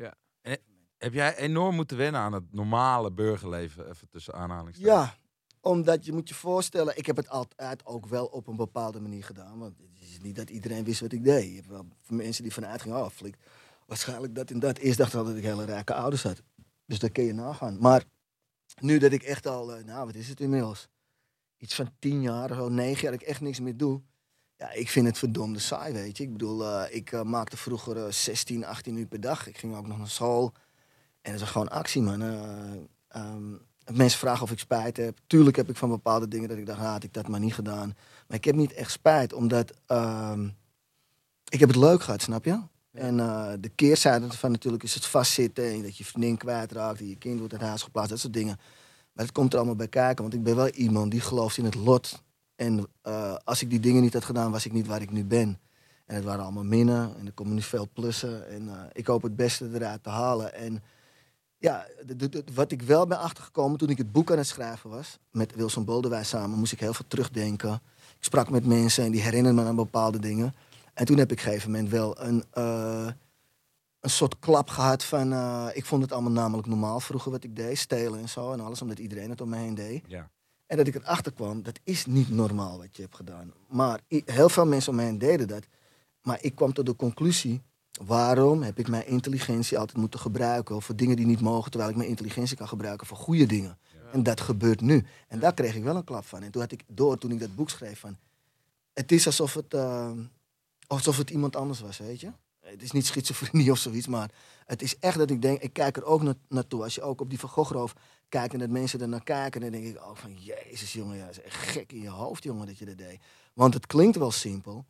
Heb 0.98 1.12
jij 1.12 1.36
enorm 1.36 1.74
moeten 1.74 1.96
wennen 1.96 2.20
aan 2.20 2.32
het 2.32 2.52
normale 2.52 3.12
burgerleven, 3.12 3.88
even 3.88 4.08
tussen 4.08 4.34
aanhalingstekens? 4.34 4.94
Ja, 4.94 5.14
omdat 5.60 6.04
je 6.04 6.12
moet 6.12 6.28
je 6.28 6.34
voorstellen, 6.34 6.96
ik 6.96 7.06
heb 7.06 7.16
het 7.16 7.28
altijd 7.28 7.86
ook 7.86 8.06
wel 8.06 8.26
op 8.26 8.46
een 8.46 8.56
bepaalde 8.56 9.00
manier 9.00 9.24
gedaan. 9.24 9.58
Want 9.58 9.78
het 9.78 10.00
is 10.00 10.18
niet 10.20 10.36
dat 10.36 10.50
iedereen 10.50 10.84
wist 10.84 11.00
wat 11.00 11.12
ik 11.12 11.24
deed. 11.24 11.48
Je 11.48 11.54
hebt 11.54 11.68
wel 11.68 11.86
mensen 12.08 12.42
die 12.42 12.52
vanuit 12.52 12.82
gingen, 12.82 12.98
oh 12.98 13.10
waarschijnlijk 13.86 14.34
dat 14.34 14.50
en 14.50 14.58
dat. 14.58 14.78
Eerst 14.78 14.98
dacht 14.98 15.14
ik 15.14 15.24
dat 15.24 15.36
ik 15.36 15.44
hele 15.44 15.64
rijke 15.64 15.94
ouders 15.94 16.22
had. 16.22 16.42
Dus 16.86 16.98
dat 16.98 17.12
kun 17.12 17.24
je 17.24 17.32
nagaan. 17.32 17.78
Maar 17.80 18.04
nu 18.80 18.98
dat 18.98 19.12
ik 19.12 19.22
echt 19.22 19.46
al, 19.46 19.74
eh, 19.74 19.84
nou 19.84 20.06
wat 20.06 20.14
is 20.14 20.28
het 20.28 20.40
inmiddels? 20.40 20.88
Iets 21.56 21.74
van 21.74 21.90
tien 21.98 22.20
jaar, 22.20 22.60
of 22.60 22.68
negen 22.68 23.02
jaar, 23.02 23.12
dat 23.12 23.20
ik 23.20 23.26
echt 23.26 23.40
niks 23.40 23.60
meer 23.60 23.76
doe. 23.76 24.02
Ja, 24.58 24.72
ik 24.72 24.90
vind 24.90 25.06
het 25.06 25.18
verdomde 25.18 25.58
saai, 25.58 25.92
weet 25.92 26.16
je. 26.16 26.22
Ik 26.22 26.32
bedoel, 26.32 26.64
eh, 26.64 26.94
ik 26.94 27.12
eh, 27.12 27.22
maakte 27.22 27.56
vroeger 27.56 28.04
eh, 28.04 28.12
16, 28.12 28.64
18 28.64 28.96
uur 28.96 29.06
per 29.06 29.20
dag. 29.20 29.46
Ik 29.46 29.58
ging 29.58 29.76
ook 29.76 29.86
nog 29.86 29.98
naar 29.98 30.08
school. 30.08 30.52
En 31.26 31.32
dat 31.32 31.40
is 31.40 31.48
gewoon 31.48 31.68
actie, 31.68 32.02
man. 32.02 32.22
Eh, 32.22 32.38
ehm, 33.08 33.52
mensen 33.92 34.18
vragen 34.18 34.42
of 34.42 34.50
ik 34.50 34.58
spijt 34.58 34.96
heb. 34.96 35.18
Tuurlijk 35.26 35.56
heb 35.56 35.68
ik 35.68 35.76
van 35.76 35.88
bepaalde 35.88 36.28
dingen 36.28 36.48
dat 36.48 36.58
ik 36.58 36.66
dacht, 36.66 36.80
ah, 36.80 36.90
had 36.90 37.02
ik 37.02 37.12
dat 37.12 37.28
maar 37.28 37.40
niet 37.40 37.54
gedaan. 37.54 37.94
Maar 38.28 38.36
ik 38.36 38.44
heb 38.44 38.54
niet 38.54 38.72
echt 38.72 38.90
spijt, 38.90 39.32
omdat 39.32 39.72
ehm, 39.86 40.48
ik 41.48 41.60
heb 41.60 41.68
het 41.68 41.78
leuk 41.78 42.02
gehad, 42.02 42.22
snap 42.22 42.44
je? 42.44 42.60
En 42.92 43.20
eh, 43.20 43.52
de 43.60 43.68
keerzijde 43.68 44.26
ervan 44.26 44.50
natuurlijk 44.50 44.82
is 44.82 44.94
het 44.94 45.06
vastzitten 45.06 45.64
en 45.64 45.82
dat 45.82 45.96
je 45.96 46.04
vriendin 46.04 46.36
kwijtraakt 46.36 47.00
en 47.00 47.08
je 47.08 47.16
kind 47.16 47.38
wordt 47.38 47.52
uit 47.52 47.62
huis 47.62 47.82
geplaatst, 47.82 48.10
dat 48.10 48.20
soort 48.20 48.32
dingen. 48.32 48.56
Maar 49.12 49.24
het 49.24 49.34
komt 49.34 49.52
er 49.52 49.58
allemaal 49.58 49.76
bij 49.76 49.88
kijken, 49.88 50.22
want 50.22 50.34
ik 50.34 50.42
ben 50.42 50.56
wel 50.56 50.68
iemand 50.68 51.10
die 51.10 51.20
gelooft 51.20 51.56
in 51.56 51.64
het 51.64 51.74
lot. 51.74 52.22
En 52.56 52.86
eh, 53.02 53.34
als 53.44 53.62
ik 53.62 53.70
die 53.70 53.80
dingen 53.80 54.02
niet 54.02 54.12
had 54.12 54.24
gedaan, 54.24 54.50
was 54.50 54.66
ik 54.66 54.72
niet 54.72 54.86
waar 54.86 55.02
ik 55.02 55.10
nu 55.10 55.24
ben. 55.24 55.60
En 56.06 56.14
het 56.14 56.24
waren 56.24 56.42
allemaal 56.42 56.64
minnen 56.64 57.16
en 57.18 57.26
er 57.26 57.32
komen 57.32 57.54
nu 57.54 57.62
veel 57.62 57.88
plussen. 57.92 58.48
En 58.48 58.90
ik 58.92 59.06
hoop 59.06 59.22
het 59.22 59.36
beste 59.36 59.70
eruit 59.74 60.02
te 60.02 60.10
halen. 60.10 60.54
En 60.54 60.82
ja, 61.58 61.86
wat 62.54 62.72
ik 62.72 62.82
wel 62.82 63.06
ben 63.06 63.18
achtergekomen 63.18 63.78
toen 63.78 63.88
ik 63.88 63.98
het 63.98 64.12
boek 64.12 64.30
aan 64.30 64.38
het 64.38 64.46
schrijven 64.46 64.90
was, 64.90 65.18
met 65.30 65.54
Wilson 65.54 65.84
Boldewij 65.84 66.24
samen, 66.24 66.58
moest 66.58 66.72
ik 66.72 66.80
heel 66.80 66.94
veel 66.94 67.04
terugdenken. 67.08 67.72
Ik 68.18 68.24
sprak 68.24 68.50
met 68.50 68.66
mensen 68.66 69.04
en 69.04 69.10
die 69.10 69.20
herinnerden 69.20 69.62
me 69.62 69.68
aan 69.68 69.76
bepaalde 69.76 70.18
dingen. 70.18 70.54
En 70.94 71.06
toen 71.06 71.18
heb 71.18 71.32
ik 71.32 71.38
op 71.38 71.44
een 71.44 71.50
gegeven 71.50 71.70
moment 71.70 71.90
wel 71.90 72.20
een, 72.20 72.44
eh, 72.50 73.08
een 74.00 74.10
soort 74.10 74.38
klap 74.38 74.68
gehad 74.68 75.04
van... 75.04 75.32
eh, 75.32 75.66
ik 75.72 75.84
vond 75.84 76.02
het 76.02 76.12
allemaal 76.12 76.32
namelijk 76.32 76.68
normaal 76.68 77.00
vroeger 77.00 77.30
wat 77.30 77.44
ik 77.44 77.56
deed. 77.56 77.78
Stelen 77.78 78.20
en 78.20 78.28
zo 78.28 78.52
en 78.52 78.60
alles, 78.60 78.82
omdat 78.82 78.98
iedereen 78.98 79.30
het 79.30 79.40
om 79.40 79.48
me 79.48 79.56
heen 79.56 79.74
deed. 79.74 80.04
Ja. 80.06 80.30
En 80.66 80.76
dat 80.76 80.86
ik 80.86 80.94
erachter 80.94 81.32
kwam, 81.32 81.62
dat 81.62 81.78
is 81.84 82.06
niet 82.06 82.30
normaal 82.30 82.78
wat 82.78 82.96
je 82.96 83.02
hebt 83.02 83.16
gedaan. 83.16 83.52
Maar 83.68 84.00
heel 84.24 84.48
veel 84.48 84.66
mensen 84.66 84.90
om 84.90 84.96
me 84.98 85.04
heen 85.04 85.18
deden 85.18 85.48
dat. 85.48 85.66
Maar 86.22 86.38
ik 86.40 86.54
kwam 86.54 86.72
tot 86.72 86.86
de 86.86 86.96
conclusie, 86.96 87.62
waarom 88.04 88.62
heb 88.62 88.78
ik 88.78 88.88
mijn 88.88 89.06
intelligentie 89.06 89.78
altijd 89.78 89.98
moeten 89.98 90.20
gebruiken 90.20 90.82
voor 90.82 90.96
dingen 90.96 91.16
die 91.16 91.26
niet 91.26 91.40
mogen, 91.40 91.70
terwijl 91.70 91.90
ik 91.90 91.96
mijn 91.96 92.08
intelligentie 92.08 92.56
kan 92.56 92.68
gebruiken 92.68 93.06
voor 93.06 93.16
goede 93.16 93.46
dingen. 93.46 93.78
En 94.12 94.22
dat 94.22 94.40
gebeurt 94.40 94.80
nu. 94.80 95.04
En 95.28 95.38
daar 95.38 95.54
kreeg 95.54 95.74
ik 95.74 95.82
wel 95.82 95.96
een 95.96 96.04
klap 96.04 96.24
van. 96.24 96.42
En 96.42 96.50
toen 96.50 96.62
had 96.62 96.72
ik 96.72 96.82
door, 96.86 97.18
toen 97.18 97.30
ik 97.30 97.40
dat 97.40 97.54
boek 97.54 97.70
schreef, 97.70 98.00
van, 98.00 98.16
het 98.92 99.12
is 99.12 99.26
alsof 99.26 99.54
het, 99.54 99.74
eh, 99.74 100.10
alsof 100.86 101.16
het 101.16 101.30
iemand 101.30 101.56
anders 101.56 101.80
was, 101.80 101.98
weet 101.98 102.20
je. 102.20 102.30
Het 102.60 102.82
is 102.82 102.90
niet 102.92 103.06
schizofrenie 103.06 103.70
of 103.70 103.78
zoiets, 103.78 104.06
maar 104.06 104.30
het 104.66 104.82
is 104.82 104.98
echt 104.98 105.18
dat 105.18 105.30
ik 105.30 105.42
denk, 105.42 105.60
ik 105.62 105.72
kijk 105.72 105.96
er 105.96 106.04
ook 106.04 106.22
na- 106.22 106.34
naartoe. 106.48 106.82
Als 106.82 106.94
je 106.94 107.02
ook 107.02 107.20
op 107.20 107.28
die 107.30 107.38
Van 107.38 107.48
Gogh 107.48 107.72
roof 107.72 107.94
kijkt 108.28 108.52
en 108.52 108.58
dat 108.58 108.68
mensen 108.68 109.00
er 109.00 109.08
naar 109.08 109.22
kijken, 109.24 109.60
dan 109.60 109.70
denk 109.70 109.84
ik 109.84 109.98
ook 110.06 110.16
van, 110.16 110.34
jezus 110.40 110.92
jongen, 110.92 111.16
ja, 111.16 111.28
is 111.28 111.40
echt 111.40 111.56
gek 111.56 111.92
in 111.92 112.00
je 112.00 112.08
hoofd, 112.08 112.42
jongen, 112.42 112.66
dat 112.66 112.78
je 112.78 112.84
dat 112.84 112.98
deed. 112.98 113.20
Want 113.54 113.74
het 113.74 113.86
klinkt 113.86 114.16
wel 114.16 114.30
simpel, 114.30 114.84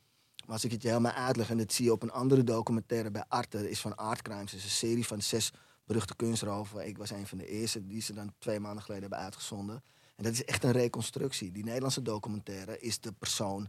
maar 0.47 0.55
als 0.55 0.65
ik 0.65 0.71
het 0.71 0.83
je 0.83 0.89
helemaal 0.89 1.13
uitleg, 1.13 1.51
en 1.51 1.59
dat 1.59 1.73
zie 1.73 1.85
je 1.85 1.93
op 1.93 2.03
een 2.03 2.11
andere 2.11 2.45
documentaire 2.45 3.11
bij 3.11 3.25
Arte, 3.29 3.57
dat 3.57 3.67
is 3.67 3.81
van 3.81 3.97
Art 3.97 4.23
Crimes, 4.23 4.51
dat 4.51 4.61
is 4.61 4.65
een 4.65 4.71
serie 4.71 5.07
van 5.07 5.23
zes 5.23 5.53
beruchte 5.85 6.17
kunstroven. 6.17 6.87
Ik 6.87 6.99
was 6.99 7.11
een 7.11 7.27
van 7.27 7.39
de 7.39 7.47
eerste 7.47 7.87
die 7.87 8.01
ze 8.01 8.13
dan 8.13 8.33
twee 8.39 8.61
maanden 8.61 8.83
geleden 8.83 9.03
hebben 9.03 9.21
uitgezonden. 9.21 9.83
En 10.17 10.25
dat 10.25 10.33
is 10.33 10.45
echt 10.45 10.65
een 10.65 10.73
reconstructie. 10.73 11.53
Die 11.53 11.65
Nederlandse 11.65 12.03
documentaire 12.03 12.79
is 12.81 13.01
de 13.01 13.13
persoon, 13.13 13.69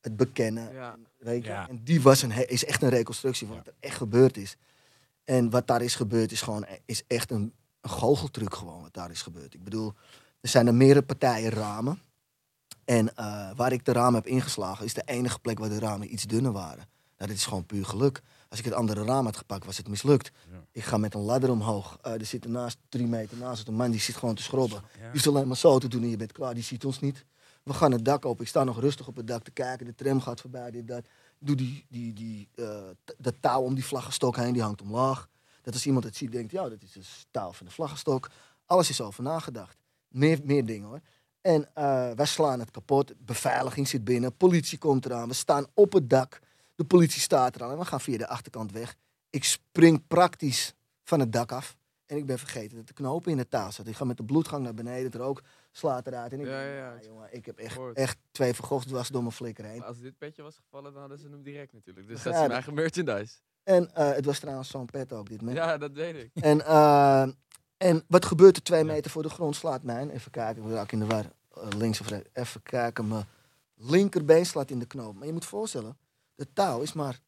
het 0.00 0.16
bekennen, 0.16 0.72
Ja. 0.72 0.96
Weet 1.18 1.42
je? 1.44 1.50
Ja. 1.50 1.68
En 1.68 1.84
die 1.84 2.02
was 2.02 2.22
een, 2.22 2.48
is 2.48 2.64
echt 2.64 2.82
een 2.82 2.88
reconstructie 2.88 3.46
van 3.46 3.56
wat 3.56 3.66
er 3.66 3.74
echt 3.80 3.96
gebeurd 3.96 4.36
is. 4.36 4.56
En 5.24 5.50
wat 5.50 5.66
daar 5.66 5.82
is 5.82 5.94
gebeurd 5.94 6.32
is 6.32 6.40
gewoon 6.40 6.66
is 6.84 7.02
echt 7.06 7.30
een, 7.30 7.52
een 7.80 7.90
goocheltruc 7.90 8.54
gewoon 8.54 8.82
wat 8.82 8.94
daar 8.94 9.10
is 9.10 9.22
gebeurd. 9.22 9.54
Ik 9.54 9.64
bedoel, 9.64 9.92
er 10.40 10.48
zijn 10.48 10.66
er 10.66 10.74
meerdere 10.74 11.06
partijen 11.06 11.50
ramen. 11.50 12.02
En 12.84 13.16
eh, 13.16 13.50
waar 13.56 13.72
ik 13.72 13.84
de 13.84 13.92
ramen 13.92 14.14
heb 14.14 14.26
ingeslagen 14.26 14.84
is 14.84 14.94
de 14.94 15.02
enige 15.04 15.38
plek 15.38 15.58
waar 15.58 15.68
de 15.68 15.78
ramen 15.78 16.12
iets 16.12 16.24
dunner 16.24 16.52
waren. 16.52 16.84
Nou, 17.16 17.30
dit 17.30 17.36
is 17.36 17.46
gewoon 17.46 17.66
puur 17.66 17.84
geluk. 17.84 18.22
Als 18.48 18.58
ik 18.58 18.64
het 18.64 18.74
andere 18.74 19.04
raam 19.04 19.24
had 19.24 19.36
gepakt, 19.36 19.64
was 19.66 19.76
het 19.76 19.88
mislukt. 19.88 20.30
Ja. 20.50 20.64
Ik 20.70 20.84
ga 20.84 20.96
met 20.96 21.14
een 21.14 21.20
ladder 21.20 21.50
omhoog. 21.50 21.98
Eh, 22.02 22.12
er 22.12 22.26
zit 22.26 22.44
ernaast, 22.44 22.78
drie 22.88 23.06
meter 23.06 23.36
naast 23.36 23.68
een 23.68 23.74
man 23.74 23.90
die 23.90 24.00
zit 24.00 24.16
gewoon 24.16 24.34
te 24.34 24.42
schrobben. 24.42 24.82
Ja. 25.00 25.10
Die 25.10 25.20
is 25.20 25.28
alleen 25.28 25.46
maar 25.46 25.56
zo 25.56 25.78
te 25.78 25.88
doen 25.88 26.02
en 26.02 26.08
je 26.08 26.16
bent 26.16 26.32
klaar. 26.32 26.54
Die 26.54 26.62
ziet 26.62 26.84
ons 26.84 27.00
niet. 27.00 27.24
We 27.62 27.74
gaan 27.74 27.92
het 27.92 28.04
dak 28.04 28.24
op. 28.24 28.40
Ik 28.40 28.48
sta 28.48 28.64
nog 28.64 28.80
rustig 28.80 29.06
op 29.06 29.16
het 29.16 29.26
dak 29.26 29.42
te 29.42 29.50
kijken. 29.50 29.86
De 29.86 29.94
tram 29.94 30.20
gaat 30.20 30.40
voorbij. 30.40 30.70
Dit, 30.70 30.88
dat. 30.88 31.06
Doe 31.38 31.56
die, 31.56 31.86
die, 31.88 32.12
die, 32.12 32.48
eh, 32.54 32.82
dat 33.18 33.34
touw 33.40 33.62
om 33.62 33.74
die 33.74 33.84
vlaggenstok 33.84 34.36
heen. 34.36 34.52
Die 34.52 34.62
hangt 34.62 34.82
omlaag. 34.82 35.28
Dat 35.62 35.74
als 35.74 35.86
iemand 35.86 36.04
het 36.04 36.16
ziet, 36.16 36.32
denkt, 36.32 36.52
ja, 36.52 36.68
dat 36.68 36.82
is 36.82 36.94
het 36.94 37.26
touw 37.30 37.52
van 37.52 37.66
de 37.66 37.72
vlaggenstok. 37.72 38.30
Alles 38.66 38.90
is 38.90 39.00
over 39.00 39.22
nagedacht. 39.22 39.76
Meer, 40.08 40.40
meer 40.44 40.64
dingen 40.64 40.88
hoor. 40.88 41.00
En 41.42 41.68
eh, 41.74 42.10
wij 42.10 42.26
slaan 42.26 42.58
het 42.60 42.70
kapot. 42.70 43.12
Beveiliging 43.18 43.88
zit 43.88 44.04
binnen. 44.04 44.36
Politie 44.36 44.78
komt 44.78 45.04
eraan. 45.06 45.28
We 45.28 45.34
staan 45.34 45.66
op 45.74 45.92
het 45.92 46.10
dak. 46.10 46.38
De 46.74 46.84
politie 46.84 47.20
staat 47.20 47.56
eraan. 47.56 47.70
En 47.70 47.78
we 47.78 47.84
gaan 47.84 48.00
via 48.00 48.18
de 48.18 48.28
achterkant 48.28 48.72
weg. 48.72 48.94
Ik 49.30 49.44
spring 49.44 50.06
praktisch 50.06 50.74
van 51.04 51.20
het 51.20 51.32
dak 51.32 51.52
af. 51.52 51.76
En 52.06 52.16
ik 52.16 52.26
ben 52.26 52.38
vergeten 52.38 52.76
dat 52.76 52.86
de 52.86 52.92
knopen 52.92 53.30
in 53.30 53.36
de 53.36 53.48
touw 53.48 53.70
zat. 53.70 53.86
Ik 53.86 53.96
ga 53.96 54.04
met 54.04 54.16
de 54.16 54.24
bloedgang 54.24 54.62
naar 54.62 54.74
beneden. 54.74 55.04
Het 55.04 55.14
rook 55.14 55.42
slaat 55.70 56.06
eruit. 56.06 56.32
En 56.32 56.40
ik, 56.40 56.46
Ja, 56.46 56.60
ja, 56.62 56.74
ja. 56.76 56.92
"Ah, 56.94 57.02
jongen, 57.02 57.28
ik 57.34 57.46
heb 57.46 57.58
echt, 57.58 57.78
echt 57.94 58.18
twee 58.30 58.54
vergocht 58.54 58.88
dwars 58.88 59.08
door 59.08 59.20
mijn 59.22 59.34
flikker 59.34 59.64
heen. 59.64 59.78
Maar 59.78 59.86
als 59.88 59.98
dit 60.00 60.18
petje 60.18 60.42
was 60.42 60.56
gevallen, 60.56 60.92
dan 60.92 61.00
hadden 61.00 61.18
ze 61.18 61.28
hem 61.28 61.42
direct 61.42 61.72
natuurlijk. 61.72 62.06
Dus 62.06 62.22
dat 62.22 62.32
is 62.34 62.40
dat- 62.40 62.50
eigen 62.50 62.74
merchandise. 62.74 63.34
En 63.62 63.94
eh, 63.94 64.10
het 64.12 64.24
was 64.24 64.38
trouwens 64.38 64.68
zo'n 64.68 64.86
pet 64.86 65.12
ook, 65.12 65.28
dit. 65.28 65.42
Met. 65.42 65.54
Ja, 65.54 65.78
dat 65.78 65.92
weet 65.92 66.14
ik. 66.16 66.30
En, 66.44 66.64
eh, 66.66 67.28
en 67.82 68.04
wat 68.08 68.24
gebeurt 68.24 68.56
er 68.56 68.62
twee 68.62 68.84
meter 68.84 69.10
voor 69.10 69.22
de 69.22 69.28
grond? 69.28 69.56
Slaat 69.56 69.82
mijn, 69.82 70.10
even 70.10 70.30
kijken, 70.30 70.64
ik 70.64 70.70
raak 70.70 70.92
in 70.92 70.98
de 70.98 71.06
war. 71.06 71.24
eh, 71.54 71.68
links 71.76 72.00
of 72.00 72.08
rechts. 72.08 72.28
Even 72.32 72.62
kijken, 72.62 73.08
mijn 73.08 73.24
linkerbeen 73.74 74.46
slaat 74.46 74.70
in 74.70 74.78
de 74.78 74.86
knoop. 74.86 75.14
Maar 75.14 75.26
je 75.26 75.32
moet 75.32 75.44
voorstellen, 75.44 75.96
de 76.34 76.46
touw 76.52 76.80
is 76.80 76.92
maar, 76.92 77.20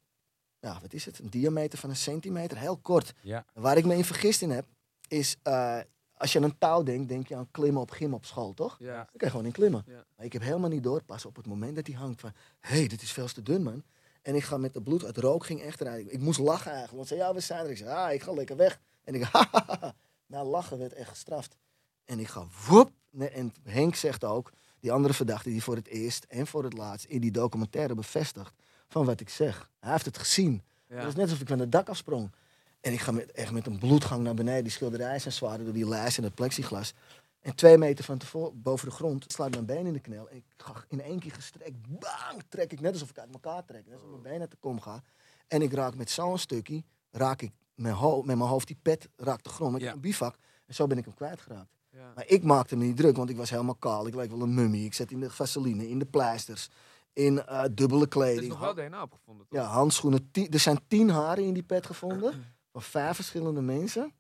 ja, 0.61 0.79
wat 0.81 0.93
is 0.93 1.05
het? 1.05 1.19
Een 1.19 1.31
diameter 1.31 1.79
van 1.79 1.91
een 1.91 1.97
centimeter, 1.97 2.59
heel 2.59 2.77
kort. 2.77 3.15
Ja. 3.21 3.45
Waar 3.55 3.77
ik 3.77 3.85
me 3.85 3.97
in 3.97 4.05
vergist 4.05 4.43
in 4.43 4.51
heb, 4.51 4.67
is 5.09 5.37
eh, 5.43 5.79
als 6.17 6.33
je 6.33 6.39
aan 6.39 6.45
een 6.45 6.59
touw 6.59 6.83
denkt, 6.83 7.09
denk 7.09 7.29
je 7.29 7.37
aan 7.37 7.51
klimmen 7.51 7.83
op 7.83 7.91
gym 7.91 8.15
op 8.15 8.25
school, 8.25 8.55
toch? 8.55 8.77
Ja. 8.79 8.95
Dan 8.95 9.05
kan 9.05 9.19
je 9.19 9.31
gewoon 9.31 9.47
in 9.47 9.53
klimmen. 9.53 9.85
Ja. 9.87 10.05
Maar 10.17 10.27
ik 10.27 10.33
heb 10.33 10.43
helemaal 10.43 10.71
niet 10.71 10.83
door, 10.83 11.03
pas 11.03 11.25
op 11.25 11.37
het 11.37 11.47
moment 11.47 11.77
dat 11.77 11.87
hij 11.87 11.97
hangt 11.97 12.21
van... 12.21 12.33
Hé, 12.61 12.79
hey, 12.79 12.89
dit 12.89 13.03
is 13.03 13.13
veel 13.13 13.27
te 13.27 13.43
dun, 13.43 13.63
man. 13.63 13.83
En 14.23 14.35
ik 14.35 14.43
ga 14.45 14.57
met 14.57 14.75
de 14.75 14.83
bloed, 14.83 15.03
het 15.03 15.17
rook 15.17 15.47
ging 15.47 15.63
echt 15.63 15.81
eruit. 15.81 16.01
Ik, 16.01 16.13
ik 16.13 16.21
moest 16.21 16.39
lachen 16.39 16.71
eigenlijk. 16.73 16.97
Want 16.97 17.09
ze 17.09 17.15
zei, 17.15 17.29
ja, 17.29 17.35
we 17.35 17.41
zijn 17.41 17.65
er. 17.65 17.71
Ik 17.71 17.77
zei, 17.77 17.91
ah, 17.91 18.13
ik 18.13 18.23
ga 18.23 18.33
lekker 18.33 18.57
weg. 18.57 18.81
En 19.05 19.15
ik, 19.15 19.23
hahaha. 19.33 19.95
Nou, 20.35 20.47
lachen 20.47 20.79
werd 20.79 20.93
echt 20.93 21.09
gestraft. 21.09 21.57
En 22.05 22.19
ik 22.19 22.29
ga, 22.29 22.47
woep. 22.69 22.91
Nee, 23.11 23.29
En 23.29 23.55
Henk 23.63 23.95
zegt 23.95 24.25
ook, 24.25 24.53
die 24.81 24.93
andere 24.93 25.15
verdachte 25.15 25.49
die 25.49 25.63
voor 25.63 25.77
het 25.77 25.87
eerst 25.87 26.25
en 26.25 26.47
voor 26.47 26.65
het 26.65 26.73
laatst 26.73 27.07
in 27.07 27.21
die 27.21 27.31
documentaire 27.31 27.95
bevestigt 27.95 28.53
van 28.89 29.05
wat 29.05 29.21
ik 29.21 29.29
zeg. 29.29 29.71
Hij 29.81 29.93
heeft 29.93 30.05
het 30.05 30.19
gezien. 30.19 30.63
Ja. 30.89 30.95
Het 30.95 31.05
was 31.05 31.15
net 31.15 31.25
alsof 31.25 31.41
ik 31.41 31.49
van 31.49 31.59
het 31.59 31.73
dak 31.73 31.89
afsprong. 31.89 32.33
En 32.81 32.93
ik 32.93 33.01
ga 33.01 33.13
met, 33.13 33.33
echt 33.33 33.53
met 33.53 33.67
een 33.67 33.79
bloedgang 33.79 34.23
naar 34.23 34.35
beneden. 34.35 34.63
Die 34.63 34.73
schilderijen 34.73 35.21
zijn 35.21 35.35
zwaarder 35.35 35.65
door 35.65 35.75
die 35.75 35.89
lijst 35.89 36.19
en 36.19 36.25
het 36.25 36.35
plexiglas. 36.35 36.95
En 37.41 37.55
twee 37.55 37.79
meter 37.79 38.05
van 38.05 38.19
tevoren, 38.19 38.63
boven 38.63 38.89
de 38.89 38.95
grond, 38.95 39.33
slaat 39.33 39.51
mijn 39.51 39.67
been 39.67 39.87
in 39.87 39.93
de 39.93 40.01
knel. 40.01 40.29
En 40.29 40.37
ik 40.37 40.45
ga 40.57 40.85
in 40.89 41.01
één 41.01 41.19
keer 41.19 41.33
gestrekt, 41.33 41.77
bang, 41.89 42.43
trek 42.49 42.73
ik 42.73 42.81
net 42.81 42.93
alsof 42.93 43.11
ik 43.11 43.19
uit 43.19 43.33
elkaar 43.33 43.65
trek. 43.65 43.87
Net 43.87 43.95
alsof 43.95 44.11
mijn 44.11 44.23
been 44.23 44.41
uit 44.41 44.51
de 44.51 44.57
kom 44.61 44.81
gaat. 44.81 45.05
En 45.49 45.63
ik 45.63 45.73
raak 45.73 45.95
met 45.95 46.11
zo'n 46.11 46.39
stukje, 46.39 46.83
raak 47.11 47.43
ik 47.43 47.53
mijn 47.75 47.95
ho- 47.95 48.23
met 48.23 48.37
mijn 48.37 48.49
hoofd, 48.51 48.67
die 48.67 48.79
pet 48.83 49.09
raakt 49.17 49.45
de 49.45 49.51
grond. 49.51 49.75
Ik 49.75 49.81
Ja. 49.81 49.87
heb 49.87 49.95
een 49.95 50.01
bivak. 50.01 50.37
En 50.67 50.75
zo 50.75 50.87
ben 50.87 50.99
ik 50.99 51.05
hem 51.05 51.15
kwijtgeraakt. 51.15 51.73
Ja. 51.91 52.13
Maar 52.15 52.27
ik 52.27 52.43
maakte 52.43 52.77
me 52.77 52.85
niet 52.85 52.97
druk, 52.97 53.17
want 53.17 53.31
ik 53.31 53.37
was 53.37 53.51
helemaal 53.51 53.75
kaal. 53.75 54.07
Ik 54.07 54.15
leek 54.15 54.31
wel 54.31 54.41
een 54.43 54.55
mummie. 54.55 54.85
Ik 54.85 54.95
zat 54.95 55.11
in 55.11 55.21
de 55.21 55.31
vaseline, 55.31 55.89
in 55.89 55.99
de 55.99 56.05
pleisters, 56.07 56.69
in 57.13 57.43
eh, 57.47 57.65
dubbele 57.73 58.01
Er 58.01 58.07
is 58.07 58.09
kleding. 58.13 58.49
nog 58.49 58.59
wel 58.61 58.75
DNA 58.75 59.03
opgevonden, 59.03 59.47
toch? 59.49 59.59
Ja, 59.61 59.67
handschoenen. 59.67 60.29
Er 60.51 60.59
zijn 60.61 60.79
tien 60.89 61.09
haren 61.11 61.45
in 61.45 61.55
die 61.55 61.63
pet 61.63 61.87
gevonden. 61.87 62.33
Van 62.73 62.83
vijf 62.83 63.15
verschillende 63.17 63.61
mensen. 63.61 64.13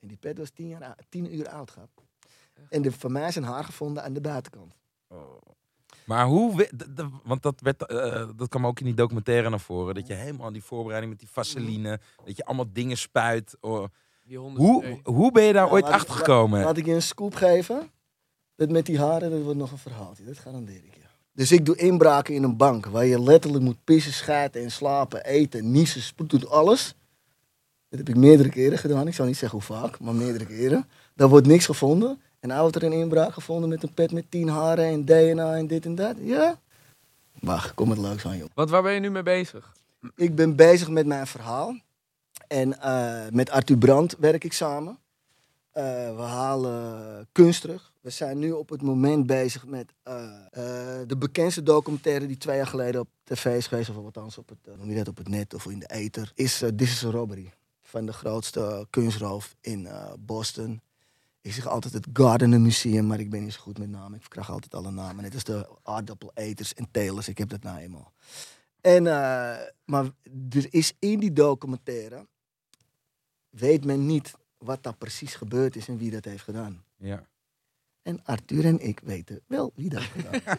En 0.00 0.08
die 0.08 0.16
pet 0.16 0.38
was 0.38 0.50
tien, 0.50 0.68
jaar, 0.68 0.98
tien 1.08 1.34
uur 1.34 1.48
oud. 1.48 1.70
Gehad. 1.70 1.88
En 2.68 2.82
de, 2.82 2.92
van 2.92 3.12
mij 3.12 3.28
is 3.28 3.36
een 3.36 3.42
haar 3.42 3.64
gevonden 3.64 4.02
aan 4.02 4.12
de 4.12 4.20
buitenkant. 4.20 4.74
Oh. 5.08 5.34
Maar 6.08 6.26
hoe, 6.26 6.68
want 7.24 7.42
dat, 7.42 7.60
werd, 7.60 7.86
eh, 7.86 8.28
dat 8.36 8.48
kwam 8.48 8.66
ook 8.66 8.78
in 8.80 8.84
die 8.84 8.94
documentaire 8.94 9.50
naar 9.50 9.60
voren, 9.60 9.94
dat 9.94 10.06
je 10.06 10.14
helemaal 10.14 10.52
die 10.52 10.64
voorbereiding 10.64 11.12
met 11.12 11.20
die 11.20 11.30
vaseline, 11.32 12.00
dat 12.24 12.36
je 12.36 12.44
allemaal 12.44 12.68
dingen 12.72 12.96
spuit. 12.96 13.56
oh. 13.60 13.84
Hoe, 14.54 15.00
hoe 15.04 15.32
ben 15.32 15.44
je 15.44 15.52
daar 15.52 15.66
Ja, 15.66 15.72
ooit 15.72 15.84
achter 15.84 16.14
gekomen? 16.14 16.62
Laat 16.62 16.76
ik 16.76 16.86
je 16.86 16.92
een 16.92 17.02
scoop 17.02 17.34
geven. 17.34 17.90
Dat 18.54 18.68
met 18.68 18.86
die 18.86 18.98
haren, 18.98 19.30
dat 19.30 19.42
wordt 19.42 19.58
nog 19.58 19.72
een 19.72 19.78
verhaaltje. 19.78 20.24
Dat 20.24 20.38
garandeer 20.38 20.76
ik 20.84 20.94
je. 20.94 21.00
Dus 21.32 21.52
ik 21.52 21.66
doe 21.66 21.76
inbraken 21.76 22.34
in 22.34 22.42
een 22.42 22.56
bank 22.56 22.86
waar 22.86 23.06
je 23.06 23.22
letterlijk 23.22 23.64
moet 23.64 23.84
pissen, 23.84 24.12
schijten 24.12 24.62
en 24.62 24.70
slapen, 24.70 25.24
eten, 25.24 25.70
niezen, 25.70 26.02
spoed, 26.02 26.30
doet 26.30 26.48
alles. 26.48 26.94
Dat 27.88 27.98
heb 27.98 28.08
ik 28.08 28.16
meerdere 28.16 28.48
keren 28.48 28.78
gedaan. 28.78 29.06
Ik 29.06 29.14
zou 29.14 29.28
niet 29.28 29.36
zeggen 29.36 29.58
hoe 29.58 29.76
vaak, 29.76 30.00
maar 30.00 30.14
meerdere 30.14 30.46
keren. 30.46 30.88
Daar 31.14 31.28
wordt 31.28 31.46
niks 31.46 31.64
gevonden. 31.64 32.20
En 32.40 32.60
wordt 32.60 32.76
er 32.76 32.82
een 32.82 32.92
inbraak 32.92 33.32
gevonden 33.32 33.68
met 33.68 33.82
een 33.82 33.94
pet 33.94 34.12
met 34.12 34.30
tien 34.30 34.48
haren 34.48 34.84
en 34.84 35.04
DNA 35.04 35.56
en 35.56 35.66
dit 35.66 35.84
en 35.84 35.94
dat. 35.94 36.16
Ja? 36.20 36.58
Wacht, 37.40 37.74
kom 37.74 37.90
het 37.90 37.98
leuks 37.98 38.26
aan, 38.26 38.36
joh. 38.36 38.48
Wat, 38.54 38.70
waar 38.70 38.82
ben 38.82 38.92
je 38.92 39.00
nu 39.00 39.10
mee 39.10 39.22
bezig? 39.22 39.72
Ik 40.16 40.34
ben 40.34 40.56
bezig 40.56 40.88
met 40.88 41.06
mijn 41.06 41.26
verhaal. 41.26 41.76
En 42.48 42.80
eh, 42.80 43.30
met 43.30 43.50
Arthur 43.50 43.78
Brandt 43.78 44.16
werk 44.18 44.44
ik 44.44 44.52
samen. 44.52 44.98
Eh, 45.70 45.84
we 46.16 46.22
halen 46.22 47.28
kunst 47.32 47.60
terug. 47.60 47.92
We 48.00 48.10
zijn 48.10 48.38
nu 48.38 48.52
op 48.52 48.68
het 48.68 48.82
moment 48.82 49.26
bezig 49.26 49.66
met 49.66 49.92
eh, 50.02 50.14
de 51.06 51.16
bekendste 51.18 51.62
documentaire 51.62 52.26
die 52.26 52.38
twee 52.38 52.56
jaar 52.56 52.66
geleden 52.66 53.00
op 53.00 53.08
tv 53.24 53.56
is 53.56 53.66
geweest, 53.66 53.90
of 53.90 53.96
althans 53.96 54.38
op 54.38 54.48
het, 54.48 54.76
noem 54.76 54.90
je 54.90 54.96
dat, 54.96 55.08
op 55.08 55.16
het 55.16 55.28
net 55.28 55.54
of 55.54 55.66
in 55.66 55.78
de 55.78 55.86
ether, 55.86 56.32
is 56.34 56.58
This 56.76 56.92
is 56.92 57.04
a 57.04 57.10
Robbery. 57.10 57.52
Van 57.82 58.06
de 58.06 58.12
grootste 58.12 58.86
kunstroof 58.90 59.54
in 59.60 59.88
Boston. 60.18 60.80
Ik 61.40 61.52
zeg 61.52 61.66
altijd 61.66 61.94
het 61.94 62.06
Gardner 62.12 62.60
Museum, 62.60 63.06
maar 63.06 63.20
ik 63.20 63.30
ben 63.30 63.42
niet 63.42 63.52
zo 63.52 63.60
goed 63.60 63.78
met 63.78 63.88
namen. 63.90 64.18
Ik 64.18 64.28
krijg 64.28 64.50
altijd 64.50 64.74
alle 64.74 64.90
namen. 64.90 65.22
Net 65.22 65.34
als 65.34 65.44
de 65.44 65.68
aardappeleters 65.82 66.74
en 66.74 66.90
telers. 66.90 67.28
Ik 67.28 67.38
heb 67.38 67.48
dat 67.48 67.62
nou 67.62 67.78
eenmaal. 67.78 68.12
En, 68.80 69.06
eh, 69.06 69.56
maar 69.84 70.04
er 70.50 70.66
is 70.70 70.92
in 70.98 71.18
die 71.18 71.32
documentaire, 71.32 72.26
weet 73.48 73.84
men 73.84 74.06
niet 74.06 74.34
wat 74.58 74.82
daar 74.82 74.96
precies 74.96 75.34
gebeurd 75.34 75.76
is 75.76 75.88
en 75.88 75.98
wie 75.98 76.10
dat 76.10 76.24
heeft 76.24 76.42
gedaan. 76.42 76.84
Ja, 76.96 77.28
En 78.02 78.24
Arthur 78.24 78.64
en 78.64 78.80
ik 78.80 79.00
weten 79.00 79.40
wel 79.46 79.72
wie 79.74 79.88
dat 79.88 80.02
heeft 80.02 80.26
gedaan. 80.26 80.58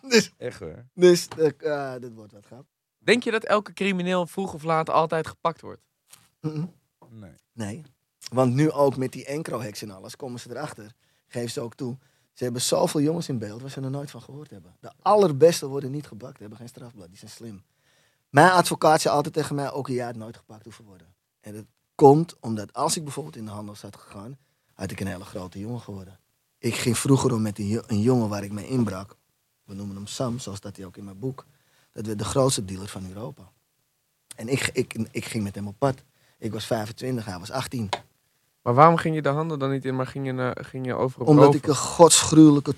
dus 0.10 0.32
echt 0.36 0.60
hoor. 0.60 0.86
dus 0.94 1.28
eh, 1.28 1.92
dat 2.00 2.12
wordt 2.12 2.32
wat 2.32 2.46
grap. 2.46 2.66
Denk 2.98 3.22
je 3.22 3.30
dat 3.30 3.44
elke 3.44 3.72
crimineel 3.72 4.26
vroeg 4.26 4.54
of 4.54 4.62
laat 4.62 4.90
altijd 4.90 5.26
gepakt 5.26 5.60
wordt? 5.60 5.82
Nee. 7.10 7.34
Nee. 7.52 7.82
Want 8.32 8.54
nu 8.54 8.70
ook 8.70 8.96
met 8.96 9.12
die 9.12 9.24
encro-heks 9.24 9.82
en 9.82 9.90
alles 9.90 10.16
komen 10.16 10.40
ze 10.40 10.50
erachter. 10.50 10.94
Geef 11.26 11.50
ze 11.50 11.60
ook 11.60 11.74
toe. 11.74 11.96
Ze 12.32 12.44
hebben 12.44 12.62
zoveel 12.62 13.00
jongens 13.00 13.28
in 13.28 13.38
beeld 13.38 13.60
waar 13.60 13.70
ze 13.70 13.80
er 13.80 13.90
nooit 13.90 14.10
van 14.10 14.22
gehoord 14.22 14.50
hebben. 14.50 14.76
De 14.80 14.92
allerbeste 15.02 15.66
worden 15.66 15.90
niet 15.90 16.06
gebakt, 16.06 16.38
hebben 16.38 16.58
geen 16.58 16.68
strafblad. 16.68 17.08
Die 17.08 17.18
zijn 17.18 17.30
slim. 17.30 17.64
Mijn 18.28 18.50
advocaat 18.50 19.00
zei 19.00 19.14
altijd 19.14 19.34
tegen 19.34 19.54
mij, 19.54 19.70
ook 19.70 19.88
jij 19.88 20.04
had 20.04 20.16
nooit 20.16 20.36
gepakt 20.36 20.64
hoeven 20.64 20.84
worden. 20.84 21.14
En 21.40 21.54
dat 21.54 21.64
komt 21.94 22.36
omdat 22.40 22.72
als 22.72 22.96
ik 22.96 23.04
bijvoorbeeld 23.04 23.36
in 23.36 23.44
de 23.44 23.50
handel 23.50 23.74
had 23.80 23.96
gegaan, 23.96 24.38
had 24.74 24.90
ik 24.90 25.00
een 25.00 25.06
hele 25.06 25.24
grote 25.24 25.58
jongen 25.58 25.80
geworden. 25.80 26.18
Ik 26.58 26.74
ging 26.74 26.98
vroeger 26.98 27.32
om 27.32 27.42
met 27.42 27.58
een, 27.58 27.82
een 27.86 28.00
jongen 28.00 28.28
waar 28.28 28.44
ik 28.44 28.52
mee 28.52 28.68
inbrak. 28.68 29.16
We 29.64 29.74
noemen 29.74 29.96
hem 29.96 30.06
Sam, 30.06 30.38
zoals 30.38 30.60
dat 30.60 30.76
hij 30.76 30.86
ook 30.86 30.96
in 30.96 31.04
mijn 31.04 31.18
boek. 31.18 31.46
Dat 31.92 32.06
werd 32.06 32.18
de 32.18 32.24
grootste 32.24 32.64
dealer 32.64 32.88
van 32.88 33.06
Europa. 33.08 33.52
En 34.36 34.48
ik, 34.48 34.70
ik, 34.72 34.92
ik 35.10 35.24
ging 35.24 35.44
met 35.44 35.54
hem 35.54 35.66
op 35.66 35.78
pad. 35.78 36.02
Ik 36.38 36.52
was 36.52 36.66
25, 36.66 37.24
hij 37.24 37.38
was 37.38 37.50
18. 37.50 37.88
Maar 38.66 38.74
waarom 38.74 38.96
ging 38.96 39.14
je 39.14 39.22
de 39.22 39.28
handel 39.28 39.58
dan 39.58 39.70
niet 39.70 39.84
in, 39.84 39.96
maar 39.96 40.06
ging 40.06 40.26
je, 40.26 40.32
naar- 40.32 40.64
ging 40.64 40.86
je 40.86 40.94
over 40.94 41.20
op 41.20 41.26
Omdat 41.26 41.54
ik 41.54 41.66
een 41.66 41.76
godsgruwelijke 41.76 42.74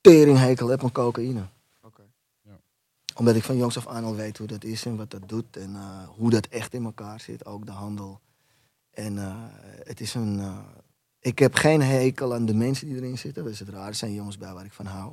teringhekel 0.00 0.68
heb 0.68 0.82
aan 0.82 0.92
cocaïne. 0.92 1.42
Oké. 1.82 2.02
Omdat 3.14 3.34
ik 3.34 3.42
van 3.42 3.56
jongs 3.56 3.76
af 3.76 3.86
aan 3.86 4.04
al 4.04 4.14
weet 4.14 4.38
hoe 4.38 4.46
dat 4.46 4.64
is 4.64 4.84
en 4.84 4.96
wat 4.96 5.10
dat 5.10 5.28
doet. 5.28 5.56
En 5.56 5.74
eh, 5.76 6.08
hoe 6.08 6.30
dat 6.30 6.46
echt 6.46 6.74
in 6.74 6.84
elkaar 6.84 7.20
zit, 7.20 7.46
ook 7.46 7.66
de 7.66 7.72
handel. 7.72 8.20
En 8.90 9.18
eh, 9.18 9.34
het 9.84 10.00
is 10.00 10.14
een... 10.14 10.40
eh, 10.40 10.58
ik 11.20 11.38
heb 11.38 11.54
geen 11.54 11.82
hekel 11.82 12.34
aan 12.34 12.46
de 12.46 12.54
mensen 12.54 12.86
die 12.86 12.96
erin 12.96 13.18
zitten. 13.18 13.42
Dat 13.44 13.52
is 13.52 13.58
het 13.58 13.68
raar. 13.68 13.86
Er 13.86 13.94
zijn 13.94 14.14
jongens 14.14 14.38
bij 14.38 14.52
waar 14.52 14.64
ik 14.64 14.72
van 14.72 14.86
hou. 14.86 15.12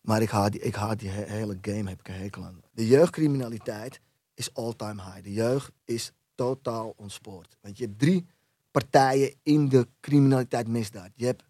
Maar 0.00 0.22
ik 0.22 0.30
haat 0.30 0.52
die, 0.52 0.60
ik 0.60 0.74
haat 0.74 0.98
die 0.98 1.08
he- 1.08 1.30
hele 1.36 1.58
game, 1.62 1.88
heb 1.88 2.00
ik 2.00 2.08
een 2.08 2.14
hekel 2.14 2.44
aan. 2.44 2.60
De 2.70 2.86
jeugdcriminaliteit 2.86 4.00
is 4.34 4.54
all-time 4.54 5.02
high. 5.02 5.22
De 5.22 5.32
jeugd 5.32 5.72
is 5.84 6.12
totaal 6.34 6.94
ontspoord. 6.96 7.56
Want 7.60 7.78
je 7.78 7.84
hebt 7.84 7.98
drie 7.98 8.26
partijen 8.74 9.34
in 9.42 9.68
de 9.68 9.88
criminaliteit 10.00 10.68
misdaad. 10.68 11.10
Je 11.14 11.26
hebt 11.26 11.42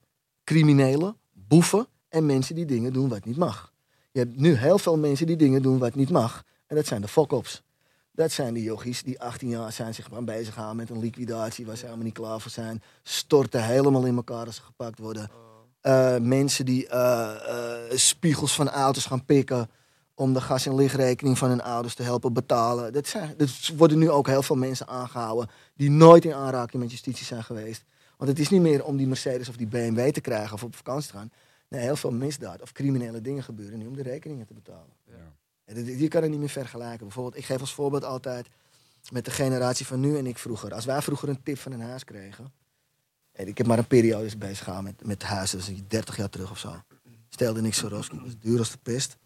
criminelen, 0.45 1.17
boeven 1.33 1.87
en 2.09 2.27
mensen 2.27 2.55
die 2.55 2.65
dingen 2.65 2.93
doen 2.93 3.09
wat 3.09 3.25
niet 3.25 3.37
mag. 3.37 3.73
Je 4.13 4.19
hebt 4.19 4.37
nu 4.37 4.55
heel 4.55 4.79
veel 4.79 4.99
mensen 4.99 5.27
die 5.27 5.37
dingen 5.37 5.63
doen 5.63 5.79
wat 5.79 5.95
niet 5.95 6.11
mag. 6.11 6.45
En 6.67 6.77
dat 6.77 6.87
zijn 6.87 7.01
de 7.01 7.09
fokops. 7.09 7.63
Dat 8.13 8.33
zijn 8.33 8.55
de 8.55 8.63
yogis 8.63 9.03
die 9.03 9.21
18 9.21 9.49
jaar 9.49 9.73
zijn 9.73 9.95
zich 9.95 10.15
aan 10.15 10.25
bezig 10.25 10.55
gaan 10.55 10.77
met 10.77 10.91
een 10.91 10.99
liquidatie 10.99 11.67
waar 11.67 11.77
ze 11.77 11.85
helemaal 11.85 12.05
niet 12.05 12.15
klaar 12.15 12.41
voor 12.41 12.51
zijn. 12.51 12.83
Storten 13.03 13.65
helemaal 13.65 14.05
in 14.05 14.17
elkaar 14.17 14.47
als 14.47 14.57
ze 14.57 14.63
gepakt 14.63 14.99
worden. 14.99 15.31
Eh, 15.81 16.17
mensen 16.19 16.65
die 16.65 16.89
eh, 16.89 17.35
eh, 17.49 17.97
spiegels 17.99 18.55
van 18.55 18.69
auto's 18.69 19.07
gaan 19.07 19.25
pikken 19.25 19.71
om 20.15 20.33
de 20.33 20.41
gas- 20.41 20.67
en 20.67 20.75
lichtrekening 20.75 21.39
van 21.39 21.49
hun 21.49 21.63
ouders 21.63 21.95
te 21.95 22.03
helpen 22.03 22.33
betalen. 22.33 22.93
Dat 22.93 23.07
zijn, 23.07 23.35
er 23.39 23.71
worden 23.77 23.99
nu 23.99 24.11
ook 24.11 24.27
heel 24.27 24.43
veel 24.43 24.57
mensen 24.57 24.89
aangehouden 24.89 25.49
die 25.75 25.91
nooit 25.91 26.25
in 26.25 26.35
aanraking 26.35 26.83
met 26.83 26.91
justitie 26.91 27.27
zijn 27.27 27.45
geweest. 27.45 27.85
Want 28.17 28.31
het 28.31 28.39
is 28.39 28.49
niet 28.49 28.61
meer 28.61 28.85
om 28.85 28.97
die 28.97 29.07
Mercedes 29.07 29.49
of 29.49 29.57
die 29.57 29.67
BMW 29.67 30.11
te 30.11 30.21
krijgen 30.21 30.55
of 30.55 30.63
op 30.65 30.75
vakantie 30.77 31.11
te 31.11 31.17
gaan. 31.17 31.31
Nee, 31.69 31.81
heel 31.81 31.97
veel 31.97 32.11
misdaad 32.13 32.63
of 32.63 32.73
criminele 32.73 33.21
dingen 33.21 33.43
gebeuren 33.43 33.79
nu 33.79 33.87
om 33.87 33.97
de 33.97 34.03
rekeningen 34.03 34.47
te 34.47 34.55
betalen. 34.55 34.93
En 35.65 35.75
dit- 35.75 35.99
Je 36.01 36.09
kan 36.09 36.23
het 36.23 36.31
niet 36.31 36.41
meer 36.41 36.49
vergelijken. 36.49 37.07
Bijvoorbeeld, 37.07 37.37
ik 37.37 37.45
geef 37.45 37.61
als 37.61 37.75
voorbeeld 37.75 38.05
altijd 38.05 38.47
met 39.13 39.25
de 39.25 39.31
generatie 39.31 39.87
van 39.87 40.01
nu 40.01 40.19
en 40.19 40.27
ik 40.27 40.39
vroeger. 40.39 40.75
Als 40.75 40.85
wij 40.85 41.03
vroeger 41.03 41.29
een 41.29 41.43
tip 41.43 41.59
van 41.59 41.73
een 41.73 41.81
huis 41.81 42.05
kregen. 42.05 42.53
En 43.33 43.47
ik 43.49 43.59
heb 43.59 43.67
maar 43.67 43.79
een 43.79 43.87
periode 43.87 44.37
bezig 44.37 44.59
gegaan 44.59 44.85
met, 44.85 45.07
met 45.07 45.23
huizen, 45.23 45.59
dus 45.59 45.71
30 45.89 46.17
jaar 46.17 46.29
terug 46.31 46.51
of 46.51 46.59
zo. 46.59 46.75
Stelde 47.29 47.61
niks 47.61 47.79
zo 47.79 47.89
roski, 47.89 48.21
was 48.21 48.39
duur 48.41 48.59
als 48.59 48.71
de 48.71 48.79
pest. 48.83 49.17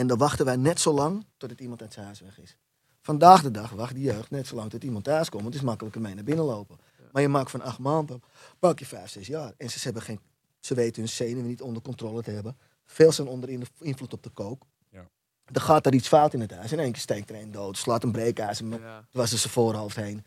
En 0.00 0.06
dan 0.06 0.18
wachten 0.18 0.44
wij 0.44 0.56
net 0.56 0.80
zo 0.80 0.92
lang 0.92 1.24
totdat 1.36 1.60
iemand 1.60 1.82
uit 1.82 1.92
zijn 1.92 2.04
huis 2.06 2.20
weg 2.20 2.38
is. 2.40 2.56
Vandaag 3.00 3.42
de 3.42 3.50
dag 3.50 3.70
wacht 3.70 3.94
die 3.94 4.04
jeugd 4.04 4.30
net 4.30 4.46
zo 4.46 4.54
lang 4.56 4.70
tot 4.70 4.84
iemand 4.84 5.04
thuis 5.04 5.28
komt. 5.28 5.44
Het 5.44 5.54
is 5.54 5.60
makkelijker 5.60 6.00
mee 6.00 6.14
naar 6.14 6.24
binnen 6.24 6.44
lopen. 6.44 6.78
Maar 7.12 7.22
je 7.22 7.28
maakt 7.28 7.50
van 7.50 7.60
acht 7.62 7.78
maanden, 7.78 8.22
pak 8.58 8.78
je 8.78 8.86
vijf, 8.86 9.10
zes 9.10 9.26
jaar. 9.26 9.52
En 9.56 9.70
ze, 9.70 9.78
hebben 9.82 10.02
geen, 10.02 10.20
ze 10.60 10.74
weten 10.74 11.02
hun 11.02 11.08
zenuwen 11.10 11.46
niet 11.46 11.62
onder 11.62 11.82
controle 11.82 12.22
te 12.22 12.30
hebben. 12.30 12.56
Veel 12.86 13.12
zijn 13.12 13.28
onder 13.28 13.48
in- 13.48 13.66
invloed 13.78 14.12
op 14.12 14.22
de 14.22 14.28
kook. 14.30 14.62
Ja. 14.90 15.08
Er 15.52 15.60
gaat 15.60 15.86
er 15.86 15.94
iets 15.94 16.08
fout 16.08 16.34
in 16.34 16.40
het 16.40 16.50
huis. 16.50 16.72
In 16.72 16.78
één 16.78 16.92
keer 16.92 17.00
steekt 17.02 17.30
er 17.30 17.36
een 17.36 17.52
dood, 17.52 17.76
slaat 17.76 18.02
een 18.02 18.12
breekijzer 18.12 18.64
met 18.66 18.80
Ja. 18.80 19.04
was 19.12 19.32
er 19.32 19.38
zijn 19.38 19.52
voorhoofd 19.52 19.96
heen. 19.96 20.24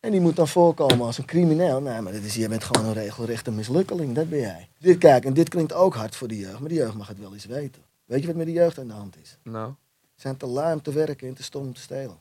En 0.00 0.10
die 0.10 0.20
moet 0.20 0.36
dan 0.36 0.48
voorkomen 0.48 1.06
als 1.06 1.18
een 1.18 1.24
crimineel. 1.24 1.80
Nee, 1.80 2.00
maar 2.00 2.12
dat 2.12 2.22
is, 2.22 2.34
je 2.34 2.48
bent 2.48 2.64
gewoon 2.64 2.86
een 2.86 2.92
regelrechte 2.94 3.50
mislukkeling, 3.50 4.14
dat 4.14 4.28
ben 4.28 4.40
jij. 4.40 4.68
Dit, 4.78 4.98
kijk, 4.98 5.24
en 5.24 5.34
dit 5.34 5.48
klinkt 5.48 5.72
ook 5.72 5.94
hard 5.94 6.16
voor 6.16 6.28
de 6.28 6.38
jeugd, 6.38 6.58
maar 6.60 6.68
de 6.68 6.74
jeugd 6.74 6.94
mag 6.94 7.08
het 7.08 7.18
wel 7.18 7.32
eens 7.34 7.44
weten. 7.46 7.82
Weet 8.04 8.20
je 8.20 8.26
wat 8.26 8.36
met 8.36 8.46
de 8.46 8.52
jeugd 8.52 8.78
aan 8.78 8.86
de 8.86 8.92
hand 8.92 9.16
is? 9.16 9.38
Nou, 9.42 9.72
Ze 10.00 10.20
zijn 10.20 10.36
te 10.36 10.46
lui 10.46 10.72
om 10.72 10.82
te 10.82 10.92
werken 10.92 11.28
en 11.28 11.34
te 11.34 11.42
stom 11.42 11.62
om 11.66 11.74
te 11.74 11.80
stelen. 11.80 12.18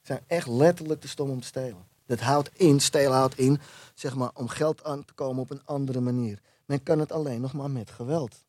Ze 0.00 0.06
zijn 0.06 0.20
echt 0.26 0.46
letterlijk 0.46 1.00
te 1.00 1.08
stom 1.08 1.30
om 1.30 1.40
te 1.40 1.46
stelen. 1.46 1.88
Dat 2.06 2.20
houdt 2.20 2.50
in, 2.52 2.80
stelen 2.80 3.16
houdt 3.16 3.38
in, 3.38 3.60
zeg 3.94 4.14
maar, 4.16 4.30
om 4.34 4.48
geld 4.48 4.84
aan 4.84 5.04
te 5.04 5.12
komen 5.14 5.42
op 5.42 5.50
een 5.50 5.64
andere 5.64 6.00
manier. 6.00 6.40
Men 6.66 6.82
kan 6.82 6.98
het 6.98 7.12
alleen 7.12 7.40
nog 7.40 7.52
maar 7.52 7.70
met 7.70 7.90
geweld. 7.90 8.44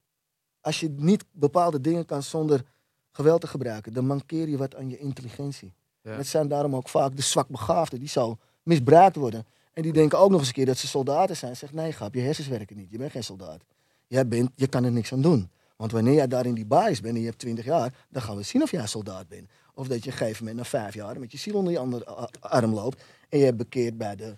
Als 0.62 0.80
je 0.80 0.90
niet 0.90 1.26
bepaalde 1.32 1.82
dingen 1.82 2.06
kan 2.06 2.24
zonder 2.24 2.64
geweld 3.12 3.42
te 3.42 3.48
gebruiken, 3.48 3.94
dan 3.94 4.06
mankeer 4.06 4.50
je 4.50 4.58
wat 4.58 4.76
aan 4.76 4.90
je 4.90 4.98
intelligentie. 4.98 5.74
Ja. 6.02 6.12
Het 6.12 6.28
zijn 6.28 6.48
daarom 6.48 6.76
ook 6.76 6.90
vaak 6.90 7.16
de 7.16 7.22
zwakbegaafden 7.22 8.00
die 8.00 8.10
zo 8.10 8.38
misbruikt 8.64 9.16
worden. 9.16 9.46
En 9.74 9.82
die 9.82 9.94
denken 9.94 10.20
ook 10.20 10.30
nog 10.30 10.40
eens 10.40 10.48
een 10.48 10.54
keer 10.54 10.66
dat 10.66 10.78
ze 10.78 10.88
soldaten 10.88 11.38
zijn. 11.38 11.56
Zeg 11.56 11.74
nee, 11.74 11.92
grap, 11.92 12.14
je 12.14 12.22
hersens 12.22 12.48
werken 12.48 12.78
niet. 12.78 12.92
Je 12.92 12.98
bent 12.98 13.12
geen 13.12 13.24
soldaat. 13.24 13.62
Jij 14.08 14.28
bent, 14.28 14.52
je 14.56 14.68
kan 14.68 14.84
er 14.84 14.92
niks 14.92 15.14
aan 15.14 15.22
doen. 15.22 15.50
Want 15.82 15.94
wanneer 15.94 16.14
jij 16.14 16.28
daar 16.28 16.46
in 16.46 16.54
die 16.54 16.66
bias 16.66 17.02
bent 17.02 17.16
en 17.16 17.20
je 17.22 17.26
hebt 17.28 17.40
20 17.40 17.66
jaar, 17.66 17.94
dan 18.10 18.22
gaan 18.22 18.36
we 18.36 18.44
zien 18.44 18.62
of 18.62 18.72
jij 18.72 18.88
soldaat 18.88 19.28
bent. 19.28 19.50
Of 19.74 19.88
dat 19.88 20.04
je 20.04 20.06
op 20.06 20.12
een 20.12 20.18
gegeven 20.18 20.46
moment 20.46 20.64
na 20.64 20.70
vijf 20.70 20.94
jaar 20.94 21.20
met 21.20 21.32
je 21.32 21.38
ziel 21.38 21.54
onder 21.54 21.74
je 21.74 21.80
andere 21.80 22.06
arm 22.40 22.74
loopt. 22.74 23.04
En 23.30 23.40
je 23.40 23.46
hebt 23.46 23.58
bekeerd 23.58 23.98
bij 23.98 24.16
de 24.16 24.36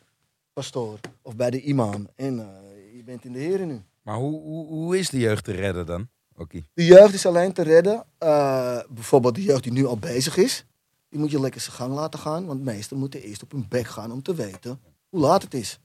pastoor 0.53 0.99
of 1.21 1.35
bij 1.35 1.49
de 1.49 1.61
imam. 1.61 2.07
En 2.15 2.39
eh, 2.39 2.95
je 2.95 3.03
bent 3.03 3.25
in 3.25 3.33
de 3.33 3.39
heren 3.39 3.67
nu. 3.67 3.81
Maar 4.01 4.15
hoe, 4.15 4.41
hoe, 4.41 4.67
hoe 4.67 4.97
is 4.97 5.09
de 5.09 5.19
jeugd 5.19 5.43
te 5.43 5.51
redden 5.51 5.85
dan? 5.85 6.07
Oké. 6.37 6.61
De 6.73 6.85
jeugd 6.85 7.13
is 7.13 7.25
alleen 7.25 7.53
te 7.53 7.61
redden. 7.61 8.05
eh, 8.17 8.79
bijvoorbeeld 8.89 9.35
de 9.35 9.43
jeugd 9.43 9.63
die 9.63 9.71
nu 9.71 9.85
al 9.85 9.97
bezig 9.97 10.37
is. 10.37 10.65
Die 11.09 11.19
moet 11.19 11.31
je 11.31 11.39
lekker 11.39 11.61
zijn 11.61 11.75
gang 11.75 11.93
laten 11.93 12.19
gaan. 12.19 12.45
Want 12.45 12.63
meesten 12.63 12.97
moeten 12.97 13.21
eerst 13.21 13.43
op 13.43 13.51
hun 13.51 13.65
bek 13.69 13.87
gaan 13.87 14.11
om 14.11 14.21
te 14.21 14.35
weten 14.35 14.79
hoe 15.09 15.19
laat 15.19 15.43
het 15.43 15.53
is. 15.53 15.79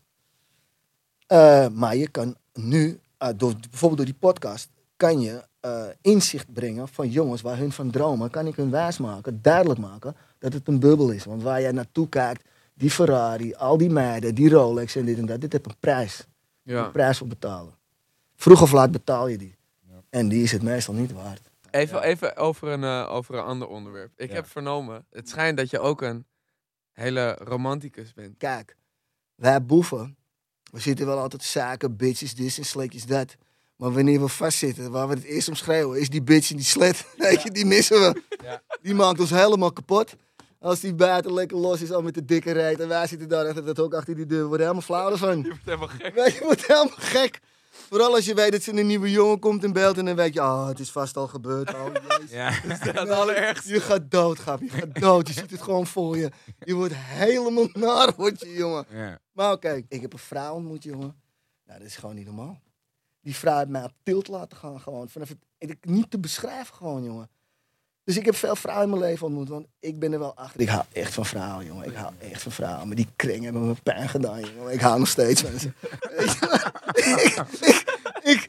Eh, 1.26 1.68
maar 1.68 1.96
je 1.96 2.08
kan 2.08 2.36
nu, 2.52 3.00
door, 3.36 3.54
bijvoorbeeld 3.70 3.96
door 3.96 4.04
die 4.04 4.18
podcast, 4.18 4.68
kan 4.98 5.20
je 5.20 5.46
eh, 5.60 5.84
inzicht 6.00 6.52
brengen 6.52 6.88
van 6.88 7.08
jongens 7.10 7.40
waar 7.42 7.56
hun 7.58 7.72
van 7.72 7.90
dromen. 7.90 8.30
Kan 8.30 8.46
ik 8.46 8.56
hun 8.56 8.70
wijsmaken, 8.70 9.42
duidelijk 9.42 9.80
maken 9.80 10.16
dat 10.38 10.52
het 10.52 10.68
een 10.68 10.78
bubbel 10.80 11.10
is. 11.10 11.24
Want 11.24 11.42
waar 11.42 11.60
jij 11.60 11.72
naartoe 11.72 12.08
kijkt, 12.08 12.48
die 12.74 12.90
Ferrari, 12.90 13.54
al 13.54 13.76
die 13.78 13.90
meiden, 13.90 14.34
die 14.34 14.50
Rolex 14.50 14.96
en 14.96 15.04
dit 15.04 15.18
en 15.18 15.26
dat. 15.26 15.40
Dit 15.40 15.52
heeft 15.52 15.66
een 15.66 15.78
prijs. 15.80 16.26
ja. 16.62 16.84
Een 16.84 16.90
prijs 16.92 17.18
voor 17.18 17.26
betalen. 17.26 17.74
Vroeg 18.34 18.62
of 18.62 18.72
laat 18.72 18.90
betaal 18.90 19.26
je 19.28 19.38
die. 19.38 19.56
En 20.10 20.28
die 20.28 20.42
is 20.42 20.52
het 20.52 20.62
meestal 20.62 20.94
niet 20.94 21.12
waard. 21.12 21.50
Even, 21.70 22.02
even 22.02 22.36
over, 22.36 22.68
een, 22.68 22.84
eh, 22.84 23.12
over 23.14 23.34
een 23.34 23.44
ander 23.44 23.68
onderwerp. 23.68 24.12
Ik 24.16 24.28
Ja. 24.28 24.34
heb 24.34 24.46
vernomen, 24.46 25.04
het 25.10 25.28
schijnt 25.28 25.56
dat 25.56 25.70
je 25.70 25.78
ook 25.78 26.02
een 26.02 26.26
hele 26.92 27.36
romanticus 27.40 28.14
bent. 28.14 28.36
Kijk, 28.36 28.76
wij 29.34 29.64
boeven, 29.64 30.16
we 30.72 30.80
zitten 30.80 31.06
wel 31.06 31.18
altijd 31.18 31.42
zaken, 31.42 31.96
bitches, 31.96 32.34
dit 32.34 32.58
en 32.58 32.64
sleetjes 32.64 33.06
dat. 33.06 33.36
Maar 33.78 33.92
wanneer 33.92 34.20
we 34.20 34.28
vastzitten, 34.28 34.90
waar 34.90 35.08
we 35.08 35.14
het 35.14 35.24
eerst 35.24 35.48
om 35.48 35.54
schreeuwen, 35.54 36.00
is 36.00 36.08
die 36.10 36.22
bitch 36.22 36.50
in 36.50 36.56
die 36.56 36.64
sled. 36.64 37.04
Weet 37.16 37.42
je, 37.42 37.50
die 37.50 37.66
missen 37.66 38.00
we. 38.00 38.22
Die 38.82 38.94
maakt 38.94 39.20
ons 39.20 39.30
helemaal 39.30 39.72
kapot. 39.72 40.14
Als 40.60 40.80
die 40.80 40.94
buiten 40.94 41.32
lekker 41.32 41.56
los 41.56 41.80
is, 41.80 41.90
al 41.92 42.02
met 42.02 42.14
de 42.14 42.24
dikke 42.24 42.52
rijdt. 42.52 42.80
En 42.80 42.88
wij 42.88 43.06
zitten 43.06 43.28
daar 43.28 43.46
achter 43.46 43.64
dat 43.64 43.78
ook 43.78 43.94
achter 43.94 44.14
die 44.14 44.26
deur. 44.26 44.40
We 44.40 44.46
worden 44.46 44.60
helemaal 44.66 44.82
flauw 44.86 45.10
ervan. 45.10 45.38
Je 45.38 45.48
wordt 45.48 45.64
helemaal 45.64 45.88
gek. 45.88 46.14
Weet 46.14 46.32
je, 46.32 46.38
je 46.38 46.44
wordt 46.44 46.66
helemaal 46.66 46.96
gek. 46.96 47.40
Vooral 47.70 48.14
als 48.14 48.24
je 48.24 48.34
weet 48.34 48.52
dat 48.52 48.64
er 48.64 48.78
een 48.78 48.86
nieuwe 48.86 49.10
jongen 49.10 49.38
komt 49.38 49.64
in 49.64 49.72
beeld. 49.72 49.98
En 49.98 50.04
dan 50.04 50.16
weet 50.16 50.34
je, 50.34 50.40
ah, 50.40 50.68
het 50.68 50.78
is 50.78 50.90
vast 50.90 51.16
al 51.16 51.26
gebeurd. 51.26 51.74
Oh, 51.74 51.86
jezus. 52.08 52.30
Ja. 52.30 52.50
Het 52.92 52.96
allerergste. 53.08 53.72
Je 53.72 53.80
gaat 53.80 54.10
dood, 54.10 54.38
Gab. 54.38 54.60
Je 54.60 54.68
gaat 54.68 55.00
dood. 55.00 55.26
Je 55.28 55.32
ziet 55.32 55.50
het 55.50 55.62
gewoon 55.62 55.86
voor 55.86 56.16
je. 56.16 56.30
Je 56.64 56.74
wordt 56.74 56.94
helemaal 56.96 57.68
naar, 57.86 58.12
word 58.16 58.40
je, 58.40 58.52
jongen. 58.52 58.84
ja. 58.90 59.18
Maar 59.32 59.52
oké, 59.52 59.82
ik 59.88 60.00
heb 60.00 60.12
een 60.12 60.18
vrouw 60.18 60.54
ontmoet, 60.54 60.82
jongen. 60.82 61.20
Nou, 61.66 61.78
dat 61.78 61.88
is 61.88 61.96
gewoon 61.96 62.14
niet 62.14 62.26
normaal. 62.26 62.60
Die 63.28 63.36
vrouw 63.36 63.56
heeft 63.56 63.68
mij 63.68 63.84
op 63.84 63.92
tilt 64.02 64.28
laten 64.28 64.56
gaan, 64.56 64.80
gewoon. 64.80 65.08
Vanaf 65.08 65.28
het, 65.58 65.76
niet 65.80 66.10
te 66.10 66.18
beschrijven, 66.18 66.74
gewoon, 66.74 67.04
jongen. 67.04 67.28
Dus 68.04 68.16
ik 68.16 68.24
heb 68.24 68.34
veel 68.34 68.56
vrouwen 68.56 68.84
in 68.84 68.90
mijn 68.90 69.10
leven 69.10 69.26
ontmoet, 69.26 69.48
want 69.48 69.66
ik 69.80 69.98
ben 69.98 70.12
er 70.12 70.18
wel 70.18 70.34
achter. 70.34 70.60
Ik 70.60 70.68
hou 70.68 70.84
echt 70.92 71.14
van 71.14 71.26
vrouwen, 71.26 71.66
jongen. 71.66 71.86
Ik 71.86 71.94
hou 71.94 72.12
echt 72.18 72.42
van 72.42 72.52
vrouwen. 72.52 72.86
Maar 72.86 72.96
die 72.96 73.08
kring 73.16 73.44
hebben 73.44 73.66
me 73.66 73.74
pijn 73.82 74.08
gedaan, 74.08 74.40
jongen. 74.40 74.72
Ik 74.72 74.80
hou 74.80 74.98
nog 74.98 75.08
steeds 75.08 75.42
van 75.42 75.58
ze. 75.58 75.72
Ik, 77.02 77.44
ik, 78.22 78.48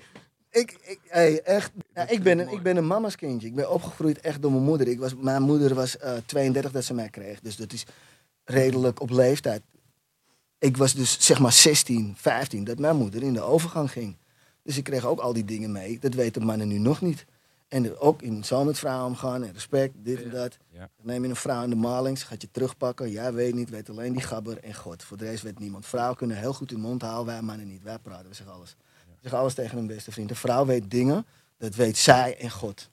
ik, 0.49 0.77
ik, 0.81 0.99
hey, 1.07 1.41
echt. 1.41 1.71
Ik, 2.07 2.23
ben 2.23 2.39
een, 2.39 2.49
ik 2.49 2.61
ben 2.61 2.77
een 2.77 2.87
mama's 2.87 3.15
kindje. 3.15 3.47
Ik 3.47 3.55
ben 3.55 3.71
opgegroeid 3.71 4.19
echt 4.19 4.41
door 4.41 4.51
mijn 4.51 4.63
moeder. 4.63 4.87
Ik 4.87 4.99
was, 4.99 5.15
mijn 5.15 5.41
moeder 5.41 5.73
was 5.75 5.97
eh 5.97 6.13
32 6.25 6.71
dat 6.71 6.83
ze 6.83 6.93
mij 6.93 7.09
kreeg. 7.09 7.39
Dus 7.39 7.55
dat 7.55 7.73
is 7.73 7.85
redelijk 8.43 9.01
op 9.01 9.09
leeftijd 9.09 9.61
ik 10.59 10.77
was 10.77 10.93
dus 10.93 11.17
zeg 11.19 11.39
maar 11.39 11.53
16, 11.53 12.13
15 12.17 12.63
dat 12.63 12.79
mijn 12.79 12.95
moeder 12.95 13.23
in 13.23 13.33
de 13.33 13.41
overgang 13.41 13.91
ging. 13.91 14.17
Dus 14.69 14.77
ik 14.77 14.83
kreeg 14.83 15.05
ook 15.05 15.19
al 15.19 15.33
die 15.33 15.45
dingen 15.45 15.71
mee. 15.71 15.99
Dat 15.99 16.13
weten 16.13 16.45
mannen 16.45 16.67
nu 16.67 16.77
nog 16.77 17.01
niet. 17.01 17.25
En 17.67 17.97
ook 17.97 18.21
in 18.21 18.43
zo 18.43 18.63
met 18.63 18.79
vrouwen 18.79 19.05
omgaan 19.05 19.43
en 19.43 19.53
respect, 19.53 19.93
dit 19.97 20.23
en 20.23 20.29
dat. 20.29 20.57
Ja. 20.71 20.79
Dan 20.79 21.05
neem 21.05 21.23
je 21.23 21.29
een 21.29 21.35
vrouw 21.35 21.63
in 21.63 21.69
de 21.69 21.75
maling, 21.75 22.17
ze 22.17 22.25
gaat 22.25 22.41
je 22.41 22.51
terugpakken. 22.51 23.11
Jij 23.11 23.33
weet 23.33 23.53
niet, 23.53 23.69
weet 23.69 23.89
alleen 23.89 24.13
die 24.13 24.21
gabber 24.21 24.63
en 24.63 24.73
God. 24.73 25.03
Voor 25.03 25.17
de 25.17 25.25
rest 25.25 25.43
weet 25.43 25.59
niemand. 25.59 25.85
Vrouwen 25.85 26.17
kunnen 26.17 26.37
heel 26.37 26.53
goed 26.53 26.69
hun 26.69 26.79
mond 26.79 27.01
houden, 27.01 27.25
wij 27.25 27.41
mannen 27.41 27.67
niet. 27.67 27.83
Wij 27.83 27.99
praten, 27.99 28.29
we 28.29 28.35
zeggen 28.35 28.55
alles. 28.55 28.75
We 29.05 29.15
zeggen 29.21 29.39
alles 29.39 29.53
tegen 29.53 29.77
hun 29.77 29.87
beste 29.87 30.11
vriend. 30.11 30.29
Een 30.29 30.35
vrouw 30.35 30.65
weet 30.65 30.91
dingen, 30.91 31.25
dat 31.57 31.75
weet 31.75 31.97
zij 31.97 32.37
en 32.37 32.51
God. 32.51 32.89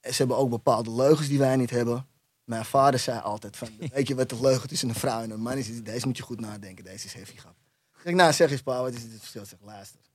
En 0.00 0.10
ze 0.12 0.16
hebben 0.16 0.36
ook 0.36 0.50
bepaalde 0.50 0.90
leugens 0.90 1.28
die 1.28 1.38
wij 1.38 1.56
niet 1.56 1.70
hebben. 1.70 2.06
Mijn 2.44 2.64
vader 2.64 3.00
zei 3.00 3.20
altijd 3.20 3.56
van, 3.56 3.68
weet 3.94 4.08
je 4.08 4.14
wat 4.14 4.28
de 4.28 4.40
leugen 4.40 4.68
tussen 4.68 4.88
een 4.88 4.94
vrouw 4.94 5.22
en 5.22 5.30
een 5.30 5.40
man 5.40 5.56
is? 5.56 5.82
Deze 5.82 6.06
moet 6.06 6.16
je 6.16 6.22
goed 6.22 6.40
nadenken, 6.40 6.84
deze 6.84 7.06
is 7.06 7.12
heavy 7.12 7.36
grap. 7.36 7.54
Ik 7.94 8.00
zeg, 8.02 8.14
nou 8.14 8.32
zeg 8.32 8.50
eens 8.50 8.62
pa, 8.62 8.82
wat 8.82 8.92
is 8.94 9.02
het 9.02 9.12
verschil? 9.18 9.44
Zeg, 9.44 9.58
luister. 9.62 10.09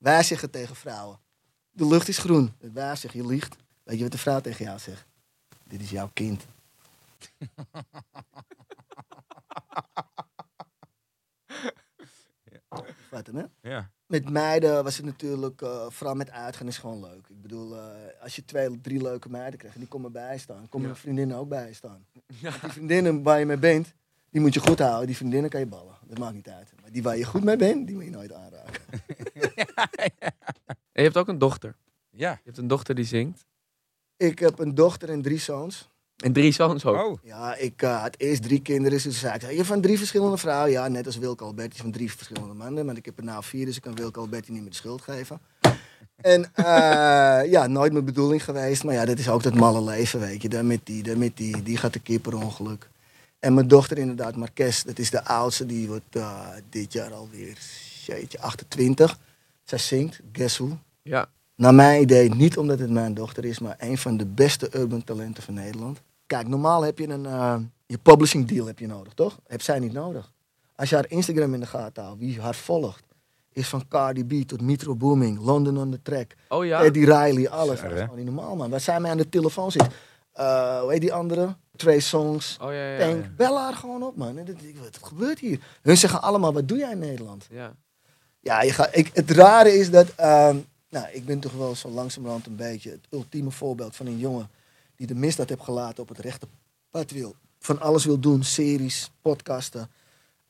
Wij 0.00 0.22
zeggen 0.22 0.50
tegen 0.50 0.76
vrouwen, 0.76 1.18
de 1.70 1.86
lucht 1.86 2.08
is 2.08 2.18
groen. 2.18 2.52
Wij 2.58 2.96
zeggen, 2.96 3.20
je 3.22 3.26
liegt. 3.26 3.56
Weet 3.82 3.96
je 3.96 4.02
wat 4.02 4.12
de 4.12 4.18
vrouw 4.18 4.40
tegen 4.40 4.64
jou 4.64 4.78
zegt? 4.78 5.06
Dit 5.64 5.80
is 5.80 5.90
jouw 5.90 6.10
kind. 6.12 6.46
Wat 13.10 13.26
hè? 13.26 13.42
Ja. 13.70 13.90
Met 14.06 14.30
meiden 14.30 14.84
was 14.84 14.96
het 14.96 15.06
natuurlijk, 15.06 15.62
eh, 15.62 15.86
vooral 15.90 16.14
met 16.14 16.30
uitgaan 16.30 16.66
is 16.66 16.78
gewoon 16.78 17.00
leuk. 17.00 17.28
Ik 17.28 17.42
bedoel, 17.42 17.76
eh, 17.76 18.22
als 18.22 18.36
je 18.36 18.44
twee, 18.44 18.80
drie 18.80 19.02
leuke 19.02 19.28
meiden 19.30 19.58
krijgt 19.58 19.74
en 19.76 19.80
die 19.82 19.90
komen 19.90 20.12
bij 20.12 20.38
staan, 20.38 20.68
komen 20.68 20.88
Ja. 20.88 20.94
je 20.94 21.00
vriendinnen 21.00 21.36
ook 21.36 21.48
bij 21.48 21.72
staan. 21.72 22.06
Die 22.26 22.50
vriendinnen 22.50 23.22
waar 23.22 23.38
je 23.38 23.46
mee 23.46 23.56
bent, 23.58 23.94
die 24.30 24.40
moet 24.40 24.54
je 24.54 24.60
goed 24.60 24.78
houden. 24.78 25.06
Die 25.06 25.16
vriendinnen 25.16 25.50
kan 25.50 25.60
je 25.60 25.66
ballen, 25.66 25.94
dat 26.06 26.18
maakt 26.18 26.34
niet 26.34 26.48
uit. 26.48 26.72
Maar 26.80 26.90
die 26.92 27.02
waar 27.02 27.16
je 27.16 27.24
goed 27.24 27.44
mee 27.44 27.56
bent, 27.56 27.86
die 27.86 27.96
moet 27.96 28.04
je 28.04 28.10
nooit 28.10 28.32
aanraken. 28.32 28.82
En 30.92 31.06
je 31.06 31.12
hebt 31.12 31.16
ook 31.16 31.28
een 31.28 31.38
dochter. 31.38 31.76
Ja. 32.10 32.30
Je 32.30 32.38
hebt 32.44 32.58
een 32.58 32.66
dochter 32.66 32.94
die 32.94 33.04
zingt. 33.04 33.44
Ik 34.16 34.38
heb 34.38 34.58
een 34.58 34.74
dochter 34.74 35.08
en 35.08 35.22
drie 35.22 35.38
zoons. 35.38 35.88
En 36.16 36.32
drie 36.32 36.52
zoons 36.52 36.84
ook. 36.84 36.96
Oh. 36.96 37.18
Ja, 37.22 37.56
ik 37.56 37.82
eh, 37.82 38.02
had 38.02 38.14
eerst 38.18 38.42
drie 38.42 38.62
kinderen, 38.62 39.02
dus 39.02 39.18
zei 39.18 39.34
ik, 39.34 39.50
je 39.50 39.64
van 39.64 39.80
drie 39.80 39.98
verschillende 39.98 40.36
vrouwen? 40.36 40.70
Ja, 40.70 40.88
net 40.88 41.06
als 41.06 41.16
Wilke 41.16 41.44
Alberti 41.44 41.78
van 41.78 41.90
drie 41.90 42.12
verschillende 42.12 42.54
mannen. 42.54 42.86
Maar 42.86 42.96
ik 42.96 43.04
heb 43.04 43.18
er 43.18 43.24
nou 43.24 43.44
vier, 43.44 43.66
dus 43.66 43.76
ik 43.76 43.82
kan 43.82 43.94
Wilke 43.94 44.20
Alberti 44.20 44.52
niet 44.52 44.60
meer 44.60 44.70
de 44.70 44.76
schuld 44.76 45.02
geven. 45.02 45.40
En 46.16 46.50
eh, 46.54 47.50
ja, 47.54 47.66
nooit 47.66 47.92
mijn 47.92 48.04
bedoeling 48.04 48.44
geweest. 48.44 48.84
Maar 48.84 48.94
ja, 48.94 49.04
dat 49.04 49.18
is 49.18 49.28
ook 49.28 49.42
dat 49.42 49.54
malle 49.54 49.82
leven, 49.82 50.20
weet 50.20 50.42
je. 50.42 50.48
Daar 50.48 50.64
met 50.64 50.80
die, 50.84 51.02
daar 51.02 51.18
met 51.18 51.36
die, 51.36 51.62
die 51.62 51.76
gaat 51.76 51.92
de 51.92 52.00
keer 52.00 52.20
per 52.20 52.36
ongeluk. 52.36 52.90
En 53.40 53.54
mijn 53.54 53.68
dochter 53.68 53.98
inderdaad, 53.98 54.36
Marques, 54.36 54.82
dat 54.82 54.98
is 54.98 55.10
de 55.10 55.24
oudste. 55.24 55.66
Die 55.66 55.88
wordt 55.88 56.16
eh, 56.16 56.48
dit 56.68 56.92
jaar 56.92 57.12
alweer, 57.14 57.58
jeetje, 58.06 58.40
28. 58.40 59.18
Zij 59.64 59.78
zingt, 59.78 60.20
Guess 60.32 60.58
Who. 60.58 60.78
Ja. 61.02 61.28
Naar 61.54 61.74
mijn 61.74 62.02
idee, 62.02 62.34
niet 62.34 62.58
omdat 62.58 62.78
het 62.78 62.90
mijn 62.90 63.14
dochter 63.14 63.44
is, 63.44 63.58
maar 63.58 63.76
een 63.78 63.98
van 63.98 64.16
de 64.16 64.26
beste 64.26 64.68
urban 64.76 65.04
talenten 65.04 65.42
van 65.42 65.54
Nederland. 65.54 66.00
Kijk, 66.26 66.48
normaal 66.48 66.82
heb 66.82 66.98
je 66.98 67.08
een 67.08 67.26
eh, 67.26 67.56
je 67.86 67.98
publishing 67.98 68.48
deal 68.48 68.66
heb 68.66 68.78
je 68.78 68.86
nodig, 68.86 69.12
toch? 69.12 69.38
Heb 69.46 69.62
zij 69.62 69.78
niet 69.78 69.92
nodig. 69.92 70.32
Als 70.76 70.88
je 70.88 70.94
haar 70.94 71.04
Instagram 71.08 71.54
in 71.54 71.60
de 71.60 71.66
gaten 71.66 72.02
houdt, 72.02 72.18
wie 72.18 72.40
haar 72.40 72.54
volgt, 72.54 73.04
is 73.52 73.68
van 73.68 73.88
Cardi 73.88 74.24
B 74.24 74.48
tot 74.48 74.60
Metro 74.60 74.94
Booming, 74.96 75.40
London 75.40 75.78
on 75.78 75.90
the 75.90 76.02
Track, 76.02 76.34
Oh 76.48 76.64
ja. 76.64 76.82
Eddie 76.82 77.04
Riley, 77.04 77.48
alles. 77.48 77.80
Dat 77.80 77.92
is 77.92 78.00
gewoon 78.00 78.16
niet 78.16 78.24
normaal, 78.24 78.56
man. 78.56 78.70
Waar 78.70 78.80
zij 78.80 79.00
mij 79.00 79.10
aan 79.10 79.16
de 79.16 79.28
telefoon 79.28 79.72
zit. 79.72 79.86
Eh 80.32 80.80
hoe 80.80 80.90
heet 80.90 81.00
die 81.00 81.12
andere? 81.12 81.56
Trey 81.80 82.00
Songs. 82.00 82.56
Oh 82.60 82.72
ja, 82.72 82.86
ja, 82.96 83.06
ja. 83.06 83.30
Bel 83.36 83.58
haar 83.58 83.74
gewoon 83.74 84.02
op, 84.02 84.16
man. 84.16 84.34
Dit- 84.44 84.78
Wat 84.78 84.98
gebeurt 85.02 85.38
hier? 85.38 85.60
Hun 85.82 85.96
zeggen 85.96 86.22
allemaal, 86.22 86.52
wat 86.52 86.68
doe 86.68 86.78
jij 86.78 86.90
in 86.90 86.98
Nederland? 86.98 87.46
Ja. 87.50 87.74
Ja, 88.40 88.62
je 88.62 88.72
gaat, 88.72 88.96
ik, 88.96 89.10
het 89.14 89.30
rare 89.30 89.72
is 89.78 89.90
dat, 89.90 90.08
ehm, 90.16 90.56
nou, 90.88 91.06
ik 91.12 91.24
ben 91.24 91.40
toch 91.40 91.52
wel 91.52 91.74
zo 91.74 91.88
langzamerhand 91.88 92.46
een 92.46 92.56
beetje 92.56 92.90
het 92.90 93.06
ultieme 93.10 93.50
voorbeeld 93.50 93.96
van 93.96 94.06
een 94.06 94.18
jongen 94.18 94.48
die 94.96 95.06
de 95.06 95.14
misdaad 95.14 95.48
heeft 95.48 95.62
gelaten 95.62 96.02
op 96.02 96.08
het 96.08 96.18
rechte 96.18 96.46
pad 96.90 97.10
wil. 97.10 97.34
Van 97.58 97.80
alles 97.80 98.04
wil 98.04 98.18
doen, 98.18 98.42
series, 98.44 99.10
podcasten, 99.22 99.90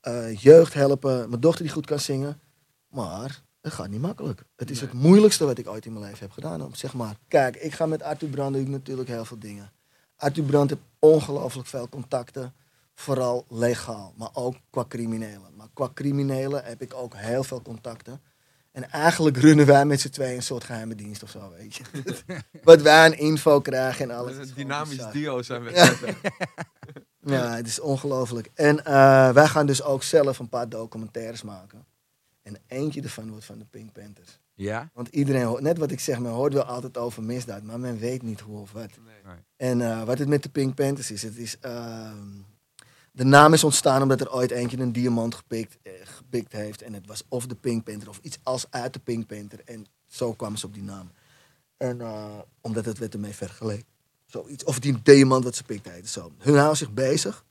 eh, 0.01 0.37
jeugd 0.37 0.75
helpen, 0.75 1.29
mijn 1.29 1.41
dochter 1.41 1.63
die 1.65 1.73
goed 1.73 1.87
kan 1.87 1.99
zingen. 2.01 2.41
Maar 2.89 3.43
het 3.61 3.73
gaat 3.73 3.89
niet 3.89 4.01
makkelijk. 4.01 4.43
Het 4.57 4.71
is 4.71 4.81
Nee. 4.81 4.89
het 4.91 4.99
moeilijkste 5.01 5.45
wat 5.45 5.59
ik 5.59 5.69
ooit 5.69 5.87
in 5.87 5.93
mijn 5.93 6.05
leven 6.05 6.21
heb 6.21 6.31
gedaan. 6.33 6.63
Om, 6.65 6.75
zeg 6.75 6.95
maar. 6.95 7.17
Kijk, 7.29 7.57
ik 7.57 7.73
ga 7.73 7.87
met 7.87 8.03
Arthur 8.03 8.29
Brand 8.29 8.53
doe 8.53 8.63
ik 8.63 8.69
natuurlijk 8.69 9.09
heel 9.09 9.25
veel 9.25 9.39
dingen. 9.39 9.71
Arthur 10.21 10.45
Brand 10.45 10.71
heeft 10.71 10.83
ongelooflijk 10.99 11.69
veel 11.69 11.89
contacten. 11.89 12.55
Vooral 12.95 13.45
legaal, 13.49 14.15
maar 14.17 14.31
ook 14.33 14.57
qua 14.71 14.85
criminelen. 14.89 15.55
Maar 15.57 15.69
qua 15.75 15.91
criminelen 15.95 16.65
heb 16.65 16.83
ik 16.83 16.95
ook 16.95 17.15
heel 17.17 17.45
veel 17.45 17.63
contacten. 17.63 18.21
En 18.73 18.91
eigenlijk 18.91 19.37
runnen 19.37 19.67
wij 19.67 19.85
met 19.85 20.01
z'n 20.01 20.09
tweeën 20.09 20.37
een 20.37 20.43
soort 20.43 20.65
geheime 20.65 20.95
dienst 20.95 21.23
of 21.23 21.31
zo, 21.31 21.51
weet 21.59 21.77
je. 21.77 21.85
Wat 22.63 22.83
wij 22.83 23.05
aan 23.05 23.13
info 23.13 23.61
krijgen 23.61 24.11
en 24.11 24.17
alles. 24.17 24.33
Dat 24.33 24.41
is 24.41 24.51
is 24.51 24.57
een 24.57 24.63
dynamisch 24.63 25.07
duo 25.13 25.43
zijn 25.43 25.63
we. 25.63 25.73
Ja. 25.75 25.93
Ja, 27.23 27.57
het 27.57 27.67
is 27.67 27.81
ongelooflijk. 27.81 28.51
En 28.55 28.85
eh, 28.85 29.31
wij 29.31 29.47
gaan 29.47 29.67
dus 29.67 29.83
ook 29.83 30.03
zelf 30.03 30.39
een 30.39 30.49
paar 30.49 30.69
documentaires 30.69 31.43
maken. 31.43 31.87
En 32.43 32.57
eentje 32.67 33.03
ervan 33.03 33.31
wordt 33.31 33.45
van 33.45 33.59
de 33.59 33.65
Pink 33.65 33.93
Panthers. 33.93 34.39
Ja? 34.55 34.91
Want 34.95 35.09
iedereen, 35.09 35.45
hoort- 35.45 35.63
net 35.63 35.79
wat 35.79 35.91
ik 35.91 36.01
zeg, 36.01 36.19
men 36.19 36.33
hoort 36.33 36.53
wel 36.53 36.63
altijd 36.63 36.97
over 36.97 37.23
misdaad, 37.23 37.63
maar 37.63 37.81
men 37.81 37.99
weet 37.99 38.23
niet 38.23 38.41
hoe 38.41 38.61
of 38.61 38.73
wat. 38.73 38.91
Nee. 39.25 39.35
En 39.57 39.81
eh, 39.81 40.05
wat 40.05 40.19
het 40.19 40.29
met 40.29 40.43
de 40.43 40.49
Pink 40.49 40.75
Panthers 40.75 41.11
is, 41.11 41.23
het 41.23 41.37
is 41.37 41.59
ehm, 41.61 42.27
de 43.13 43.25
naam 43.25 43.53
is 43.53 43.65
ontstaan 43.65 44.03
omdat 44.03 44.21
er 44.21 44.33
ooit 44.33 44.51
eentje 44.51 44.79
een 44.79 44.93
diamant 44.93 45.35
gepikt, 45.35 45.79
eh, 45.83 45.93
gepikt 46.05 46.53
heeft. 46.53 46.83
En 46.83 46.93
het 46.95 47.07
was 47.07 47.23
of 47.29 47.47
de 47.47 47.55
Pink 47.55 47.85
Panther 47.85 48.09
of 48.09 48.19
iets 48.23 48.39
als 48.43 48.67
uit 48.71 48.93
de 48.93 48.99
Pink 49.01 49.27
Panther. 49.27 49.61
En 49.65 49.87
zo 50.07 50.33
kwamen 50.33 50.59
ze 50.59 50.67
op 50.67 50.75
die 50.75 50.83
naam. 50.83 51.11
En 51.77 52.01
eh, 52.01 52.39
omdat 52.61 52.85
het 52.85 52.99
werd 52.99 53.15
ermee 53.15 53.35
vergeleken. 53.35 53.87
Zoiets. 54.27 54.65
Of 54.65 54.79
die 54.79 55.03
diamant 55.03 55.45
wat 55.45 55.57
ze 55.57 55.63
pikte 55.65 55.91
heette. 55.91 56.09
Zo. 56.09 56.33
Hun 56.39 56.55
houden 56.55 56.77
zich 56.77 56.93
bezig 56.93 57.45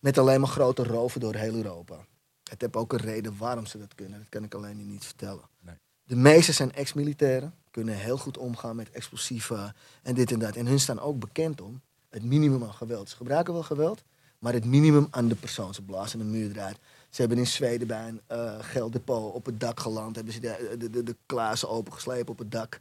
met 0.00 0.18
alleen 0.18 0.40
maar 0.40 0.48
grote 0.48 0.82
roven 0.82 1.20
door 1.20 1.34
heel 1.34 1.54
Europa. 1.54 2.06
Het 2.50 2.60
heeft 2.60 2.76
ook 2.76 2.92
een 2.92 2.98
reden 2.98 3.36
waarom 3.36 3.66
ze 3.66 3.78
dat 3.78 3.94
kunnen. 3.94 4.18
Dat 4.18 4.28
kan 4.28 4.44
ik 4.44 4.54
alleen 4.54 4.88
niet 4.88 5.04
vertellen. 5.04 5.44
Nee. 5.60 5.74
De 6.04 6.16
meeste 6.16 6.52
zijn 6.52 6.72
ex-militairen. 6.72 7.54
Kunnen 7.70 7.94
heel 7.94 8.18
goed 8.18 8.38
omgaan 8.38 8.76
met 8.76 8.90
explosieven 8.90 9.74
en 10.02 10.14
dit 10.14 10.32
en 10.32 10.38
dat. 10.38 10.56
En 10.56 10.66
hun 10.66 10.80
staan 10.80 11.00
ook 11.00 11.18
bekend 11.18 11.60
om 11.60 11.80
het 12.08 12.24
minimum 12.24 12.62
aan 12.62 12.74
geweld. 12.74 13.08
Ze 13.08 13.16
gebruiken 13.16 13.52
wel 13.52 13.62
geweld, 13.62 14.02
maar 14.38 14.52
het 14.52 14.64
minimum 14.64 15.06
aan 15.10 15.28
de 15.28 15.34
persoon. 15.34 15.74
Ze 15.74 15.82
blazen 15.82 16.20
een 16.20 16.30
muur 16.30 16.50
eruit. 16.50 16.78
Ze 17.10 17.20
hebben 17.20 17.38
in 17.38 17.46
Zweden 17.46 17.86
bij 17.86 18.08
een 18.08 18.20
eh, 18.26 18.56
gelddepot 18.60 19.32
op 19.32 19.46
het 19.46 19.60
dak 19.60 19.80
geland. 19.80 20.16
Hebben 20.16 20.32
ze 20.32 20.40
de, 20.40 20.76
de, 20.78 20.90
de, 20.90 21.02
de 21.02 21.16
klazen 21.26 21.68
opengeslepen 21.68 22.32
op 22.32 22.38
het 22.38 22.50
dak. 22.50 22.80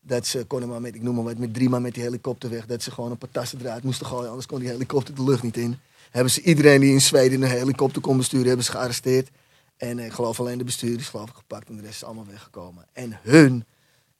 Dat 0.00 0.26
ze 0.26 0.44
konden 0.44 0.68
maar 0.68 0.80
met, 0.80 0.94
ik 0.94 1.02
noem 1.02 1.14
maar 1.14 1.24
wat, 1.24 1.38
met 1.38 1.54
drie 1.54 1.68
man 1.68 1.82
met 1.82 1.94
die 1.94 2.02
helikopter 2.02 2.50
weg. 2.50 2.66
Dat 2.66 2.82
ze 2.82 2.90
gewoon 2.90 3.10
een 3.10 3.18
paar 3.18 3.30
tassen 3.30 3.60
eruit 3.60 3.82
moesten 3.82 4.06
gooien, 4.06 4.28
anders 4.28 4.46
kon 4.46 4.58
die 4.58 4.68
helikopter 4.68 5.14
de 5.14 5.24
lucht 5.24 5.42
niet 5.42 5.56
in. 5.56 5.78
Hebben 6.12 6.32
ze 6.32 6.42
iedereen 6.42 6.80
die 6.80 6.92
in 6.92 7.00
Zweden 7.00 7.42
een 7.42 7.48
helikopter 7.48 8.02
kon 8.02 8.16
besturen, 8.16 8.46
hebben 8.46 8.64
ze 8.64 8.70
gearresteerd. 8.70 9.30
En 9.76 9.98
eh, 9.98 10.06
ik 10.06 10.12
geloof 10.12 10.40
alleen 10.40 10.58
de 10.58 10.64
bestuurders 10.64 11.08
geloof 11.08 11.28
ik 11.28 11.36
gepakt 11.36 11.68
en 11.68 11.76
de 11.76 11.82
rest 11.82 11.94
is 11.94 12.04
allemaal 12.04 12.26
weggekomen. 12.26 12.86
En 12.92 13.18
hun, 13.22 13.64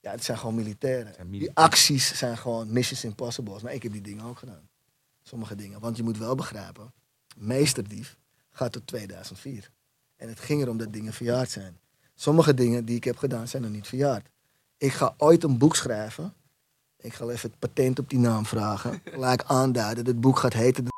ja, 0.00 0.10
het 0.10 0.24
zijn 0.24 0.38
gewoon 0.38 0.54
militairen. 0.54 1.14
Zijn 1.14 1.30
Die 1.30 1.50
acties 1.54 2.16
zijn 2.18 2.38
gewoon 2.38 2.72
missions 2.72 3.04
impossibles. 3.04 3.62
Maar 3.62 3.74
ik 3.74 3.82
heb 3.82 3.92
die 3.92 4.00
dingen 4.00 4.24
ook 4.24 4.38
gedaan. 4.38 4.68
Sommige 5.22 5.54
dingen. 5.54 5.80
Want 5.80 5.96
je 5.96 6.02
moet 6.02 6.18
wel 6.18 6.34
begrijpen, 6.34 6.92
Meesterdief 7.36 8.16
gaat 8.50 8.72
tot 8.72 8.86
2004. 8.86 9.70
En 10.16 10.28
het 10.28 10.40
ging 10.40 10.62
erom 10.62 10.76
dat 10.76 10.92
dingen 10.92 11.12
verjaard 11.12 11.50
zijn. 11.50 11.78
Sommige 12.14 12.54
dingen 12.54 12.84
die 12.84 12.96
ik 12.96 13.04
heb 13.04 13.16
gedaan 13.16 13.48
zijn 13.48 13.62
nog 13.62 13.70
niet 13.70 13.86
verjaard. 13.86 14.28
Ik 14.76 14.92
ga 14.92 15.14
ooit 15.16 15.44
een 15.44 15.58
boek 15.58 15.76
schrijven. 15.76 16.34
Ik 16.98 17.14
ga 17.14 17.24
even 17.24 17.50
het 17.50 17.58
patent 17.58 17.98
op 17.98 18.10
die 18.10 18.18
naam 18.18 18.46
vragen. 18.46 19.00
Gelijk 19.04 19.42
aanduiden. 19.46 20.06
Het 20.06 20.20
boek 20.20 20.38
gaat 20.38 20.52
heten... 20.52 20.84
De 20.84 20.91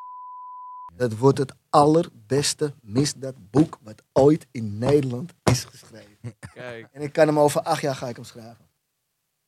dat 0.97 1.17
wordt 1.17 1.39
het 1.39 1.53
allerbeste 1.71 2.75
misdaadboek 2.83 3.79
wat 3.83 4.03
ooit 4.13 4.47
in 4.51 4.79
Nederland 4.79 5.33
is 5.43 5.65
geschreven. 5.65 6.17
Kijk. 6.55 6.89
En 6.93 7.03
ik 7.03 7.13
kan 7.13 7.27
hem 7.27 7.39
over 7.39 7.61
acht 7.61 7.81
jaar 7.81 7.95
ga 7.95 8.09
ik 8.09 8.17
hem 8.17 8.25
schrijven. 8.25 8.69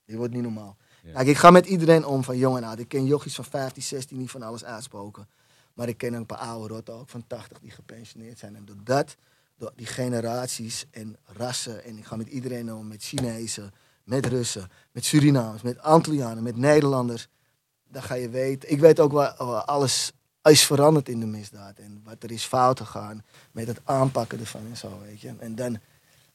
Die 0.04 0.16
wordt 0.16 0.32
niet 0.32 0.42
normaal. 0.42 0.76
Ja. 1.02 1.12
Kijk, 1.12 1.26
ik 1.26 1.36
ga 1.36 1.50
met 1.50 1.66
iedereen 1.66 2.04
om 2.04 2.24
van 2.24 2.38
jong 2.38 2.56
en 2.56 2.64
oud. 2.64 2.78
Ik 2.78 2.88
ken 2.88 3.06
jochies 3.06 3.34
van 3.34 3.44
15, 3.44 3.82
16 3.82 4.18
die 4.18 4.30
van 4.30 4.42
alles 4.42 4.64
uitspoken. 4.64 5.28
Maar 5.74 5.88
ik 5.88 5.98
ken 5.98 6.12
ook 6.12 6.20
een 6.20 6.26
paar 6.26 6.38
oude 6.38 6.74
rotten 6.74 6.94
ook 6.94 7.08
van 7.08 7.26
80 7.26 7.58
die 7.58 7.70
gepensioneerd 7.70 8.38
zijn. 8.38 8.56
En 8.56 8.64
door 8.64 8.76
dat, 8.84 9.16
door 9.56 9.72
die 9.76 9.86
generaties 9.86 10.86
en 10.90 11.16
rassen. 11.24 11.84
En 11.84 11.98
ik 11.98 12.04
ga 12.04 12.16
met 12.16 12.28
iedereen 12.28 12.72
om, 12.72 12.88
met 12.88 13.02
Chinezen, 13.02 13.72
met 14.04 14.26
Russen, 14.26 14.70
met 14.92 15.04
Surinamers, 15.04 15.62
met 15.62 15.78
Antillianen, 15.78 16.42
met 16.42 16.56
Nederlanders. 16.56 17.28
Dan 17.88 18.02
ga 18.02 18.14
je 18.14 18.28
weten. 18.28 18.70
Ik 18.70 18.80
weet 18.80 19.00
ook 19.00 19.12
waar 19.12 19.34
waar 19.38 19.64
alles 19.64 20.12
is 20.52 20.66
veranderd 20.66 21.08
in 21.08 21.20
de 21.20 21.26
misdaad. 21.26 21.78
En 21.78 22.00
wat 22.04 22.22
er 22.22 22.30
is 22.30 22.44
fout 22.44 22.80
gegaan 22.80 23.24
met 23.52 23.66
het 23.66 23.80
aanpakken 23.84 24.40
ervan 24.40 24.66
en 24.66 24.76
zo, 24.76 25.00
weet 25.00 25.20
je. 25.20 25.34
En 25.38 25.54
dan, 25.54 25.78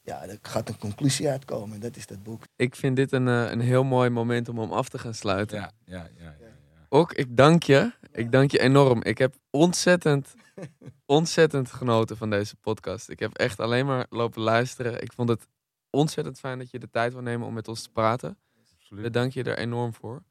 ja, 0.01 0.23
er 0.23 0.37
gaat 0.41 0.69
een 0.69 0.77
conclusie 0.77 1.29
uitkomen. 1.29 1.75
En 1.75 1.79
dat 1.81 1.95
is 1.95 2.07
dat 2.07 2.23
boek. 2.23 2.43
Ik 2.55 2.75
vind 2.75 2.95
dit 2.95 3.11
een, 3.11 3.27
eh, 3.27 3.51
een 3.51 3.59
heel 3.59 3.83
mooi 3.83 4.09
moment 4.09 4.49
om 4.49 4.59
hem 4.59 4.71
af 4.71 4.89
te 4.89 4.99
gaan 4.99 5.13
sluiten. 5.13 5.57
Ja, 5.57 5.71
ja, 5.85 5.95
ja. 5.95 6.23
ja, 6.23 6.35
ja. 6.39 6.51
Ook, 6.89 7.13
ik 7.13 7.37
dank 7.37 7.63
je. 7.63 7.91
Ik 8.11 8.31
dank 8.31 8.51
je 8.51 8.59
enorm. 8.59 9.03
Ik 9.03 9.17
heb 9.17 9.35
ontzettend, 9.49 10.33
ontzettend 11.05 11.71
genoten 11.71 12.17
van 12.17 12.29
deze 12.29 12.55
podcast. 12.55 13.09
Ik 13.09 13.19
heb 13.19 13.33
echt 13.33 13.59
alleen 13.59 13.85
maar 13.85 14.05
lopen 14.09 14.41
luisteren. 14.41 15.01
Ik 15.01 15.13
vond 15.13 15.29
het 15.29 15.47
ontzettend 15.89 16.39
fijn 16.39 16.57
dat 16.57 16.71
je 16.71 16.79
de 16.79 16.89
tijd 16.89 17.13
wil 17.13 17.21
nemen 17.21 17.47
om 17.47 17.53
met 17.53 17.67
ons 17.67 17.81
te 17.81 17.89
praten. 17.89 18.37
Absoluut. 18.79 19.01
Daar 19.01 19.11
dank 19.11 19.33
je 19.33 19.43
er 19.43 19.57
enorm 19.57 19.93
voor. 19.93 20.23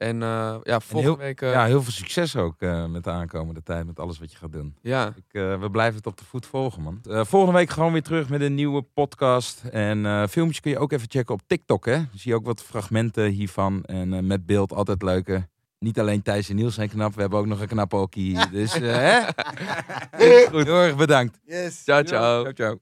En 0.00 0.22
eh, 0.22 0.56
ja, 0.62 0.80
volgende 0.80 1.16
week... 1.16 1.40
eh, 1.40 1.52
Ja, 1.52 1.64
heel 1.64 1.82
veel 1.82 1.92
succes 1.92 2.36
ook 2.36 2.54
eh, 2.58 2.86
met 2.86 3.04
de 3.04 3.10
aankomende 3.10 3.62
tijd, 3.62 3.86
met 3.86 3.98
alles 4.00 4.18
wat 4.18 4.32
je 4.32 4.38
gaat 4.38 4.52
doen. 4.52 4.76
ja. 4.82 5.06
Ik, 5.06 5.24
eh, 5.40 5.60
we 5.60 5.70
blijven 5.70 5.96
het 5.96 6.06
op 6.06 6.16
de 6.18 6.24
voet 6.24 6.46
volgen, 6.46 6.82
man. 6.82 7.00
Eh, 7.10 7.24
volgende 7.24 7.58
week 7.58 7.70
gewoon 7.70 7.92
weer 7.92 8.02
terug 8.02 8.28
met 8.28 8.40
een 8.40 8.54
nieuwe 8.54 8.82
podcast. 8.82 9.62
En 9.64 10.06
eh, 10.06 10.26
filmpjes 10.26 10.60
kun 10.60 10.70
je 10.70 10.78
ook 10.78 10.92
even 10.92 11.10
checken 11.10 11.34
op 11.34 11.40
TikTok, 11.46 11.84
hè. 11.86 11.96
Zie 12.14 12.30
je 12.30 12.34
ook 12.34 12.44
wat 12.46 12.62
fragmenten 12.62 13.24
hiervan. 13.30 13.82
En 13.84 14.12
eh, 14.12 14.20
met 14.22 14.46
beeld 14.46 14.72
altijd 14.72 15.02
leuke. 15.02 15.48
Niet 15.78 15.98
alleen 16.00 16.22
Thijs 16.22 16.48
en 16.48 16.56
Niels 16.56 16.74
zijn 16.74 16.88
knap, 16.88 17.14
we 17.14 17.20
hebben 17.20 17.38
ook 17.38 17.46
nog 17.46 17.60
een 17.60 17.68
knappe 17.68 17.96
okkie. 17.96 18.48
Dus, 18.50 18.74
eh, 18.80 18.80
hè? 18.96 19.20
Goed, 20.50 20.64
heel 20.64 20.80
erg 20.80 20.96
bedankt. 20.96 21.38
Yes. 21.44 21.82
Ciao, 21.84 22.02
ciao. 22.02 22.40
Ciao, 22.42 22.52
ciao. 22.52 22.80